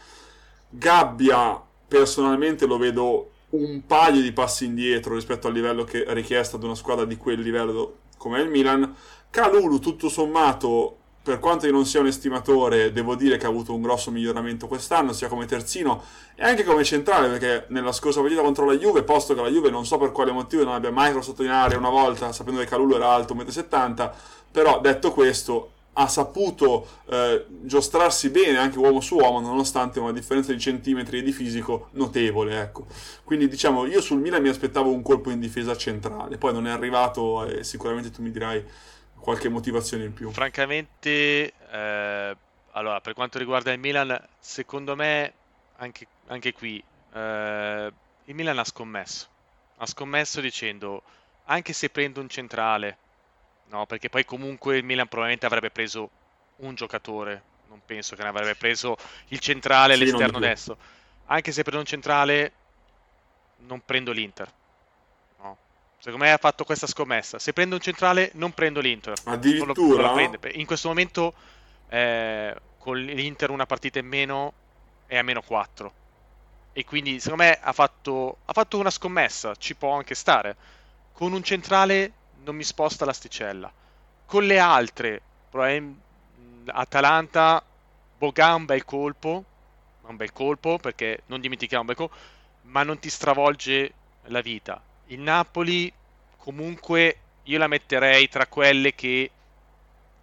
Gabbia 0.71 1.63
personalmente 1.87 2.67
lo 2.67 2.79
vedo 2.79 3.31
un 3.51 3.87
paio 3.87 4.21
di 4.21 4.33
passi 4.33 4.65
indietro 4.65 5.15
rispetto 5.15 5.47
al 5.47 5.53
livello 5.53 5.85
che 5.85 6.03
è 6.03 6.13
richiesto 6.13 6.57
ad 6.57 6.65
una 6.65 6.75
squadra 6.75 7.05
di 7.05 7.17
quel 7.17 7.41
livello 7.41 7.99
come 8.17 8.41
il 8.41 8.49
Milan 8.49 8.95
Calulu, 9.33 9.79
tutto 9.79 10.11
sommato, 10.11 10.99
per 11.23 11.39
quanto 11.39 11.65
io 11.65 11.73
non 11.73 11.87
sia 11.87 12.01
un 12.01 12.07
estimatore, 12.07 12.93
devo 12.93 13.15
dire 13.15 13.39
che 13.39 13.47
ha 13.47 13.49
avuto 13.49 13.73
un 13.73 13.81
grosso 13.81 14.11
miglioramento 14.11 14.67
quest'anno, 14.67 15.15
sia 15.15 15.29
come 15.29 15.47
terzino 15.47 16.03
e 16.35 16.45
anche 16.45 16.65
come 16.65 16.85
centrale, 16.85 17.29
perché 17.29 17.65
nella 17.69 17.93
scorsa 17.93 18.21
partita 18.21 18.43
contro 18.43 18.67
la 18.67 18.77
Juve, 18.77 19.05
posto 19.05 19.33
che 19.33 19.41
la 19.41 19.49
Juve 19.49 19.71
non 19.71 19.87
so 19.87 19.97
per 19.97 20.13
quale 20.13 20.33
motivo 20.33 20.65
non 20.65 20.75
abbia 20.75 20.91
mai 20.91 21.13
crossato 21.13 21.43
in 21.43 21.49
aria 21.49 21.79
una 21.79 21.89
volta, 21.89 22.31
sapendo 22.31 22.61
che 22.61 22.67
Calulu 22.67 22.95
era 22.95 23.09
alto 23.09 23.35
1,70 23.35 23.89
m, 23.89 24.11
però 24.51 24.81
detto 24.83 25.13
questo, 25.13 25.71
ha 25.95 26.09
saputo 26.09 26.87
eh, 27.07 27.47
giostrarsi 27.63 28.29
bene 28.29 28.59
anche 28.59 28.77
uomo 28.77 29.01
su 29.01 29.17
uomo 29.17 29.41
nonostante 29.41 29.99
una 29.99 30.13
differenza 30.13 30.53
di 30.53 30.59
centimetri 30.59 31.19
e 31.19 31.23
di 31.23 31.33
fisico 31.33 31.89
notevole 31.93 32.63
ecco. 32.63 32.87
quindi 33.25 33.47
diciamo 33.47 33.85
io 33.85 34.01
sul 34.01 34.19
Milan 34.19 34.41
mi 34.41 34.49
aspettavo 34.49 34.91
un 34.91 35.03
colpo 35.03 35.29
in 35.29 35.39
difesa 35.39 35.77
centrale 35.77 36.39
poi 36.39 36.55
non 36.55 36.67
è 36.67 36.71
arrivato 36.71 37.45
e 37.45 37.63
sicuramente 37.63 38.11
tu 38.11 38.23
mi 38.23 38.31
dirai 38.31 38.65
qualche 39.23 39.49
motivazione 39.49 40.05
in 40.05 40.13
più. 40.13 40.31
Francamente, 40.31 41.53
eh, 41.71 42.37
allora, 42.73 43.01
per 43.01 43.15
quanto 43.15 43.39
riguarda 43.39 43.73
il 43.73 43.79
Milan, 43.79 44.21
secondo 44.39 44.97
me, 44.97 45.33
anche, 45.77 46.07
anche 46.27 46.53
qui, 46.53 46.83
eh, 47.15 47.93
il 48.25 48.35
Milan 48.35 48.59
ha 48.59 48.65
scommesso. 48.65 49.29
Ha 49.77 49.87
scommesso 49.87 50.41
dicendo, 50.41 51.03
anche 51.45 51.73
se 51.73 51.89
prendo 51.89 52.21
un 52.21 52.29
centrale, 52.29 52.99
no, 53.69 53.87
perché 53.87 54.09
poi 54.09 54.25
comunque 54.25 54.77
il 54.77 54.85
Milan 54.85 55.07
probabilmente 55.07 55.47
avrebbe 55.47 55.71
preso 55.71 56.11
un 56.57 56.75
giocatore, 56.75 57.43
non 57.69 57.81
penso 57.87 58.17
che 58.17 58.23
ne 58.23 58.29
avrebbe 58.29 58.57
preso 58.57 58.97
il 59.29 59.39
centrale, 59.39 59.95
sì, 59.95 60.01
l'esterno 60.01 60.39
destro. 60.41 60.77
Anche 61.27 61.53
se 61.53 61.63
prendo 61.63 61.81
un 61.81 61.87
centrale, 61.87 62.53
non 63.59 63.81
prendo 63.85 64.11
l'Inter 64.11 64.53
Secondo 66.03 66.25
me 66.25 66.33
ha 66.33 66.37
fatto 66.37 66.65
questa 66.65 66.89
scommessa. 66.89 67.39
Se 67.39 67.53
prendo 67.53 67.77
un 67.77 67.81
centrale, 67.81 68.33
non 68.35 68.51
prendo 68.51 68.81
l'Inter. 68.81 69.15
Addirittura? 69.23 70.11
Non 70.11 70.17
lo, 70.17 70.39
non 70.41 70.51
In 70.55 70.67
questo 70.67 70.89
momento, 70.89 71.33
eh, 71.89 72.57
con 72.77 72.99
l'Inter 72.99 73.51
una 73.51 73.67
partita 73.67 74.01
in 74.01 74.09
meno, 74.09 74.53
è 75.07 75.17
a 75.17 75.23
meno 75.23 75.43
4. 75.43 75.93
E 76.73 76.85
quindi, 76.85 77.21
secondo 77.21 77.45
me, 77.45 77.57
ha 77.57 77.73
fatto, 77.73 78.39
ha 78.47 78.53
fatto 78.53 78.81
una 78.81 78.91
scommessa. 78.91 79.55
Ci 79.55 79.77
può 79.77 79.93
anche 79.95 80.17
stare. 80.17 80.57
Con 81.13 81.33
un 81.33 81.45
centrale 81.45 82.13
non 82.43 82.57
mi 82.57 82.65
sposta 82.65 83.05
l'asticella. 83.05 83.73
Con 84.27 84.43
le 84.43 84.59
altre, 84.59 85.23
Atalanta, 86.65 87.63
Bogan, 88.19 88.55
un 88.57 88.65
bel 88.65 88.85
colpo. 88.85 89.45
Un 90.01 90.17
bel 90.17 90.33
colpo, 90.33 90.79
perché 90.79 91.23
non 91.27 91.41
dimentichiamo 91.41 91.83
un 91.83 91.87
bel 91.87 91.97
colpo, 91.97 92.17
ma 92.63 92.83
non 92.83 92.99
ti 92.99 93.09
stravolge 93.09 93.93
la 94.25 94.41
vita 94.41 94.83
il 95.07 95.21
Napoli 95.21 95.93
comunque 96.37 97.17
io 97.45 97.59
la 97.59 97.67
metterei 97.67 98.29
tra 98.29 98.47
quelle 98.47 98.95
che 98.95 99.31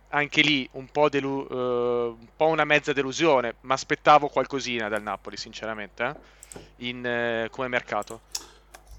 anche 0.09 0.41
lì 0.41 0.67
un 0.73 0.87
po', 0.91 1.09
delu- 1.09 1.49
uh, 1.51 1.55
un 1.55 2.27
po 2.35 2.47
una 2.47 2.65
mezza 2.65 2.93
delusione, 2.93 3.55
ma 3.61 3.75
aspettavo 3.75 4.27
qualcosina 4.27 4.89
dal 4.89 5.03
Napoli, 5.03 5.37
sinceramente, 5.37 6.03
eh? 6.03 6.87
In, 6.87 7.45
uh, 7.45 7.49
come 7.49 7.67
mercato. 7.67 8.21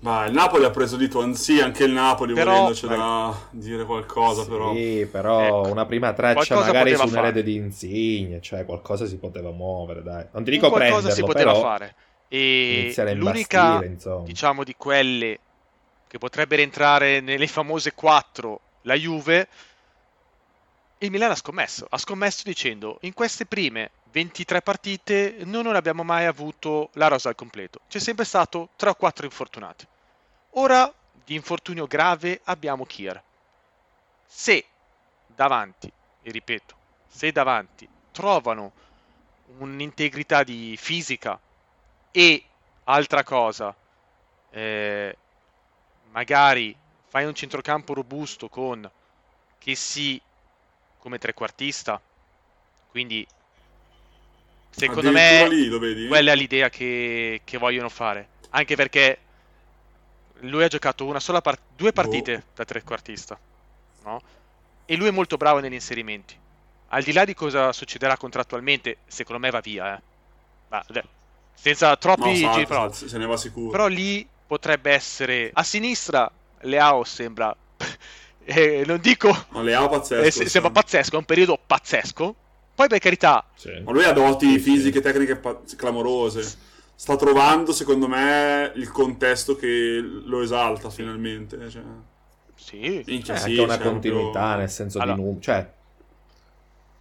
Ma 0.00 0.24
il 0.24 0.32
Napoli 0.32 0.64
ha 0.64 0.70
preso 0.70 0.96
di 0.96 1.08
Tuanzi, 1.08 1.60
anche 1.60 1.84
il 1.84 1.92
Napoli 1.92 2.32
però, 2.32 2.52
volendoci 2.52 2.86
da 2.86 3.36
dire 3.50 3.84
qualcosa, 3.84 4.44
sì, 4.44 4.48
però. 4.48 4.72
Sì, 4.72 5.08
però 5.10 5.40
ecco, 5.40 5.70
una 5.70 5.84
prima 5.84 6.12
traccia 6.14 6.54
magari 6.54 6.96
su 6.96 7.06
un 7.06 7.16
erede 7.16 7.42
di 7.42 7.56
Insigne, 7.56 8.40
cioè 8.40 8.64
qualcosa 8.64 9.04
si 9.04 9.18
poteva 9.18 9.50
muovere, 9.50 10.02
dai. 10.02 10.26
Non 10.32 10.44
ti 10.44 10.52
dico 10.52 10.70
qualcosa 10.70 11.10
si 11.10 11.22
poteva 11.22 11.54
fare. 11.54 11.94
E 12.28 12.94
l'unica, 13.14 13.82
diciamo, 14.22 14.64
di 14.64 14.74
quelle 14.74 15.38
che 16.10 16.18
potrebbe 16.18 16.56
rientrare 16.56 17.20
nelle 17.20 17.46
famose 17.46 17.94
4 17.94 18.60
la 18.82 18.94
Juve, 18.94 19.48
il 20.98 21.08
Milan 21.08 21.30
ha 21.30 21.36
scommesso. 21.36 21.86
Ha 21.88 21.98
scommesso 21.98 22.42
dicendo 22.42 22.98
in 23.02 23.14
queste 23.14 23.46
prime 23.46 23.92
23 24.10 24.60
partite 24.60 25.36
noi 25.44 25.62
non 25.62 25.76
abbiamo 25.76 26.02
mai 26.02 26.24
avuto 26.24 26.90
la 26.94 27.06
rosa 27.06 27.28
al 27.28 27.36
completo. 27.36 27.82
C'è 27.88 28.00
sempre 28.00 28.24
stato 28.24 28.70
3 28.74 28.90
o 28.90 28.94
4 28.96 29.24
infortunati. 29.24 29.86
Ora 30.54 30.92
di 31.24 31.36
infortunio 31.36 31.86
grave 31.86 32.40
abbiamo 32.42 32.84
Kier. 32.84 33.22
Se 34.26 34.64
davanti, 35.28 35.92
e 36.22 36.30
ripeto, 36.32 36.74
se 37.06 37.30
davanti 37.30 37.88
trovano 38.10 38.72
un'integrità 39.58 40.42
di 40.42 40.76
fisica 40.76 41.38
e 42.10 42.44
altra 42.82 43.22
cosa, 43.22 43.72
eh, 44.50 45.16
magari 46.10 46.74
fai 47.08 47.24
un 47.24 47.34
centrocampo 47.34 47.94
robusto 47.94 48.48
con 48.48 48.88
che 49.58 49.74
si 49.74 50.20
come 50.98 51.18
trequartista, 51.18 52.00
quindi 52.90 53.26
secondo 54.70 55.10
me 55.10 55.48
lì, 55.48 56.06
quella 56.06 56.32
è 56.32 56.36
l'idea 56.36 56.68
che, 56.68 57.40
che, 57.44 57.58
vogliono 57.58 57.88
fare, 57.88 58.28
anche 58.50 58.76
perché 58.76 59.18
lui 60.40 60.62
ha 60.62 60.68
giocato 60.68 61.04
una 61.06 61.20
sola 61.20 61.40
part- 61.40 61.62
due 61.74 61.92
partite 61.92 62.34
oh. 62.34 62.42
da 62.54 62.64
trequartista, 62.64 63.38
no? 64.04 64.22
E 64.84 64.96
lui 64.96 65.08
è 65.08 65.12
molto 65.12 65.36
bravo 65.36 65.60
negli 65.60 65.74
inserimenti. 65.74 66.36
Al 66.88 67.02
di 67.02 67.12
là 67.12 67.24
di 67.24 67.34
cosa 67.34 67.72
succederà 67.72 68.16
contrattualmente, 68.16 68.98
secondo 69.06 69.40
me 69.40 69.50
va 69.50 69.60
via, 69.60 69.96
eh. 69.96 70.02
Ma, 70.68 70.84
senza 71.54 71.96
troppi 71.96 72.40
no, 72.42 72.52
salta, 72.52 72.92
se 72.92 73.18
ne 73.18 73.26
va 73.26 73.36
sicuro. 73.36 73.70
Però 73.70 73.86
lì 73.86 74.26
potrebbe 74.50 74.90
essere 74.90 75.50
a 75.52 75.62
sinistra 75.62 76.28
Leao 76.62 77.04
sembra 77.04 77.54
eh, 78.42 78.82
non 78.84 78.98
dico 79.00 79.46
no, 79.50 79.62
Leao 79.62 79.88
pazzesco, 79.88 80.42
eh, 80.42 80.48
sembra 80.48 80.72
pazzesco, 80.72 81.14
è 81.14 81.18
un 81.18 81.24
periodo 81.24 81.56
pazzesco. 81.64 82.34
Poi 82.74 82.88
per 82.88 82.98
carità 82.98 83.46
sì. 83.54 83.80
ma 83.84 83.92
lui 83.92 84.02
ha 84.02 84.12
doti 84.12 84.58
fisiche 84.58 84.98
e 84.98 85.02
tecniche 85.02 85.36
pa- 85.36 85.60
clamorose. 85.76 86.68
Sta 86.96 87.14
trovando 87.14 87.72
secondo 87.72 88.08
me 88.08 88.72
il 88.74 88.90
contesto 88.90 89.54
che 89.54 90.00
lo 90.02 90.42
esalta 90.42 90.90
finalmente 90.90 91.70
cioè... 91.70 91.82
sì, 92.56 93.02
Minchia, 93.06 93.34
è 93.34 93.38
sì, 93.38 93.50
anche 93.50 93.60
una 93.62 93.78
continuità 93.78 94.30
proprio... 94.30 94.56
nel 94.56 94.70
senso 94.70 94.98
allora, 94.98 95.16
di 95.16 95.22
numero 95.22 95.40
cioè 95.40 95.70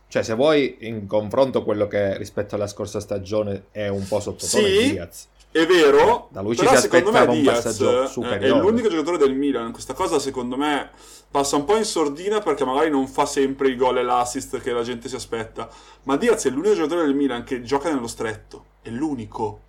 cioè, 0.08 0.24
se 0.24 0.34
vuoi 0.34 0.78
in 0.80 1.06
confronto 1.06 1.64
quello 1.64 1.88
che 1.88 2.18
rispetto 2.18 2.56
alla 2.56 2.66
scorsa 2.66 3.00
stagione 3.00 3.66
è 3.72 3.90
un 3.90 4.08
po' 4.08 4.20
sottotono 4.20 4.66
sì, 4.66 4.92
Diaz. 4.92 5.28
È 5.52 5.66
vero, 5.66 6.28
da 6.32 6.42
lui 6.42 6.56
ci 6.56 6.64
però 6.64 6.80
secondo 6.80 7.12
me 7.12 7.26
Diaz 7.28 7.82
è 8.22 8.50
l'unico 8.50 8.88
giocatore 8.88 9.18
del 9.18 9.34
Milan. 9.34 9.72
Questa 9.72 9.94
cosa 9.94 10.20
secondo 10.20 10.56
me 10.56 10.92
passa 11.32 11.56
un 11.56 11.66
po' 11.66 11.76
in 11.76 11.86
sordina 11.86 12.40
perché 12.40 12.64
magari 12.66 12.92
non 12.92 13.08
fa 13.08 13.26
sempre 13.26 13.70
i 13.70 13.76
gol 13.76 13.98
e 13.98 14.04
l'assist 14.04 14.60
che 14.60 14.72
la 14.72 14.84
gente 14.84 15.10
si 15.10 15.16
aspetta. 15.16 15.68
Ma 16.04 16.18
Diaz 16.18 16.46
è 16.46 16.50
l'unico 16.50 16.76
giocatore 16.76 17.02
del 17.02 17.16
Milan 17.16 17.44
che 17.44 17.64
gioca 17.64 17.92
nello 17.92 18.08
stretto. 18.08 18.66
È 18.82 18.90
l'unico. 18.90 19.62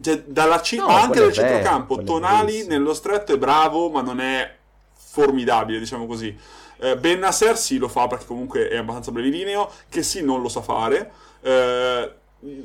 Cioè, 0.00 0.22
dalla 0.24 0.60
c- 0.60 0.74
no, 0.74 0.86
anche 0.86 1.18
nel 1.18 1.32
centrocampo. 1.32 2.02
Tonali 2.04 2.66
nello 2.66 2.94
stretto 2.94 3.32
è 3.32 3.38
bravo, 3.38 3.90
ma 3.90 4.02
non 4.02 4.20
è 4.20 4.56
formidabile, 4.94 5.80
diciamo 5.80 6.06
così. 6.06 6.36
Eh, 6.78 6.96
ben 6.96 7.18
Nasser 7.18 7.56
sì 7.56 7.78
lo 7.78 7.88
fa 7.88 8.06
perché 8.06 8.26
comunque 8.26 8.68
è 8.68 8.76
abbastanza 8.76 9.10
brevilineo, 9.10 9.70
che 9.88 10.04
sì 10.04 10.22
non 10.22 10.42
lo 10.42 10.48
sa 10.48 10.62
fare. 10.62 11.12
Eh, 11.40 12.12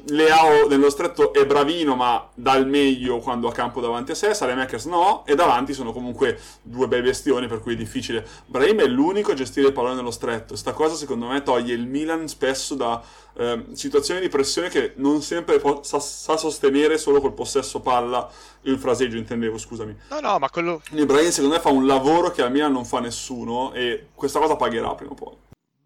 Leao 0.08 0.68
nello 0.68 0.90
stretto 0.90 1.32
è 1.32 1.46
bravino, 1.46 1.96
ma 1.96 2.30
dà 2.34 2.56
il 2.56 2.68
meglio 2.68 3.20
quando 3.20 3.48
ha 3.48 3.54
campo 3.54 3.80
davanti 3.80 4.12
a 4.12 4.16
sé. 4.16 4.34
Salemakers 4.34 4.86
no, 4.86 5.26
e 5.26 5.36
davanti 5.36 5.74
sono 5.74 5.94
comunque 5.94 6.38
due 6.62 6.90
bei 6.90 7.02
bestioni, 7.02 7.48
per 7.48 7.62
cui 7.62 7.74
è 7.74 7.78
difficile. 7.78 8.28
Brahim 8.46 8.82
è 8.82 8.88
l'unico 8.88 9.32
a 9.32 9.36
gestire 9.36 9.68
il 9.68 9.74
pallone 9.74 9.96
nello 9.96 10.12
stretto. 10.12 10.58
Sta 10.58 10.74
cosa, 10.74 10.96
secondo 10.96 11.28
me, 11.28 11.44
toglie 11.44 11.74
il 11.74 11.88
Milan 11.88 12.28
spesso 12.28 12.76
da 12.76 13.02
eh, 13.36 13.68
situazioni 13.72 14.20
di 14.20 14.28
pressione 14.28 14.68
che 14.68 14.94
non 14.98 15.22
sempre 15.22 15.60
po- 15.60 15.82
sa-, 15.82 16.00
sa, 16.00 16.36
sostenere 16.36 16.98
solo 16.98 17.22
col 17.22 17.34
possesso 17.34 17.80
palla. 17.80 18.30
Il 18.64 18.80
fraseggio 18.80 19.16
intendevo, 19.16 19.58
scusami. 19.58 19.96
No, 20.10 20.20
no, 20.20 20.40
ma 20.40 20.50
quello. 20.50 20.82
Quindi 20.90 21.06
Brahim, 21.06 21.30
secondo 21.30 21.56
me, 21.56 21.62
fa 21.62 21.70
un 21.70 21.86
lavoro 21.86 22.32
che 22.32 22.42
al 22.42 22.52
Milan 22.52 22.74
non 22.74 22.84
fa 22.84 23.00
nessuno, 23.00 23.72
e 23.72 24.08
questa 24.14 24.40
cosa 24.40 24.58
pagherà 24.58 24.94
prima 24.96 25.12
o 25.12 25.16
poi. 25.16 25.38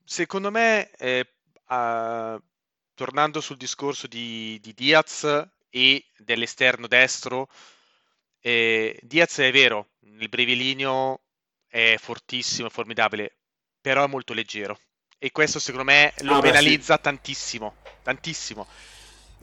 Secondo 0.03 0.49
me. 0.49 0.89
Eh, 0.97 1.27
uh 1.69 2.41
tornando 2.93 3.41
sul 3.41 3.57
discorso 3.57 4.07
di, 4.07 4.59
di 4.61 4.73
Diaz 4.73 5.23
e 5.69 6.05
dell'esterno 6.17 6.87
destro, 6.87 7.47
eh, 8.41 8.99
Diaz 9.01 9.37
è 9.39 9.51
vero, 9.51 9.89
nel 10.01 10.29
brevilineo 10.29 11.21
è 11.67 11.95
fortissimo, 11.99 12.67
è 12.67 12.71
formidabile, 12.71 13.37
però 13.81 14.03
è 14.05 14.07
molto 14.07 14.33
leggero. 14.33 14.79
e 15.17 15.31
questo 15.31 15.57
secondo 15.59 15.85
me 15.85 16.13
lo 16.19 16.35
Ah, 16.35 16.41
beh, 16.41 16.49
penalizza 16.51 16.97
tantissimo, 16.97 17.73
tantissimo. 18.01 18.67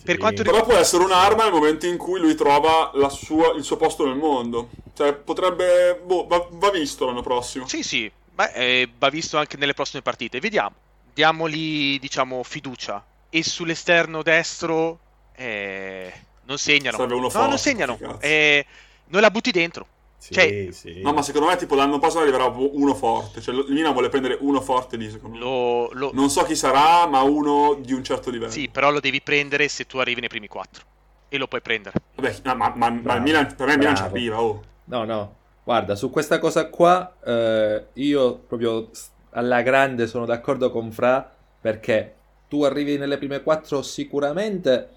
Per 0.02 0.16
quanto 0.18 0.42
Però 0.42 0.62
può 0.64 0.74
essere 0.74 1.04
un'arma 1.04 1.44
nel 1.44 1.52
momento 1.52 1.86
in 1.86 1.96
cui 1.98 2.20
lui 2.20 2.34
trova 2.34 2.90
la 2.94 3.08
sua- 3.08 3.52
il 3.54 3.64
suo 3.64 3.76
posto 3.76 4.06
nel 4.06 4.16
mondo. 4.16 4.70
Cioè, 4.94 5.14
potrebbe. 5.14 6.00
Boh, 6.04 6.26
va, 6.26 6.46
va 6.50 6.70
visto 6.70 7.06
l'anno 7.06 7.22
prossimo. 7.22 7.66
Sì, 7.66 7.82
sì, 7.82 8.10
ma 8.32 8.50
eh, 8.52 8.90
va 8.98 9.08
visto 9.10 9.36
anche 9.38 9.56
nelle 9.56 9.74
prossime 9.74 10.02
partite. 10.02 10.40
Vediamo, 10.40 10.76
diamogli, 11.12 11.98
diciamo, 11.98 12.42
fiducia. 12.42 13.04
E 13.30 13.42
sull'esterno 13.44 14.22
destro 14.22 14.98
eh, 15.36 16.12
non 16.44 16.58
segnano. 16.58 16.96
No, 17.06 17.30
forte, 17.30 17.48
non 17.48 17.58
segnano. 17.58 17.98
Eh, 18.20 18.66
non 19.06 19.20
la 19.20 19.30
butti 19.30 19.50
dentro. 19.50 19.86
Sì, 20.18 20.34
Cioè- 20.34 20.68
sì. 20.72 21.00
No, 21.00 21.12
ma 21.14 21.22
secondo 21.22 21.48
me, 21.48 21.56
tipo, 21.56 21.74
l'anno 21.74 21.98
prossimo 21.98 22.22
arriverà 22.22 22.44
uno 22.44 22.94
forte. 22.94 23.40
Cioè, 23.40 23.54
il 23.54 23.64
Milan 23.68 23.92
vuole 23.92 24.10
prendere 24.10 24.36
uno 24.40 24.60
forte 24.60 24.96
lì, 24.96 25.10
secondo 25.10 25.36
me. 25.36 25.42
Lo, 25.42 25.90
lo- 25.92 26.10
Non 26.12 26.28
so 26.28 26.42
chi 26.42 26.54
sarà, 26.54 27.06
ma 27.06 27.22
uno 27.22 27.74
di 27.80 27.94
un 27.94 28.04
certo 28.04 28.28
livello. 28.30 28.50
Sì, 28.50 28.68
però 28.68 28.90
lo 28.90 29.00
devi 29.00 29.22
prendere 29.22 29.68
se 29.68 29.86
tu 29.86 29.96
arrivi 29.98 30.20
nei 30.20 30.28
primi 30.28 30.46
quattro. 30.46 30.84
E 31.28 31.38
lo 31.38 31.46
puoi 31.46 31.62
prendere. 31.62 31.96
Vabbè, 32.16 32.36
no, 32.42 32.54
ma, 32.56 32.72
ma- 32.76 32.90
ma 32.90 33.14
il 33.14 33.22
Milan, 33.22 33.54
per 33.54 33.66
me 33.66 33.72
il 33.74 33.78
Milan 33.78 33.96
ci 33.96 34.02
arriva, 34.02 34.42
oh. 34.42 34.62
No, 34.86 35.04
no, 35.04 35.34
guarda, 35.64 35.94
su 35.94 36.10
questa 36.10 36.38
cosa 36.40 36.68
qua 36.68 37.14
eh, 37.24 37.86
io 37.94 38.34
proprio 38.46 38.90
alla 39.30 39.62
grande 39.62 40.08
sono 40.08 40.26
d'accordo 40.26 40.70
con 40.72 40.90
Fra 40.90 41.32
perché 41.60 42.16
tu 42.50 42.64
arrivi 42.64 42.98
nelle 42.98 43.16
prime 43.16 43.42
quattro 43.42 43.80
sicuramente, 43.80 44.88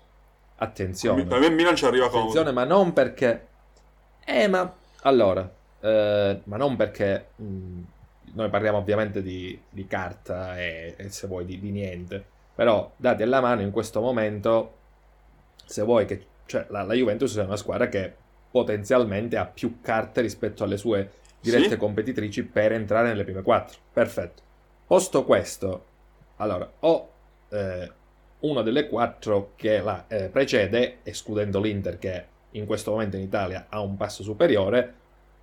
attenzione, 0.58 1.24
Per 1.26 1.40
me 1.40 1.46
il 1.48 1.54
Milan 1.54 1.76
ci 1.76 1.86
arriva 1.86 2.08
attenzione, 2.08 2.52
comodo. 2.52 2.54
ma 2.54 2.64
non 2.66 2.94
perché... 2.94 3.48
Eh, 4.26 4.48
ma 4.48 4.74
allora, 5.04 5.50
eh, 5.82 6.42
ma 6.46 6.58
non 6.58 6.76
perché 6.76 7.28
mh, 7.36 7.80
noi 8.34 8.50
parliamo 8.50 8.78
ovviamente 8.80 9.22
di, 9.22 9.60
di 9.70 9.86
carta 9.88 10.60
e, 10.60 10.96
e 10.98 11.10
se 11.10 11.28
vuoi 11.28 11.46
di, 11.46 11.60
di 11.60 11.70
niente, 11.72 12.24
però 12.56 12.92
dati 12.98 13.22
alla 13.24 13.42
mano 13.42 13.62
in 13.62 13.72
questo 13.72 14.02
momento, 14.02 14.74
se 15.66 15.82
vuoi 15.84 16.06
che... 16.06 16.26
Cioè, 16.46 16.66
la, 16.70 16.84
la 16.84 16.94
Juventus 16.94 17.38
è 17.38 17.44
una 17.44 17.56
squadra 17.58 17.88
che 17.88 18.14
potenzialmente 18.52 19.38
ha 19.38 19.46
più 19.46 19.80
carte 19.82 20.22
rispetto 20.22 20.64
alle 20.64 20.78
sue 20.78 21.12
dirette 21.40 21.70
Sì. 21.70 21.78
competitrici 21.78 22.44
per 22.44 22.72
entrare 22.74 23.08
nelle 23.10 23.24
prime 23.24 23.42
quattro. 23.42 23.80
Perfetto. 23.92 24.42
Posto 24.88 25.24
questo, 25.26 25.86
allora, 26.38 26.70
o 26.82 27.10
eh, 27.54 27.92
una 28.40 28.62
delle 28.62 28.88
quattro 28.88 29.54
che 29.56 29.80
la 29.82 30.06
eh, 30.08 30.30
precede, 30.30 30.98
escludendo 31.04 31.60
l'Inter 31.62 31.98
che 32.00 32.26
in 32.52 32.66
questo 32.66 32.92
momento 32.92 33.16
in 33.16 33.24
Italia 33.24 33.68
ha 33.70 33.80
un 33.82 33.96
passo 33.96 34.24
superiore, 34.24 34.94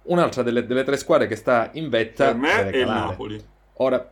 un'altra 0.02 0.42
delle, 0.42 0.66
delle 0.66 0.84
tre 0.84 0.96
squadre 0.96 1.26
che 1.26 1.36
sta 1.36 1.70
in 1.74 1.88
vetta 1.88 2.26
Per 2.26 2.34
me 2.34 2.70
è 2.70 2.76
il. 2.76 2.86
Napoli. 2.86 3.44
Ora, 3.74 4.10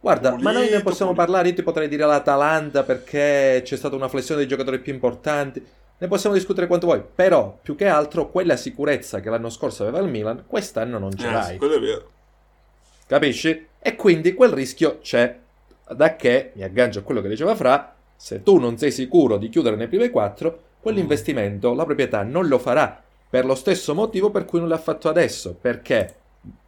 guarda, 0.00 0.36
ma 0.40 0.52
noi 0.52 0.68
ne 0.70 0.80
Pulito, 0.80 0.82
possiamo 0.82 1.12
pulito. 1.12 1.26
parlare, 1.26 1.48
io 1.48 1.54
ti 1.54 1.62
potrei 1.62 1.88
dire 1.88 2.04
l'Atalanta 2.06 2.82
perché 2.84 3.60
c'è 3.64 3.76
stata 3.76 3.94
una 3.96 4.08
flessione 4.08 4.40
dei 4.40 4.48
giocatori 4.48 4.78
più 4.80 4.92
importanti, 4.92 5.64
ne 5.98 6.08
possiamo 6.08 6.34
discutere 6.36 6.66
quanto 6.66 6.86
vuoi, 6.86 7.02
però 7.14 7.58
più 7.62 7.74
che 7.74 7.86
altro 7.86 8.30
quella 8.30 8.56
sicurezza 8.56 9.20
che 9.20 9.30
l'anno 9.30 9.50
scorso 9.50 9.82
aveva 9.82 9.98
il 9.98 10.08
Milan, 10.10 10.44
quest'anno 10.46 10.98
non 10.98 11.14
ce 11.16 11.28
Eh, 11.28 11.30
l'hai. 11.30 11.52
sì, 11.52 11.56
quello 11.58 11.74
è 11.76 11.80
vero. 11.80 12.10
Capisci? 13.06 13.66
E 13.78 13.94
quindi 13.96 14.34
quel 14.34 14.50
rischio 14.52 14.98
c'è. 15.00 15.38
Da 15.88 16.16
che, 16.16 16.52
mi 16.54 16.62
aggancio 16.62 17.00
a 17.00 17.02
quello 17.02 17.20
che 17.20 17.28
diceva 17.28 17.54
Fra, 17.54 17.94
se 18.16 18.42
tu 18.42 18.58
non 18.58 18.78
sei 18.78 18.90
sicuro 18.90 19.36
di 19.36 19.48
chiudere 19.48 19.76
nei 19.76 19.88
primi 19.88 20.10
quattro, 20.10 20.62
quell'investimento 20.80 21.74
la 21.74 21.84
proprietà 21.84 22.22
non 22.22 22.48
lo 22.48 22.58
farà 22.58 23.02
per 23.28 23.44
lo 23.44 23.54
stesso 23.54 23.94
motivo 23.94 24.30
per 24.30 24.44
cui 24.44 24.60
non 24.60 24.68
l'ha 24.68 24.78
fatto 24.78 25.08
adesso. 25.08 25.56
Perché 25.60 26.14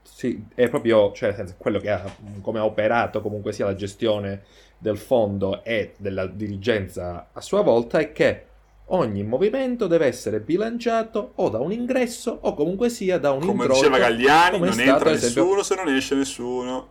sì, 0.02 0.44
è 0.54 0.68
proprio 0.68 1.12
cioè, 1.12 1.34
senso, 1.34 1.54
quello 1.56 1.78
che 1.78 1.90
ha, 1.90 2.02
come 2.40 2.58
ha 2.58 2.64
operato 2.64 3.20
comunque 3.20 3.52
sia 3.52 3.66
la 3.66 3.74
gestione 3.74 4.42
del 4.78 4.98
fondo 4.98 5.62
e 5.64 5.94
della 5.98 6.26
dirigenza 6.26 7.28
a 7.32 7.40
sua 7.40 7.62
volta 7.62 7.98
è 7.98 8.12
che 8.12 8.44
ogni 8.90 9.22
movimento 9.22 9.86
deve 9.86 10.06
essere 10.06 10.40
bilanciato 10.40 11.32
o 11.36 11.48
da 11.48 11.58
un 11.58 11.72
ingresso 11.72 12.38
o 12.40 12.54
comunque 12.54 12.88
sia 12.88 13.18
da 13.18 13.32
un 13.32 13.40
Come 13.40 13.64
introito. 13.64 13.74
diceva 13.74 13.98
Galliani, 13.98 14.58
come 14.58 14.68
non 14.70 14.80
entra 14.80 15.10
nessuno 15.10 15.62
se 15.62 15.74
non 15.74 15.88
esce 15.88 16.14
nessuno. 16.14 16.88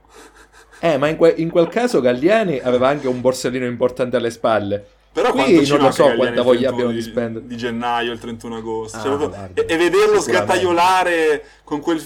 Eh, 0.79 0.97
ma 0.97 1.07
in, 1.07 1.17
que- 1.17 1.33
in 1.37 1.49
quel 1.49 1.67
caso 1.69 2.01
Galliani 2.01 2.59
aveva 2.59 2.87
anche 2.87 3.07
un 3.07 3.19
borsellino 3.21 3.65
importante 3.65 4.15
alle 4.17 4.29
spalle. 4.31 4.85
Però 5.11 5.31
Qui 5.31 5.67
non 5.67 5.79
lo 5.79 5.91
so 5.91 6.03
Galliani 6.03 6.17
quanta 6.17 6.41
voglia 6.43 6.69
31 6.69 6.73
abbiano 6.73 6.89
di 6.91 6.95
di, 6.97 7.01
spendere. 7.01 7.47
di 7.47 7.57
gennaio, 7.57 8.11
il 8.11 8.19
31 8.19 8.55
agosto. 8.57 8.97
Ah, 8.97 9.01
Cioè, 9.01 9.17
guarda. 9.17 9.49
e, 9.53 9.65
e 9.67 9.77
vederlo 9.77 10.19
sgattaiolare 10.21 11.43
con 11.63 11.79
quel... 11.81 12.01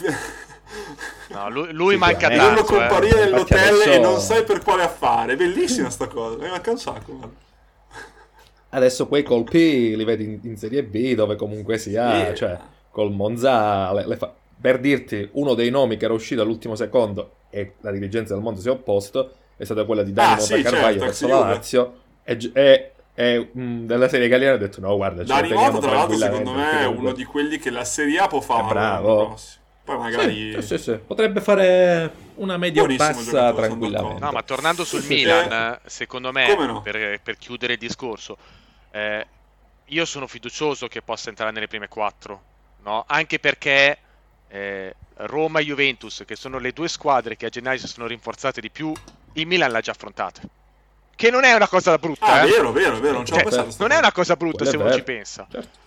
No, 1.30 1.49
lui, 1.49 1.72
lui 1.74 1.97
manca. 1.97 2.30
Vederlo 2.30 2.63
tanto. 2.63 2.76
eh. 2.76 2.78
comparire 2.88 3.24
Infatti 3.24 3.32
nell'hotel 3.32 3.74
adesso- 3.74 3.91
e 3.91 3.99
non 3.99 4.19
sai 4.19 4.43
per 4.43 4.61
quale 4.63 4.84
affare. 4.84 5.36
Bellissima 5.36 5.89
sta 5.89 6.07
cosa. 6.07 6.38
Mi 6.38 6.49
manca 6.49 6.72
un 6.72 6.78
sacco. 6.78 7.11
guarda. 7.13 7.36
Adesso 8.69 9.07
quei 9.07 9.24
colpi 9.24 9.95
li 9.97 10.03
vedi 10.05 10.24
in, 10.24 10.39
in 10.43 10.57
Serie 10.57 10.84
B 10.84 11.13
dove 11.13 11.36
comunque 11.36 11.78
sia, 11.78 12.28
Sì. 12.30 12.36
cioè 12.36 12.57
col 12.89 13.11
Monza, 13.11 13.91
le- 13.93 14.07
le 14.07 14.15
fa- 14.15 14.34
per 14.61 14.80
dirti 14.80 15.28
uno 15.34 15.53
dei 15.55 15.69
nomi 15.69 15.97
che 15.97 16.05
era 16.05 16.13
uscito 16.13 16.41
all'ultimo 16.41 16.76
secondo 16.76 17.32
e 17.52 17.74
la 17.82 17.91
dirigenza 17.91 18.34
del 18.34 18.41
Monza 18.41 18.62
si 18.62 18.68
è 18.68 18.72
opposto 18.72 19.36
è 19.58 19.64
stata 19.64 19.84
quella 19.86 20.02
di 20.02 20.12
Dani 20.14 20.34
Ah, 20.34 20.39
sì, 20.39 20.62
Carvaglio 20.64 20.82
certo, 20.88 21.06
verso 21.06 21.28
la. 21.28 21.39
Lazio 21.39 21.93
e, 22.24 22.52
e- 22.54 22.91
e, 23.14 23.49
mh, 23.52 23.86
della 23.86 24.08
serie 24.08 24.26
italiana 24.26 24.56
ha 24.56 24.58
detto 24.58 24.80
no 24.82 24.95
guarda 24.95 25.24
ce 25.24 25.28
lo 25.28 25.36
Dani 25.36 25.47
teniamo 25.49 25.72
Mota, 25.74 25.86
tra 25.88 25.95
l'altro, 25.95 26.18
tranquillamente, 26.18 26.49
secondo 26.49 26.78
me 26.78 26.82
è 26.82 26.86
uno 26.88 27.12
di 27.12 27.24
quelli 27.26 27.58
che 27.60 27.70
la 27.70 27.84
Serie 27.86 28.18
A 28.20 28.28
può 28.28 28.41
fare. 28.41 28.68
Bravo. 28.68 29.38
Poi 29.84 29.97
magari... 29.97 30.54
Sì, 30.62 30.62
sì, 30.62 30.78
sì, 30.78 30.99
potrebbe 31.06 31.41
fare 31.41 32.12
una 32.36 32.56
media 32.58 32.86
bassa 32.86 33.52
tranquillamente. 33.52 34.24
No, 34.24 34.32
ma 34.32 34.43
tornando 34.43 34.86
sul 34.86 35.02
Sì, 35.02 35.08
sì. 35.08 35.14
Milan, 35.16 35.80
secondo 35.86 36.32
me, 36.32 36.56
no? 36.56 36.82
per, 36.82 37.20
per 37.22 37.38
chiudere 37.38 37.74
il 37.74 37.80
discorso, 37.80 38.38
eh, 38.91 39.26
io 39.86 40.06
sono 40.06 40.28
fiducioso 40.28 40.88
che 40.88 41.02
possa 41.02 41.30
entrare 41.30 41.52
nelle 41.52 41.68
prime 41.68 41.88
quattro, 41.88 42.41
no? 42.84 43.04
Anche 43.08 43.39
perché 43.39 43.97
eh, 44.49 44.95
Roma 45.26 45.59
e 45.59 45.65
Juventus, 45.65 46.24
che 46.26 46.36
sono 46.36 46.57
le 46.57 46.72
due 46.72 46.88
squadre 46.88 47.36
che 47.36 47.45
a 47.45 47.49
gennaio 47.49 47.80
si 47.80 47.88
sono 47.88 48.07
rinforzate 48.07 48.61
di 48.61 48.69
più, 48.69 48.93
il 49.34 49.47
Milan 49.47 49.72
l'ha 49.72 49.82
già 49.82 49.91
affrontate. 49.91 50.41
Che 51.15 51.30
non 51.30 51.43
è 51.43 51.53
una 51.53 51.67
cosa 51.67 51.97
brutta, 51.97 52.26
Ah, 52.26 52.43
eh? 52.43 52.49
vero, 52.49 52.72
vero, 52.72 52.99
vero. 52.99 53.13
Non 53.13 53.26
ci 53.26 53.34
Cioè, 53.34 53.67
non 53.78 53.91
è 53.91 53.97
una 53.97 54.11
cosa 54.11 54.36
brutta 54.36 54.65
se 54.65 54.78
uno 54.78 54.91
ci 54.93 55.03
pensa. 55.03 55.47
Certo. 55.51 55.80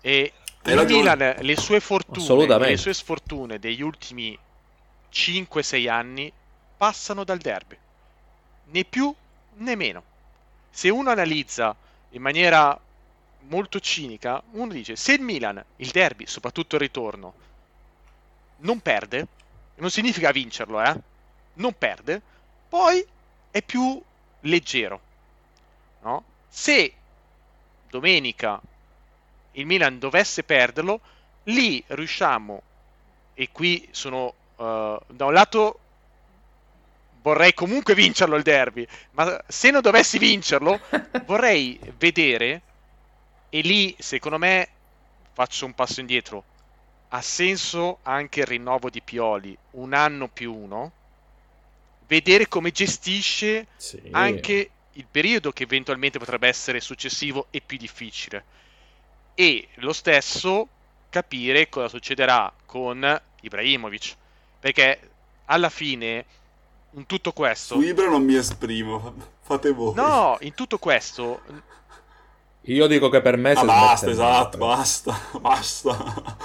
E 0.00 0.32
il 0.64 0.74
ragione. 0.74 1.14
Milan, 1.14 1.36
le 1.40 1.56
sue 1.56 1.80
fortune, 1.80 2.58
le 2.58 2.76
sue 2.76 2.92
sfortune 2.92 3.58
degli 3.58 3.80
ultimi 3.80 4.38
5-6 5.12 5.88
anni 5.88 6.30
passano 6.76 7.24
dal 7.24 7.38
derby. 7.38 7.76
Né 8.70 8.84
più 8.84 9.14
né 9.54 9.74
meno. 9.76 10.02
Se 10.70 10.90
uno 10.90 11.10
analizza 11.10 11.74
in 12.10 12.20
maniera 12.22 12.78
molto 13.48 13.80
cinica, 13.80 14.42
uno 14.52 14.72
dice 14.72 14.96
se 14.96 15.14
il 15.14 15.22
Milan, 15.22 15.62
il 15.76 15.88
derby, 15.88 16.26
soprattutto 16.26 16.74
il 16.74 16.82
ritorno, 16.82 17.32
non 18.58 18.80
perde, 18.80 19.26
non 19.76 19.90
significa 19.90 20.30
vincerlo, 20.30 20.80
eh? 20.82 20.96
Non 21.54 21.76
perde, 21.76 22.20
poi 22.68 23.04
è 23.50 23.62
più 23.62 24.00
leggero. 24.40 25.00
No? 26.02 26.24
Se 26.48 26.92
domenica 27.88 28.60
il 29.52 29.66
Milan 29.66 29.98
dovesse 29.98 30.42
perderlo, 30.42 31.00
lì 31.44 31.82
riusciamo, 31.86 32.62
e 33.34 33.48
qui 33.52 33.88
sono 33.90 34.34
eh, 34.56 34.98
da 35.06 35.24
un 35.24 35.32
lato 35.32 35.80
vorrei 37.22 37.52
comunque 37.52 37.94
vincerlo 37.94 38.36
il 38.36 38.42
derby, 38.42 38.86
ma 39.12 39.42
se 39.46 39.70
non 39.70 39.80
dovessi 39.80 40.18
vincerlo, 40.18 40.80
vorrei 41.26 41.78
vedere, 41.98 42.62
e 43.50 43.60
lì 43.60 43.94
secondo 43.98 44.38
me 44.38 44.68
faccio 45.32 45.66
un 45.66 45.74
passo 45.74 46.00
indietro, 46.00 46.44
ha 47.10 47.22
senso 47.22 47.98
anche 48.02 48.40
il 48.40 48.46
rinnovo 48.46 48.90
di 48.90 49.00
Pioli, 49.02 49.56
un 49.72 49.94
anno 49.94 50.28
più 50.28 50.54
uno, 50.54 50.92
vedere 52.06 52.48
come 52.48 52.70
gestisce 52.70 53.66
Sì. 53.76 54.00
anche 54.12 54.70
il 54.92 55.06
periodo 55.10 55.52
che 55.52 55.62
eventualmente 55.64 56.18
potrebbe 56.18 56.48
essere 56.48 56.80
successivo 56.80 57.46
e 57.50 57.60
più 57.64 57.76
difficile. 57.78 58.44
E 59.34 59.68
lo 59.76 59.92
stesso 59.92 60.68
capire 61.10 61.68
cosa 61.68 61.88
succederà 61.88 62.52
con 62.66 63.20
Ibrahimovic. 63.40 64.16
Perché 64.60 65.10
alla 65.46 65.68
fine, 65.70 66.24
in 66.92 67.06
tutto 67.06 67.32
questo... 67.32 67.74
Su 67.76 67.80
Ibra 67.82 68.08
non 68.08 68.24
mi 68.24 68.34
esprimo. 68.34 69.14
Fate 69.42 69.70
voi. 69.72 69.94
No, 69.94 70.36
in 70.40 70.54
tutto 70.54 70.78
questo... 70.78 71.40
Io 72.62 72.86
dico 72.86 73.08
che 73.08 73.22
per 73.22 73.36
me 73.36 73.52
Ah, 73.52 73.64
basta, 73.64 74.10
esatto, 74.10 74.58
basta, 74.58 75.18
basta. 75.40 76.36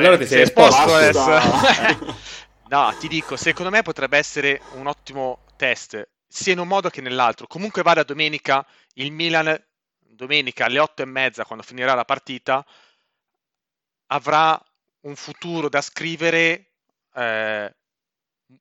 Allora 0.00 0.16
ti 0.16 0.26
sei 0.26 0.38
sei 0.38 0.42
esposto 0.42 0.86
Basta. 0.86 1.36
adesso. 1.36 2.16
no, 2.68 2.94
ti 2.98 3.08
dico, 3.08 3.36
secondo 3.36 3.70
me 3.70 3.82
potrebbe 3.82 4.16
essere 4.16 4.60
un 4.72 4.86
ottimo 4.86 5.44
test, 5.56 6.08
sia 6.26 6.52
in 6.52 6.58
un 6.58 6.68
modo 6.68 6.88
che 6.88 7.00
nell'altro. 7.00 7.46
Comunque 7.46 7.82
vada 7.82 8.02
domenica, 8.02 8.66
il 8.94 9.12
Milan, 9.12 9.62
domenica 9.98 10.64
alle 10.64 10.78
otto 10.78 11.02
e 11.02 11.06
mezza, 11.06 11.44
quando 11.44 11.64
finirà 11.64 11.94
la 11.94 12.04
partita, 12.04 12.64
avrà 14.06 14.60
un 15.02 15.16
futuro 15.16 15.68
da 15.68 15.80
scrivere 15.80 16.72
eh, 17.14 17.74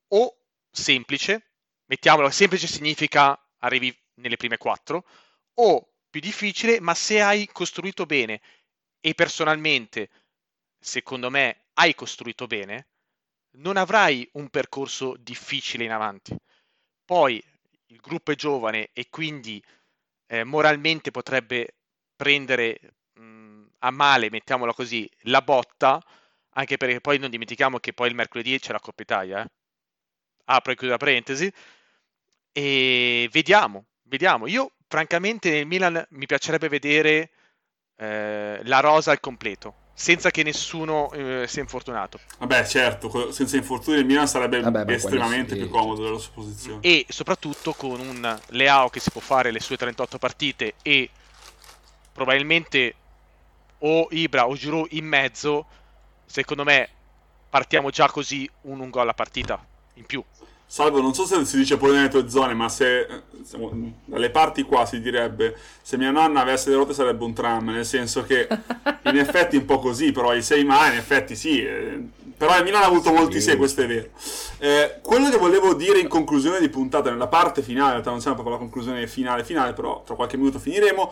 o 0.10 0.38
semplice, 0.70 1.52
mettiamolo, 1.86 2.30
semplice 2.30 2.68
significa 2.68 3.40
arrivi 3.60 3.96
nelle 4.16 4.38
prime 4.38 4.58
quattro, 4.58 5.06
o 5.56 5.88
più 6.10 6.20
difficile, 6.20 6.80
ma 6.80 6.94
se 6.94 7.22
hai 7.22 7.48
costruito 7.52 8.06
bene 8.06 8.42
e 9.00 9.14
personalmente, 9.14 10.10
secondo 10.80 11.30
me, 11.30 11.66
hai 11.74 11.94
costruito 11.96 12.48
bene, 12.48 12.88
non 13.58 13.78
avrai 13.78 14.28
un 14.34 14.50
percorso 14.50 15.16
difficile 15.20 15.84
in 15.84 15.92
avanti. 15.92 16.36
Poi 17.06 17.44
il 17.88 17.98
gruppo 18.02 18.32
è 18.32 18.36
giovane 18.36 18.90
e 18.94 19.10
quindi 19.10 19.64
eh, 20.28 20.44
moralmente 20.44 21.12
potrebbe 21.12 21.76
prendere 22.16 22.80
mh, 23.14 23.66
a 23.80 23.92
male, 23.92 24.30
mettiamola 24.30 24.74
così, 24.74 25.10
la 25.24 25.42
botta, 25.42 26.02
anche 26.52 26.78
perché 26.78 27.02
poi 27.02 27.20
non 27.20 27.30
dimentichiamo 27.30 27.80
che 27.80 27.94
poi 27.94 28.10
il 28.10 28.16
mercoledì 28.16 28.60
c'è 28.60 28.72
la 28.72 28.80
Coppa 28.80 29.02
Italia. 29.02 29.44
Eh? 29.44 29.48
Apro 30.46 30.72
e 30.72 30.76
chiudo 30.76 30.94
la 30.94 30.98
parentesi. 30.98 31.52
E 32.52 33.30
vediamo, 33.32 33.86
vediamo. 34.04 34.48
Io 34.48 34.72
francamente 34.88 35.52
nel 35.52 35.66
Milan 35.68 36.06
mi 36.12 36.26
piacerebbe 36.26 36.68
vedere 36.68 37.32
eh, 37.96 38.62
la 38.64 38.80
rosa 38.80 39.12
al 39.12 39.20
completo 39.20 39.79
senza 40.00 40.32
che 40.32 40.44
nessuno 40.44 41.12
eh, 41.12 41.46
sia 41.46 41.62
infortunato. 41.62 42.22
Vabbè, 42.38 42.66
certo, 42.66 43.34
senza 43.34 43.58
infortuni 43.58 43.98
il 43.98 44.06
Milan 44.06 44.30
sarebbe 44.30 44.62
Vabbè, 44.62 44.90
estremamente 44.94 45.56
sì, 45.56 45.60
più 45.60 45.70
comodo 45.70 46.06
della 46.06 46.18
sua 46.18 46.32
posizione. 46.36 46.80
E 46.80 47.06
soprattutto 47.10 47.74
con 47.74 48.00
un 48.00 48.40
Leao 48.52 48.88
che 48.88 49.02
si 49.02 49.12
può 49.12 49.20
fare 49.20 49.52
le 49.52 49.60
sue 49.60 49.76
38 49.76 50.18
partite 50.18 50.76
e 50.84 51.10
probabilmente 52.14 52.96
o 53.80 54.08
Ibra 54.12 54.48
o 54.48 54.56
Giroud 54.56 54.88
in 54.92 55.06
mezzo, 55.06 55.66
secondo 56.26 56.64
me 56.64 56.88
partiamo 57.50 57.90
già 57.90 58.10
così 58.10 58.50
un, 58.62 58.80
un 58.80 58.90
gol 58.90 59.10
a 59.10 59.14
partita 59.14 59.62
in 59.96 60.06
più. 60.06 60.24
Salvo, 60.72 61.02
non 61.02 61.16
so 61.16 61.26
se 61.26 61.44
si 61.46 61.58
dice 61.58 61.78
pure 61.78 61.94
nelle 61.94 62.10
tue 62.10 62.30
zone, 62.30 62.54
ma 62.54 62.70
se 62.70 63.24
dalle 64.06 64.30
parti 64.30 64.62
qua 64.62 64.86
si 64.86 65.02
direbbe 65.02 65.58
se 65.82 65.98
mia 65.98 66.12
nonna 66.12 66.42
avesse 66.42 66.70
le 66.70 66.76
ruote 66.76 66.94
sarebbe 66.94 67.24
un 67.24 67.34
tram, 67.34 67.72
nel 67.72 67.88
senso 67.88 68.22
che 68.24 68.48
in 68.48 69.18
effetti 69.18 69.56
è 69.56 69.60
un 69.62 69.66
po' 69.66 69.80
così, 69.80 70.12
però 70.12 70.32
i 70.36 70.44
sei 70.44 70.64
mai, 70.64 70.92
in 70.92 70.98
effetti 71.00 71.36
sì, 71.36 71.66
eh, 71.66 72.00
però 72.38 72.56
il 72.56 72.64
Milan 72.64 72.84
ha 72.84 72.86
avuto 72.86 73.12
molti 73.12 73.42
sei, 73.42 73.58
questo 73.58 73.82
è 73.82 73.88
vero. 73.88 74.10
Eh, 74.60 75.00
quello 75.02 75.32
che 75.32 75.38
volevo 75.38 75.74
dire 75.74 75.98
in 75.98 76.08
conclusione 76.08 76.60
di 76.60 76.70
puntata, 76.70 77.10
nella 77.10 77.26
parte 77.26 77.64
finale, 77.64 77.86
in 77.86 77.92
realtà 77.94 78.12
non 78.12 78.22
siamo 78.22 78.36
proprio 78.36 78.58
la 78.58 78.62
conclusione 78.62 79.08
finale 79.08 79.44
finale, 79.44 79.74
però 79.74 80.04
tra 80.06 80.14
qualche 80.14 80.38
minuto 80.38 80.60
finiremo, 80.60 81.12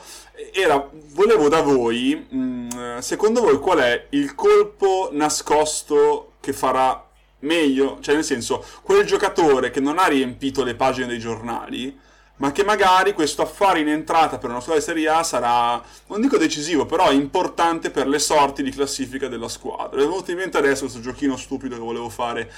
era, 0.54 0.88
volevo 1.14 1.50
da 1.50 1.62
voi, 1.62 2.28
mh, 2.30 2.38
mm, 2.38 2.98
secondo 3.00 3.42
voi 3.42 3.58
qual 3.58 3.80
è 3.80 4.06
il 4.10 4.36
colpo 4.36 5.10
nascosto 5.12 6.34
che 6.40 6.54
farà 6.54 7.07
meglio, 7.40 8.00
cioè 8.02 8.16
nel 8.16 8.24
senso, 8.24 8.66
quel 8.82 9.06
giocatore 9.06 9.70
che 9.70 9.80
non 9.80 10.00
ha 10.00 10.08
riempito 10.08 10.64
le 10.64 10.76
pagine 10.76 11.08
dei 11.08 11.20
giornali, 11.20 12.06
ma 12.38 12.52
che 12.52 12.64
magari 12.64 13.14
questo 13.14 13.42
affare 13.42 13.80
in 13.80 13.90
entrata 13.90 14.38
per 14.38 14.50
una 14.50 14.60
squadra 14.60 14.80
di 14.80 14.88
Serie 14.88 15.10
A 15.10 15.24
sarà, 15.24 15.82
non 16.08 16.22
dico 16.22 16.38
decisivo, 16.38 16.86
però 16.86 17.12
importante 17.12 17.90
per 17.90 18.08
le 18.08 18.20
sorti 18.20 18.62
di 18.62 18.72
classifica 18.72 19.28
della 19.28 19.50
squadra. 19.50 20.00
È 20.00 20.04
venuto 20.04 20.32
in 20.32 20.38
mente 20.38 20.58
adesso 20.58 20.82
questo 20.82 21.00
giochino 21.00 21.36
stupido 21.36 21.76
che 21.76 21.82
volevo 21.82 22.10
fare, 22.10 22.52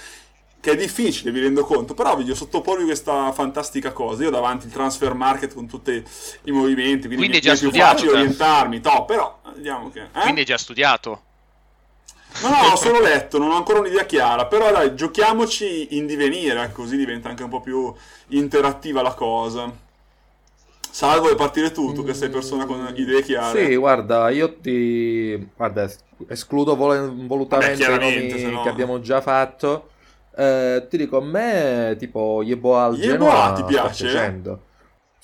che 0.59 0.71
è 0.71 0.75
difficile, 0.75 1.31
vi 1.31 1.39
rendo 1.39 1.63
conto, 1.63 1.93
però 1.93 2.15
voglio 2.15 2.35
sottoporvi 2.35 2.83
questa 2.83 3.31
fantastica 3.31 3.93
cosa. 3.93 4.23
Io 4.23 4.29
davanti 4.29 4.65
il 4.65 4.73
transfer 4.73 5.13
market 5.13 5.53
con 5.53 5.67
tutti 5.67 6.03
i 6.43 6.51
movimenti, 6.51 7.07
quindi, 7.07 7.15
quindi 7.15 7.37
è, 7.37 7.41
già 7.41 7.55
più 7.55 7.71
facile 7.71 8.11
orientarmi, 8.11 8.81
to, 8.81 9.05
però 9.05 9.39
vediamo 9.55 9.89
che... 9.91 10.01
Eh? 10.01 10.21
Quindi 10.23 10.41
è 10.41 10.45
già 10.45 10.57
studiato. 10.57 11.23
No, 12.41 12.49
no, 12.49 12.71
ho 12.71 12.75
solo 12.77 13.01
letto, 13.01 13.37
non 13.37 13.51
ho 13.51 13.55
ancora 13.55 13.79
un'idea 13.79 14.05
chiara, 14.05 14.45
però 14.45 14.71
dai, 14.71 14.95
giochiamoci 14.95 15.97
in 15.97 16.05
divenire, 16.05 16.71
così 16.71 16.95
diventa 16.95 17.29
anche 17.29 17.43
un 17.43 17.49
po' 17.49 17.59
più 17.59 17.93
interattiva 18.27 19.01
la 19.01 19.13
cosa. 19.13 19.87
Salvo 20.91 21.23
vuoi 21.23 21.35
partire 21.35 21.71
tu, 21.71 21.93
tu 21.93 22.03
che 22.03 22.13
sei 22.13 22.29
persona 22.29 22.65
con 22.65 22.91
idee 22.95 23.21
chiare. 23.21 23.65
Sì, 23.65 23.75
guarda, 23.75 24.29
io 24.29 24.55
ti... 24.59 25.49
Guarda, 25.55 25.89
escludo 26.27 26.75
vol- 26.75 27.27
volutamente 27.27 27.85
Vabbè, 27.85 28.05
i 28.05 28.27
nomi 28.29 28.51
no... 28.51 28.63
che 28.63 28.69
abbiamo 28.69 28.99
già 28.99 29.21
fatto. 29.21 29.89
Eh, 30.35 30.87
ti 30.89 30.97
dico, 30.97 31.17
a 31.17 31.21
me, 31.21 31.95
tipo, 31.99 32.41
Yeboah 32.43 32.85
al 32.85 32.99
Genoa 32.99 33.53
ti 33.53 33.63
piace? 33.63 34.41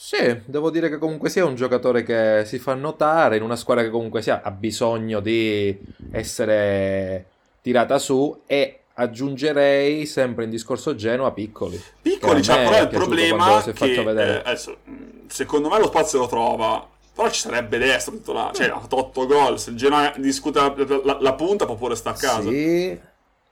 Sì, 0.06 0.40
devo 0.46 0.70
dire 0.70 0.88
che 0.88 1.00
comunque 1.00 1.32
sia 1.32 1.46
un 1.46 1.56
giocatore 1.56 2.04
che 2.04 2.44
si 2.46 2.60
fa 2.60 2.76
notare 2.76 3.38
in 3.38 3.42
una 3.42 3.56
squadra 3.56 3.84
che 3.84 3.90
comunque 3.90 4.22
sia 4.22 4.44
ha 4.44 4.52
bisogno 4.52 5.20
di 5.20 5.76
essere 6.12 7.26
tirata 7.60 7.98
su 7.98 8.44
e 8.46 8.82
aggiungerei 8.94 10.06
sempre 10.06 10.44
in 10.44 10.52
discorso 10.52 10.94
Genoa 10.94 11.32
piccoli. 11.32 11.82
Piccoli, 12.04 12.42
c'è 12.42 12.66
però 12.66 12.82
il 12.84 12.88
problema 12.88 13.64
che 13.64 13.94
eh, 13.94 14.42
adesso, 14.46 14.78
secondo 15.26 15.70
me 15.70 15.80
lo 15.80 15.88
spazio 15.88 16.20
lo 16.20 16.28
trova. 16.28 16.88
Però 17.16 17.28
ci 17.32 17.40
sarebbe 17.40 17.80
destro 17.80 18.14
titolare, 18.14 18.54
cioè 18.54 18.68
ha 18.68 18.86
8 18.88 19.26
gol. 19.26 19.60
Se 19.60 19.72
il 19.72 19.76
Genoa 19.76 20.14
discute 20.18 20.60
la, 20.60 20.76
la, 21.04 21.18
la, 21.20 21.34
punta 21.34 21.66
può 21.66 21.74
pure 21.74 21.96
stare 21.96 22.16
a 22.16 22.20
casa. 22.20 22.48
Sì, 22.48 22.96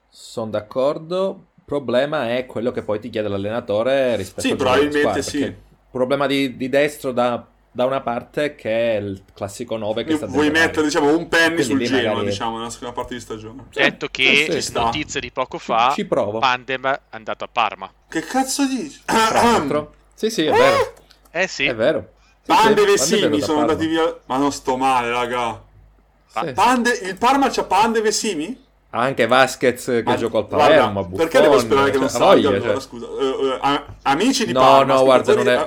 sono 0.08 0.50
d'accordo. 0.50 1.46
Il 1.56 1.62
problema 1.64 2.36
è 2.36 2.46
quello 2.46 2.70
che 2.70 2.82
poi 2.82 3.00
ti 3.00 3.10
chiede 3.10 3.26
l'allenatore 3.26 4.14
rispetto 4.14 4.46
sì, 4.46 4.52
a 4.52 4.56
probabilmente 4.56 5.22
sì 5.22 5.63
problema 5.94 6.26
di, 6.26 6.56
di 6.56 6.68
destro 6.68 7.12
da, 7.12 7.46
da, 7.70 7.84
una 7.84 8.00
parte 8.00 8.56
che 8.56 8.96
è 8.96 9.00
il 9.00 9.22
classico 9.32 9.76
9 9.76 10.02
che 10.02 10.16
sta 10.16 10.26
Vuoi 10.26 10.50
mettere 10.50 10.86
diciamo, 10.86 11.16
un 11.16 11.28
penny 11.28 11.62
sul 11.62 11.80
Genoa 11.84 12.14
magari... 12.14 12.26
diciamo, 12.26 12.58
nella 12.58 12.70
seconda 12.70 12.94
parte 12.94 13.14
di 13.14 13.20
stagione. 13.20 13.66
Detto 13.72 14.08
che 14.10 14.46
eh, 14.46 14.60
sì, 14.60 14.72
notizie 14.72 15.20
di 15.20 15.30
poco 15.30 15.58
fa 15.58 15.90
ci, 15.90 16.02
ci 16.02 16.04
provo. 16.04 16.40
Pandem 16.40 16.86
è 16.88 17.00
andato 17.10 17.44
a 17.44 17.48
Parma. 17.50 17.88
Che 18.08 18.20
cazzo 18.22 18.66
dici? 18.66 19.00
sì, 20.14 20.30
sì, 20.30 20.44
è 20.46 20.52
vero. 20.52 20.94
Eh 21.30 21.46
sì. 21.46 21.64
È 21.66 21.74
vero. 21.74 22.12
Sì, 22.42 22.52
Pande 22.52 22.92
e 22.92 22.98
Simi 22.98 23.40
sono 23.40 23.60
andati 23.60 23.86
via. 23.86 24.18
Ma 24.26 24.36
non 24.36 24.52
sto 24.52 24.76
male, 24.76 25.10
raga. 25.10 25.62
Sì. 26.26 26.52
Pande... 26.52 26.90
Il 26.90 27.16
Parma 27.16 27.48
c'ha 27.50 27.64
Pande 27.64 28.00
e 28.00 28.02
Vesimi? 28.02 28.63
Anche 28.96 29.26
Vasquez 29.26 29.84
che 29.84 30.02
Ma, 30.04 30.14
giocò 30.14 30.38
al 30.38 30.46
Palermo. 30.46 30.92
Guarda, 30.92 31.16
perché 31.16 31.40
devo 31.40 31.58
sperare 31.58 31.90
che 31.90 31.98
non 31.98 32.08
cioè, 32.08 32.18
salga? 32.18 32.50
Voglia, 32.50 32.62
cioè. 32.62 32.80
scusa. 32.80 33.06
Uh, 33.06 33.58
uh, 33.60 33.80
amici 34.02 34.46
di 34.46 34.52
no, 34.52 34.60
Parma. 34.60 34.94
No, 34.94 35.02
guarda, 35.02 35.34
non 35.34 35.48
è, 35.48 35.66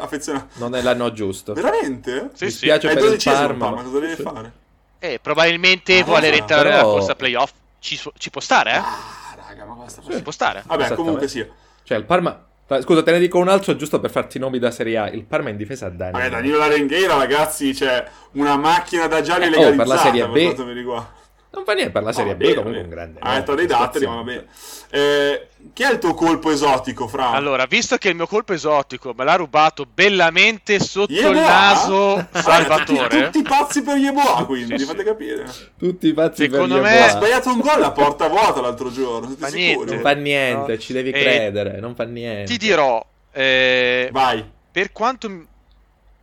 non 0.53 0.75
è, 0.75 0.81
l'anno 0.81 1.11
giusto. 1.11 1.51
Veramente? 1.53 2.29
Sì, 2.33 2.45
Mi 2.45 2.51
spiace 2.51 2.87
sì. 2.87 2.95
per 2.95 3.03
il 3.03 3.21
Parma. 3.21 3.65
Parma. 3.65 3.83
Cosa 3.83 3.99
deve 3.99 4.15
sì. 4.15 4.21
fare? 4.21 4.51
Eh, 4.99 5.19
probabilmente 5.21 5.99
ah, 5.99 6.03
vuole 6.05 6.29
rientrare 6.29 6.69
però... 6.69 6.75
nella 6.75 6.89
corsa 6.89 7.15
playoff. 7.15 7.51
Ci, 7.79 7.99
ci, 8.17 8.29
può 8.29 8.39
stare, 8.39 8.71
eh? 8.71 8.77
Ah, 8.77 9.35
raga, 9.35 9.65
ma 9.65 9.73
basta. 9.73 10.01
Ci 10.09 10.21
può 10.21 10.31
stare. 10.31 10.63
Vabbè, 10.65 10.93
comunque 10.95 11.27
sia. 11.27 11.47
Cioè, 11.83 11.97
il 11.97 12.05
Parma... 12.05 12.45
Scusa, 12.81 13.01
te 13.01 13.11
ne 13.11 13.19
dico 13.19 13.39
un 13.39 13.47
altro 13.47 13.75
giusto 13.75 13.99
per 13.99 14.09
farti 14.09 14.37
i 14.37 14.39
nomi 14.39 14.59
da 14.59 14.71
Serie 14.71 14.97
A. 14.97 15.09
Il 15.09 15.23
Parma 15.23 15.49
in 15.49 15.57
difesa 15.57 15.85
a 15.85 15.89
Danilo. 15.89 16.17
Vabbè, 16.17 16.29
Danilo 16.29 16.57
Larenghera, 16.57 17.15
ragazzi, 17.15 17.73
c'è 17.73 18.05
una 18.33 18.57
macchina 18.57 19.07
da 19.07 19.21
gialli 19.21 19.45
eh, 19.45 19.49
legalizzata 19.49 19.73
oh, 19.73 19.85
per 19.85 19.87
la 19.87 19.97
Serie 19.97 20.27
B. 20.27 20.33
Per 20.33 20.43
quanto 20.43 20.65
mi 20.65 20.73
riguarda. 20.73 21.25
Non 21.57 21.65
fa 21.65 21.73
niente 21.73 21.91
per 21.91 22.03
la 22.03 22.11
Serie 22.11 22.33
no, 22.33 22.37
B, 22.37 22.41
bene, 22.41 22.53
comunque 22.53 22.81
un 22.81 22.89
grande. 22.89 23.19
Ha 23.19 23.33
detto 23.33 23.55
dei 23.55 23.65
datteri, 23.65 24.05
ma 24.05 24.15
va 24.15 24.21
bene. 24.21 24.45
Eh, 24.91 25.47
chi 25.73 25.81
è 25.81 25.91
il 25.91 25.97
tuo 25.97 26.13
colpo 26.13 26.51
esotico, 26.51 27.07
Fra? 27.07 27.31
Allora, 27.31 27.65
visto 27.65 27.97
che 27.97 28.09
il 28.09 28.15
mio 28.15 28.27
colpo 28.27 28.53
esotico 28.53 29.15
me 29.17 29.23
l'ha 29.23 29.33
rubato 29.33 29.87
bellamente 29.91 30.79
sotto 30.79 31.11
Yeboah? 31.11 31.31
il 31.31 31.37
naso 31.39 32.27
Salvatore. 32.31 33.07
tutti, 33.07 33.23
tutti 33.23 33.41
pazzi 33.41 33.81
per 33.81 33.97
Yeboah, 33.97 34.45
quindi, 34.45 34.77
sì, 34.77 34.85
fate 34.85 35.03
capire. 35.03 35.45
Tutti 35.79 36.13
pazzi 36.13 36.43
Secondo 36.43 36.75
per 36.75 36.83
me... 36.83 36.99
Ha 36.99 37.09
sbagliato 37.09 37.49
un 37.49 37.59
gol 37.59 37.81
a 37.81 37.91
porta 37.91 38.27
vuota 38.27 38.61
l'altro 38.61 38.91
giorno, 38.91 39.35
fa 39.35 39.47
niente. 39.47 39.93
Non 39.95 40.01
fa 40.01 40.11
niente, 40.11 40.71
no. 40.73 40.77
ci 40.77 40.93
devi 40.93 41.09
eh, 41.09 41.19
credere, 41.19 41.79
non 41.79 41.95
fa 41.95 42.03
niente. 42.03 42.51
Ti 42.51 42.57
dirò... 42.57 43.03
Eh, 43.31 44.09
Vai. 44.11 44.45
Per 44.71 44.91
quanto 44.91 45.45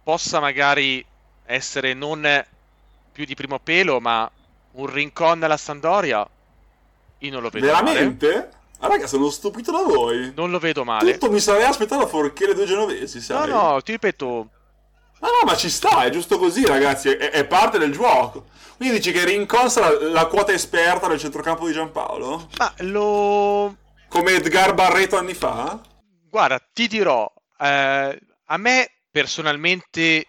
possa 0.05 0.39
magari 0.39 1.05
essere 1.45 1.93
non 1.93 2.45
più 3.13 3.25
di 3.25 3.35
primo 3.35 3.59
pelo, 3.59 3.99
ma 3.99 4.31
un 4.75 4.87
rincon 4.87 5.39
nella 5.39 5.57
Sandoria, 5.57 6.29
io 7.19 7.31
non 7.31 7.43
lo 7.43 7.49
vedo 7.51 7.67
Veramente? 7.67 8.27
male. 8.27 8.51
Ah, 8.81 8.89
raga, 8.89 9.07
sono 9.07 9.31
stupito 9.31 9.73
da 9.73 9.83
voi. 9.83 10.33
Non 10.35 10.51
lo 10.51 10.59
vedo 10.59 10.85
male. 10.85 11.13
Tutto 11.13 11.31
mi 11.31 11.41
sarei 11.41 11.65
aspettato 11.65 12.07
fuorché 12.07 12.47
le 12.47 12.55
due 12.55 12.67
genovesi, 12.67 13.21
sai? 13.21 13.49
No, 13.49 13.73
no, 13.73 13.83
ti 13.83 13.93
ripeto. 13.93 14.49
Ma 15.21 15.29
no, 15.29 15.47
ma 15.47 15.57
ci 15.57 15.71
sta, 15.71 16.05
è 16.05 16.11
giusto 16.11 16.39
così, 16.39 16.67
ragazzi, 16.67 17.09
è, 17.09 17.31
è 17.31 17.47
parte 17.47 17.79
del 17.79 17.93
gioco. 17.93 18.47
Quindi 18.77 18.97
dici 18.97 19.13
che 19.13 19.25
Rincon 19.25 19.71
sarà 19.71 19.91
la 20.11 20.27
quota 20.27 20.53
esperta 20.53 21.07
del 21.07 21.19
centrocampo 21.19 21.67
di 21.67 21.73
Giampaolo? 21.73 22.49
Ma 22.59 22.75
lo... 22.79 23.77
Come 24.09 24.33
Edgar 24.33 24.75
Barreto 24.75 25.17
anni 25.17 25.35
fa? 25.35 25.81
Guarda, 26.29 26.61
ti 26.73 26.87
dirò, 26.89 27.33
eh, 27.59 28.19
a 28.45 28.57
me 28.59 28.91
personalmente 29.11 30.27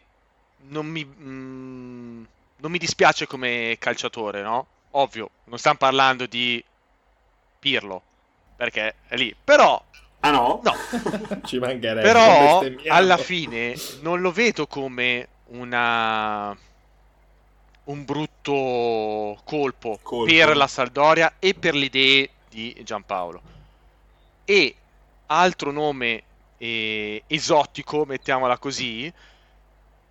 non 0.70 0.86
mi... 0.86 1.04
Mm, 1.04 1.65
non 2.66 2.74
mi 2.74 2.80
dispiace 2.80 3.28
come 3.28 3.76
calciatore, 3.78 4.42
no? 4.42 4.66
Ovvio, 4.92 5.30
non 5.44 5.60
stiamo 5.60 5.78
parlando 5.78 6.26
di 6.26 6.64
Pirlo, 7.60 8.02
perché 8.56 8.96
è 9.08 9.16
lì. 9.18 9.36
Però... 9.44 9.80
Ah 10.22 10.32
no? 10.32 10.62
No. 10.64 10.74
Ci 11.46 11.60
mancherebbe. 11.60 12.02
Però 12.02 12.64
alla 12.88 13.18
fine 13.18 13.76
non 14.02 14.20
lo 14.20 14.32
vedo 14.32 14.66
come 14.66 15.28
una 15.50 16.58
un 17.84 18.04
brutto 18.04 19.40
colpo, 19.44 20.00
colpo, 20.02 20.26
per 20.26 20.58
la 20.58 20.66
Saldoria 20.66 21.36
e 21.38 21.54
per 21.54 21.76
le 21.76 21.86
idee 21.86 22.30
di 22.50 22.76
Giampaolo. 22.84 23.42
E 24.44 24.76
altro 25.28 25.72
nome 25.72 26.24
eh, 26.58 27.22
esotico, 27.28 28.06
mettiamola 28.06 28.58
così, 28.58 29.14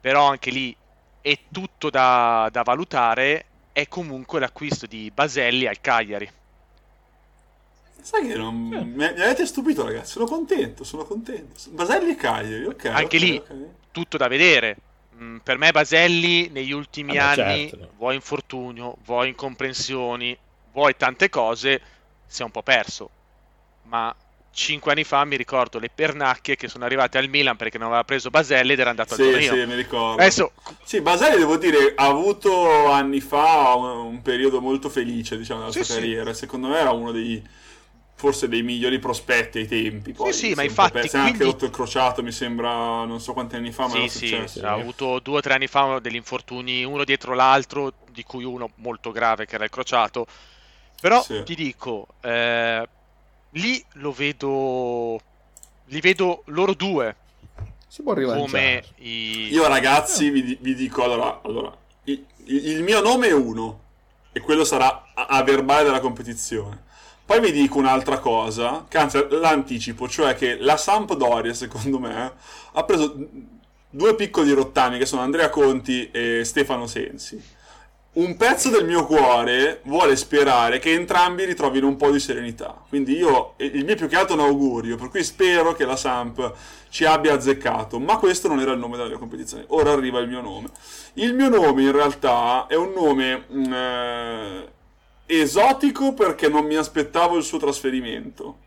però 0.00 0.28
anche 0.28 0.50
lì 0.50 0.76
è 1.24 1.38
tutto 1.50 1.88
da, 1.88 2.50
da 2.52 2.62
valutare, 2.62 3.46
è 3.72 3.88
comunque 3.88 4.38
l'acquisto 4.38 4.84
di 4.84 5.10
Baselli 5.10 5.66
al 5.66 5.80
Cagliari. 5.80 6.30
Sai 8.02 8.28
che 8.28 8.36
non... 8.36 8.70
eh. 8.74 8.84
mi, 8.84 9.04
avete 9.04 9.46
stupito, 9.46 9.86
ragazzi. 9.86 10.12
Sono 10.12 10.26
contento, 10.26 10.84
sono 10.84 11.04
contento. 11.04 11.54
Baselli 11.70 12.10
e 12.10 12.16
Cagliari, 12.16 12.66
ok. 12.66 12.84
Anche 12.84 13.16
okay, 13.16 13.18
lì, 13.20 13.36
okay. 13.36 13.68
tutto 13.90 14.18
da 14.18 14.28
vedere. 14.28 14.76
Mm, 15.16 15.38
per 15.38 15.56
me, 15.56 15.72
Baselli 15.72 16.50
negli 16.50 16.72
ultimi 16.72 17.16
ah, 17.16 17.30
anni, 17.30 17.70
certo. 17.70 17.92
vuoi 17.96 18.16
infortunio, 18.16 18.98
vuoi 19.06 19.28
incomprensioni, 19.28 20.36
vuoi 20.72 20.94
tante 20.94 21.30
cose, 21.30 21.80
si 22.26 22.42
è 22.42 22.44
un 22.44 22.50
po' 22.50 22.62
perso. 22.62 23.08
Ma 23.84 24.14
cinque 24.55 24.92
anni 24.92 25.05
fa 25.05 25.24
mi 25.24 25.36
ricordo 25.36 25.78
le 25.78 25.90
pernacchie 25.94 26.57
che 26.57 26.68
sono 26.68 26.84
arrivate 26.84 27.18
al 27.18 27.28
Milan 27.28 27.57
perché 27.57 27.76
non 27.76 27.88
aveva 27.88 28.05
preso 28.05 28.30
Baselli 28.30 28.72
ed 28.72 28.78
era 28.78 28.90
andato 28.90 29.14
sì, 29.14 29.22
al 29.22 29.30
torneo. 29.30 29.55
Sì, 29.55 29.66
mi 29.66 29.74
ricordo. 29.74 30.22
Adesso... 30.22 30.52
Sì, 30.82 31.00
Baselli 31.00 31.38
devo 31.38 31.57
dire 31.57 31.92
ha 31.96 32.07
avuto 32.07 32.90
anni 32.90 33.20
fa 33.20 33.74
un, 33.74 34.07
un 34.07 34.22
periodo 34.22 34.61
molto 34.61 34.88
felice, 34.88 35.36
diciamo, 35.36 35.61
nella 35.61 35.72
sì, 35.72 35.84
sua 35.84 35.96
carriera. 35.96 36.32
Sì. 36.32 36.38
Secondo 36.40 36.68
me 36.68 36.78
era 36.78 36.92
uno 36.92 37.11
dei 37.11 37.42
forse 38.16 38.48
dei 38.48 38.62
migliori 38.62 38.98
prospetti 38.98 39.59
ai 39.59 39.66
tempi. 39.66 40.12
Poi 40.12 40.32
sì, 40.32 40.48
sì, 40.48 40.55
ma 40.55 40.62
infatti. 40.62 40.92
Per... 40.92 41.09
Si 41.09 41.16
è 41.16 41.18
anche 41.18 41.44
rotto 41.44 41.64
il 41.64 41.70
crociato, 41.70 42.22
mi 42.22 42.32
sembra, 42.32 43.05
non 43.05 43.20
so 43.20 43.32
quanti 43.32 43.57
anni 43.57 43.72
fa, 43.72 43.86
ma 43.86 43.94
sì, 43.94 44.09
sì, 44.09 44.26
successo. 44.28 44.64
ha 44.66 44.72
avuto 44.72 45.18
due 45.18 45.38
o 45.38 45.40
tre 45.40 45.55
anni 45.55 45.66
fa 45.66 45.98
degli 45.98 46.14
infortuni, 46.14 46.84
uno 46.84 47.05
dietro 47.05 47.34
l'altro, 47.34 47.92
di 48.11 48.22
cui 48.22 48.44
uno 48.44 48.70
molto 48.76 49.11
grave, 49.11 49.46
che 49.46 49.57
era 49.57 49.64
il 49.64 49.70
crociato. 49.70 50.26
Però 51.00 51.20
sì. 51.22 51.42
ti 51.42 51.55
dico, 51.55 52.07
eh, 52.22 52.88
lì 53.55 53.84
lo 53.94 54.12
vedo. 54.12 55.20
Li 55.86 56.00
vedo 56.00 56.42
loro 56.46 56.74
due. 56.74 57.16
Si 57.86 58.02
può 58.02 58.14
come 58.14 58.82
i... 58.96 59.48
Io, 59.52 59.68
ragazzi, 59.68 60.30
vi, 60.30 60.59
vi 60.61 60.74
dico 60.74 61.05
allora. 61.05 61.40
allora 61.44 61.76
il, 62.05 62.24
il, 62.46 62.82
mio 62.82 63.00
nome 63.00 63.28
è 63.28 63.32
uno, 63.32 63.80
e 64.32 64.40
quello 64.40 64.64
sarà 64.64 65.12
a, 65.14 65.26
a 65.26 65.42
verbale 65.42 65.84
della 65.84 66.00
competizione. 66.00 66.82
Poi 67.24 67.40
vi 67.40 67.52
dico 67.52 67.78
un'altra 67.78 68.18
cosa, 68.18 68.84
che 68.88 68.98
anzi 68.98 69.24
l'anticipo, 69.30 70.09
cioè 70.09 70.34
che 70.34 70.57
la 70.59 70.76
Sampdoria, 70.76 71.55
secondo 71.55 71.98
me, 71.98 72.32
ha 72.72 72.84
preso 72.84 73.14
due 73.88 74.14
piccoli 74.16 74.50
rottami 74.52 74.98
che 74.98 75.07
sono 75.07 75.22
Andrea 75.22 75.48
Conti 75.48 76.11
e 76.11 76.42
Stefano 76.44 76.86
Sensi 76.86 77.40
un 78.14 78.36
pezzo 78.36 78.70
del 78.70 78.84
mio 78.84 79.06
cuore 79.06 79.80
vuole 79.84 80.14
sperare 80.14 80.78
che 80.78 80.92
entrambi 80.92 81.44
ritrovino 81.44 81.88
un 81.88 81.96
po' 81.96 82.10
di 82.10 82.20
serenità. 82.20 82.84
Quindi 82.88 83.16
io, 83.16 83.54
il 83.56 83.84
mio 83.84 83.96
più 83.96 84.06
che 84.06 84.16
altro 84.16 84.36
è 84.36 84.38
un 84.38 84.46
augurio, 84.46 84.96
per 84.96 85.08
cui 85.08 85.24
spero 85.24 85.72
che 85.74 85.84
la 85.84 85.96
Samp 85.96 86.52
ci 86.90 87.04
abbia 87.04 87.34
azzeccato. 87.34 87.98
Ma 87.98 88.18
questo 88.18 88.46
non 88.46 88.60
era 88.60 88.72
il 88.72 88.78
nome 88.78 88.96
della 88.96 89.18
competizione. 89.18 89.64
Ora 89.68 89.90
arriva 89.90 90.20
il 90.20 90.28
mio 90.28 90.40
nome. 90.40 90.68
Il 91.14 91.34
mio 91.34 91.48
nome 91.48 91.82
in 91.82 91.92
realtà 91.92 92.66
è 92.68 92.76
un 92.76 92.92
nome 92.92 93.46
mm, 93.52 93.72
eh, 93.72 94.72
esotico 95.26 96.14
perché 96.14 96.48
non 96.48 96.66
mi 96.66 96.76
aspettavo 96.76 97.36
il 97.36 97.42
suo 97.42 97.58
trasferimento. 97.58 98.58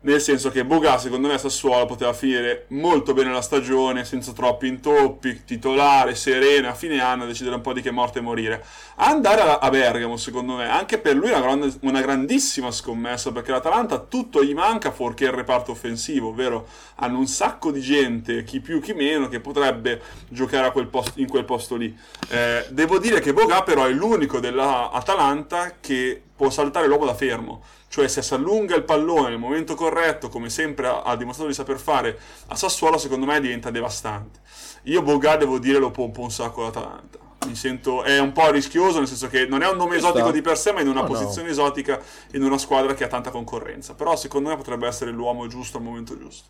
Nel 0.00 0.20
senso 0.20 0.50
che 0.50 0.64
Boga, 0.64 0.96
secondo 0.96 1.26
me, 1.26 1.34
a 1.34 1.38
Sassuolo 1.38 1.84
poteva 1.84 2.12
finire 2.12 2.66
molto 2.68 3.14
bene 3.14 3.32
la 3.32 3.40
stagione, 3.40 4.04
senza 4.04 4.30
troppi 4.30 4.68
intoppi, 4.68 5.42
titolare, 5.44 6.14
sereno, 6.14 6.68
a 6.68 6.74
fine 6.74 7.00
anno 7.00 7.26
decidere 7.26 7.56
un 7.56 7.62
po' 7.62 7.72
di 7.72 7.82
che 7.82 7.90
morte 7.90 8.20
morire. 8.20 8.64
Andare 8.98 9.58
a, 9.58 9.70
Bergamo, 9.70 10.16
secondo 10.16 10.54
me, 10.54 10.70
anche 10.70 10.98
per 10.98 11.16
lui 11.16 11.30
è 11.30 11.32
una, 11.32 11.40
grande, 11.40 11.74
una 11.80 12.00
grandissima 12.00 12.70
scommessa, 12.70 13.32
perché 13.32 13.50
l'Atalanta 13.50 13.98
tutto 13.98 14.44
gli 14.44 14.54
manca 14.54 14.92
fuorché 14.92 15.24
il 15.24 15.32
reparto 15.32 15.72
offensivo, 15.72 16.28
ovvero 16.28 16.68
hanno 16.96 17.18
un 17.18 17.26
sacco 17.26 17.72
di 17.72 17.80
gente, 17.80 18.44
chi 18.44 18.60
più 18.60 18.80
chi 18.80 18.92
meno, 18.92 19.26
che 19.26 19.40
potrebbe 19.40 20.00
giocare 20.28 20.70
quel 20.70 20.86
posto, 20.86 21.18
in 21.20 21.28
quel 21.28 21.44
posto 21.44 21.74
lì. 21.74 21.92
Eh, 22.28 22.66
devo 22.70 23.00
dire 23.00 23.18
che 23.18 23.32
Boga 23.32 23.64
però 23.64 23.84
è 23.84 23.90
l'unico 23.90 24.38
dell'Atalanta 24.38 25.74
che 25.80 26.22
può 26.36 26.50
saltare 26.50 26.86
l'uomo 26.86 27.04
da 27.04 27.14
fermo 27.14 27.64
cioè 27.88 28.06
se 28.06 28.20
si 28.20 28.34
allunga 28.34 28.76
il 28.76 28.84
pallone 28.84 29.30
nel 29.30 29.38
momento 29.38 29.74
corretto, 29.74 30.28
come 30.28 30.50
sempre 30.50 30.88
ha, 30.88 31.16
dimostrato 31.16 31.48
di 31.48 31.56
saper 31.56 31.78
fare 31.78 32.18
a 32.48 32.54
Sassuolo, 32.54 32.98
secondo 32.98 33.24
me 33.24 33.40
diventa 33.40 33.70
devastante. 33.70 34.40
Io 34.84 35.02
Boga 35.02 35.36
devo 35.36 35.58
dire 35.58 35.78
lo 35.78 35.90
pompo 35.90 36.20
un 36.20 36.30
sacco 36.30 36.62
l'Atalanta. 36.62 37.18
Mi 37.46 37.54
sento 37.54 38.02
è 38.02 38.18
un 38.18 38.32
po' 38.32 38.50
rischioso, 38.50 38.98
nel 38.98 39.06
senso 39.08 39.28
che 39.28 39.46
non 39.46 39.62
è 39.62 39.68
un 39.68 39.76
nome 39.76 39.96
esotico 39.96 40.30
di 40.30 40.42
per 40.42 40.58
sé, 40.58 40.72
ma 40.72 40.80
in 40.80 40.88
una 40.88 41.00
no, 41.00 41.06
posizione 41.06 41.46
no. 41.46 41.52
esotica 41.52 41.98
in 42.32 42.42
una 42.42 42.58
squadra 42.58 42.92
che 42.94 43.04
ha 43.04 43.08
tanta 43.08 43.30
concorrenza. 43.30 43.94
Però 43.94 44.16
secondo 44.16 44.50
me 44.50 44.56
potrebbe 44.56 44.86
essere 44.86 45.10
l'uomo 45.10 45.46
giusto 45.46 45.78
al 45.78 45.82
momento 45.82 46.18
giusto. 46.18 46.48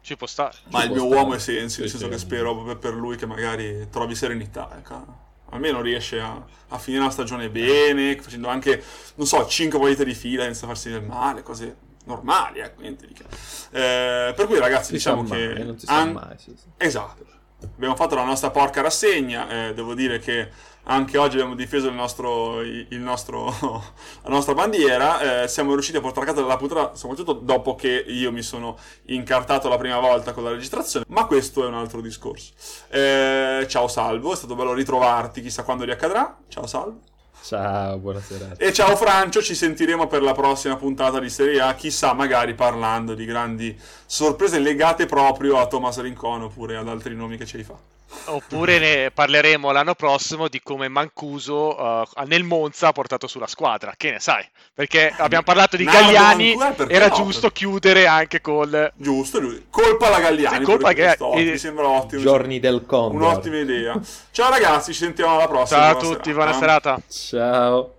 Ci 0.00 0.16
può 0.16 0.26
stare. 0.26 0.56
Ma 0.70 0.80
Ci 0.80 0.86
il 0.86 0.92
mio 0.92 1.04
stare. 1.04 1.14
uomo 1.14 1.34
è 1.34 1.38
Sensi, 1.38 1.80
nel 1.80 1.90
senso 1.90 2.06
sì. 2.06 2.12
che 2.12 2.18
spero 2.18 2.76
per 2.76 2.94
lui 2.94 3.16
che 3.16 3.26
magari 3.26 3.88
trovi 3.90 4.14
serenità. 4.14 4.70
Ecco 4.78 5.26
almeno 5.50 5.80
riesce 5.80 6.20
a, 6.20 6.42
a, 6.68 6.78
finire 6.78 7.04
la 7.04 7.10
stagione 7.10 7.48
bene, 7.50 8.20
facendo 8.20 8.48
anche, 8.48 8.82
non 9.16 9.26
so, 9.26 9.46
5 9.46 9.78
partite 9.78 10.04
di 10.04 10.14
fila 10.14 10.44
senza 10.44 10.66
farsi 10.66 10.90
del 10.90 11.02
male, 11.02 11.42
cose 11.42 11.76
normali, 12.04 12.60
ecco, 12.60 12.80
niente 12.80 13.06
di 13.06 13.12
che. 13.12 13.24
Eh, 13.70 14.32
per 14.34 14.46
cui 14.46 14.58
ragazzi, 14.58 14.86
si 14.86 14.92
diciamo 14.92 15.24
che... 15.24 15.54
Mai, 15.54 15.64
non 15.64 15.78
si 15.78 15.86
an- 15.88 16.12
mai, 16.12 16.38
sì, 16.38 16.54
sì. 16.56 16.66
Esatto. 16.76 17.26
Abbiamo 17.60 17.96
fatto 17.96 18.14
la 18.14 18.24
nostra 18.24 18.50
porca 18.50 18.82
rassegna, 18.82 19.68
eh, 19.68 19.74
devo 19.74 19.94
dire 19.94 20.20
che 20.20 20.48
anche 20.84 21.18
oggi 21.18 21.34
abbiamo 21.34 21.54
difeso 21.54 21.88
il 21.88 21.94
nostro, 21.94 22.60
il 22.60 23.00
nostro, 23.00 23.46
la 24.22 24.30
nostra 24.30 24.54
bandiera, 24.54 25.42
eh, 25.42 25.48
siamo 25.48 25.72
riusciti 25.72 25.96
a 25.96 26.00
portare 26.00 26.30
a 26.30 26.32
casa 26.32 26.46
la 26.46 26.56
puntata, 26.56 26.94
soprattutto 26.94 27.32
dopo 27.32 27.74
che 27.74 28.04
io 28.06 28.30
mi 28.30 28.42
sono 28.42 28.78
incartato 29.06 29.68
la 29.68 29.76
prima 29.76 29.98
volta 29.98 30.32
con 30.32 30.44
la 30.44 30.50
registrazione, 30.50 31.04
ma 31.08 31.26
questo 31.26 31.64
è 31.64 31.66
un 31.66 31.74
altro 31.74 32.00
discorso. 32.00 32.52
Eh, 32.90 33.66
ciao 33.68 33.88
Salvo, 33.88 34.32
è 34.32 34.36
stato 34.36 34.54
bello 34.54 34.72
ritrovarti, 34.72 35.42
chissà 35.42 35.64
quando 35.64 35.84
riaccadrà. 35.84 36.38
Ciao 36.48 36.66
Salvo. 36.66 37.17
Ciao, 37.48 37.96
buonasera. 37.96 38.56
E 38.58 38.74
ciao 38.74 38.94
Francio, 38.94 39.40
ci 39.40 39.54
sentiremo 39.54 40.06
per 40.06 40.20
la 40.20 40.34
prossima 40.34 40.76
puntata 40.76 41.18
di 41.18 41.30
Serie 41.30 41.62
A, 41.62 41.74
chissà 41.74 42.12
magari 42.12 42.52
parlando 42.52 43.14
di 43.14 43.24
grandi 43.24 43.74
sorprese 44.04 44.58
legate 44.58 45.06
proprio 45.06 45.56
a 45.56 45.66
Thomas 45.66 45.98
Rincon 45.98 46.42
oppure 46.42 46.76
ad 46.76 46.88
altri 46.88 47.14
nomi 47.14 47.38
che 47.38 47.46
ci 47.46 47.56
hai 47.56 47.62
fatto. 47.62 47.97
Oppure 48.26 48.78
ne 48.78 49.10
parleremo 49.10 49.70
l'anno 49.70 49.94
prossimo 49.94 50.48
di 50.48 50.60
come 50.62 50.88
Mancuso 50.88 51.76
uh, 51.76 52.22
nel 52.26 52.42
Monza 52.42 52.88
ha 52.88 52.92
portato 52.92 53.26
sulla 53.26 53.46
squadra, 53.46 53.94
che 53.96 54.10
ne 54.10 54.20
sai? 54.20 54.46
Perché 54.74 55.12
abbiamo 55.16 55.44
parlato 55.44 55.76
di 55.76 55.84
Galliani, 55.84 56.54
Mancuso, 56.54 56.88
era 56.88 57.08
no? 57.08 57.14
giusto 57.14 57.50
chiudere 57.50 58.06
anche 58.06 58.40
col... 58.40 58.92
Giusto, 58.96 59.40
lui. 59.40 59.66
colpa 59.70 60.06
alla 60.06 60.20
Galliani. 60.20 60.58
Sì, 60.58 60.62
colpa 60.62 60.92
che... 60.92 61.16
Mi 61.34 61.56
sembra 61.58 61.88
ottimo. 61.88 62.22
Giorni 62.22 62.60
del 62.60 62.84
Condor. 62.86 63.20
Un'ottima 63.20 63.58
idea. 63.58 64.00
Ciao 64.30 64.50
ragazzi, 64.50 64.92
ci 64.92 65.00
sentiamo 65.00 65.34
alla 65.34 65.48
prossima. 65.48 65.80
Ciao 65.80 65.90
a 65.90 65.96
tutti, 65.96 66.32
buona 66.32 66.52
serata. 66.52 67.00
Ciao. 67.08 67.97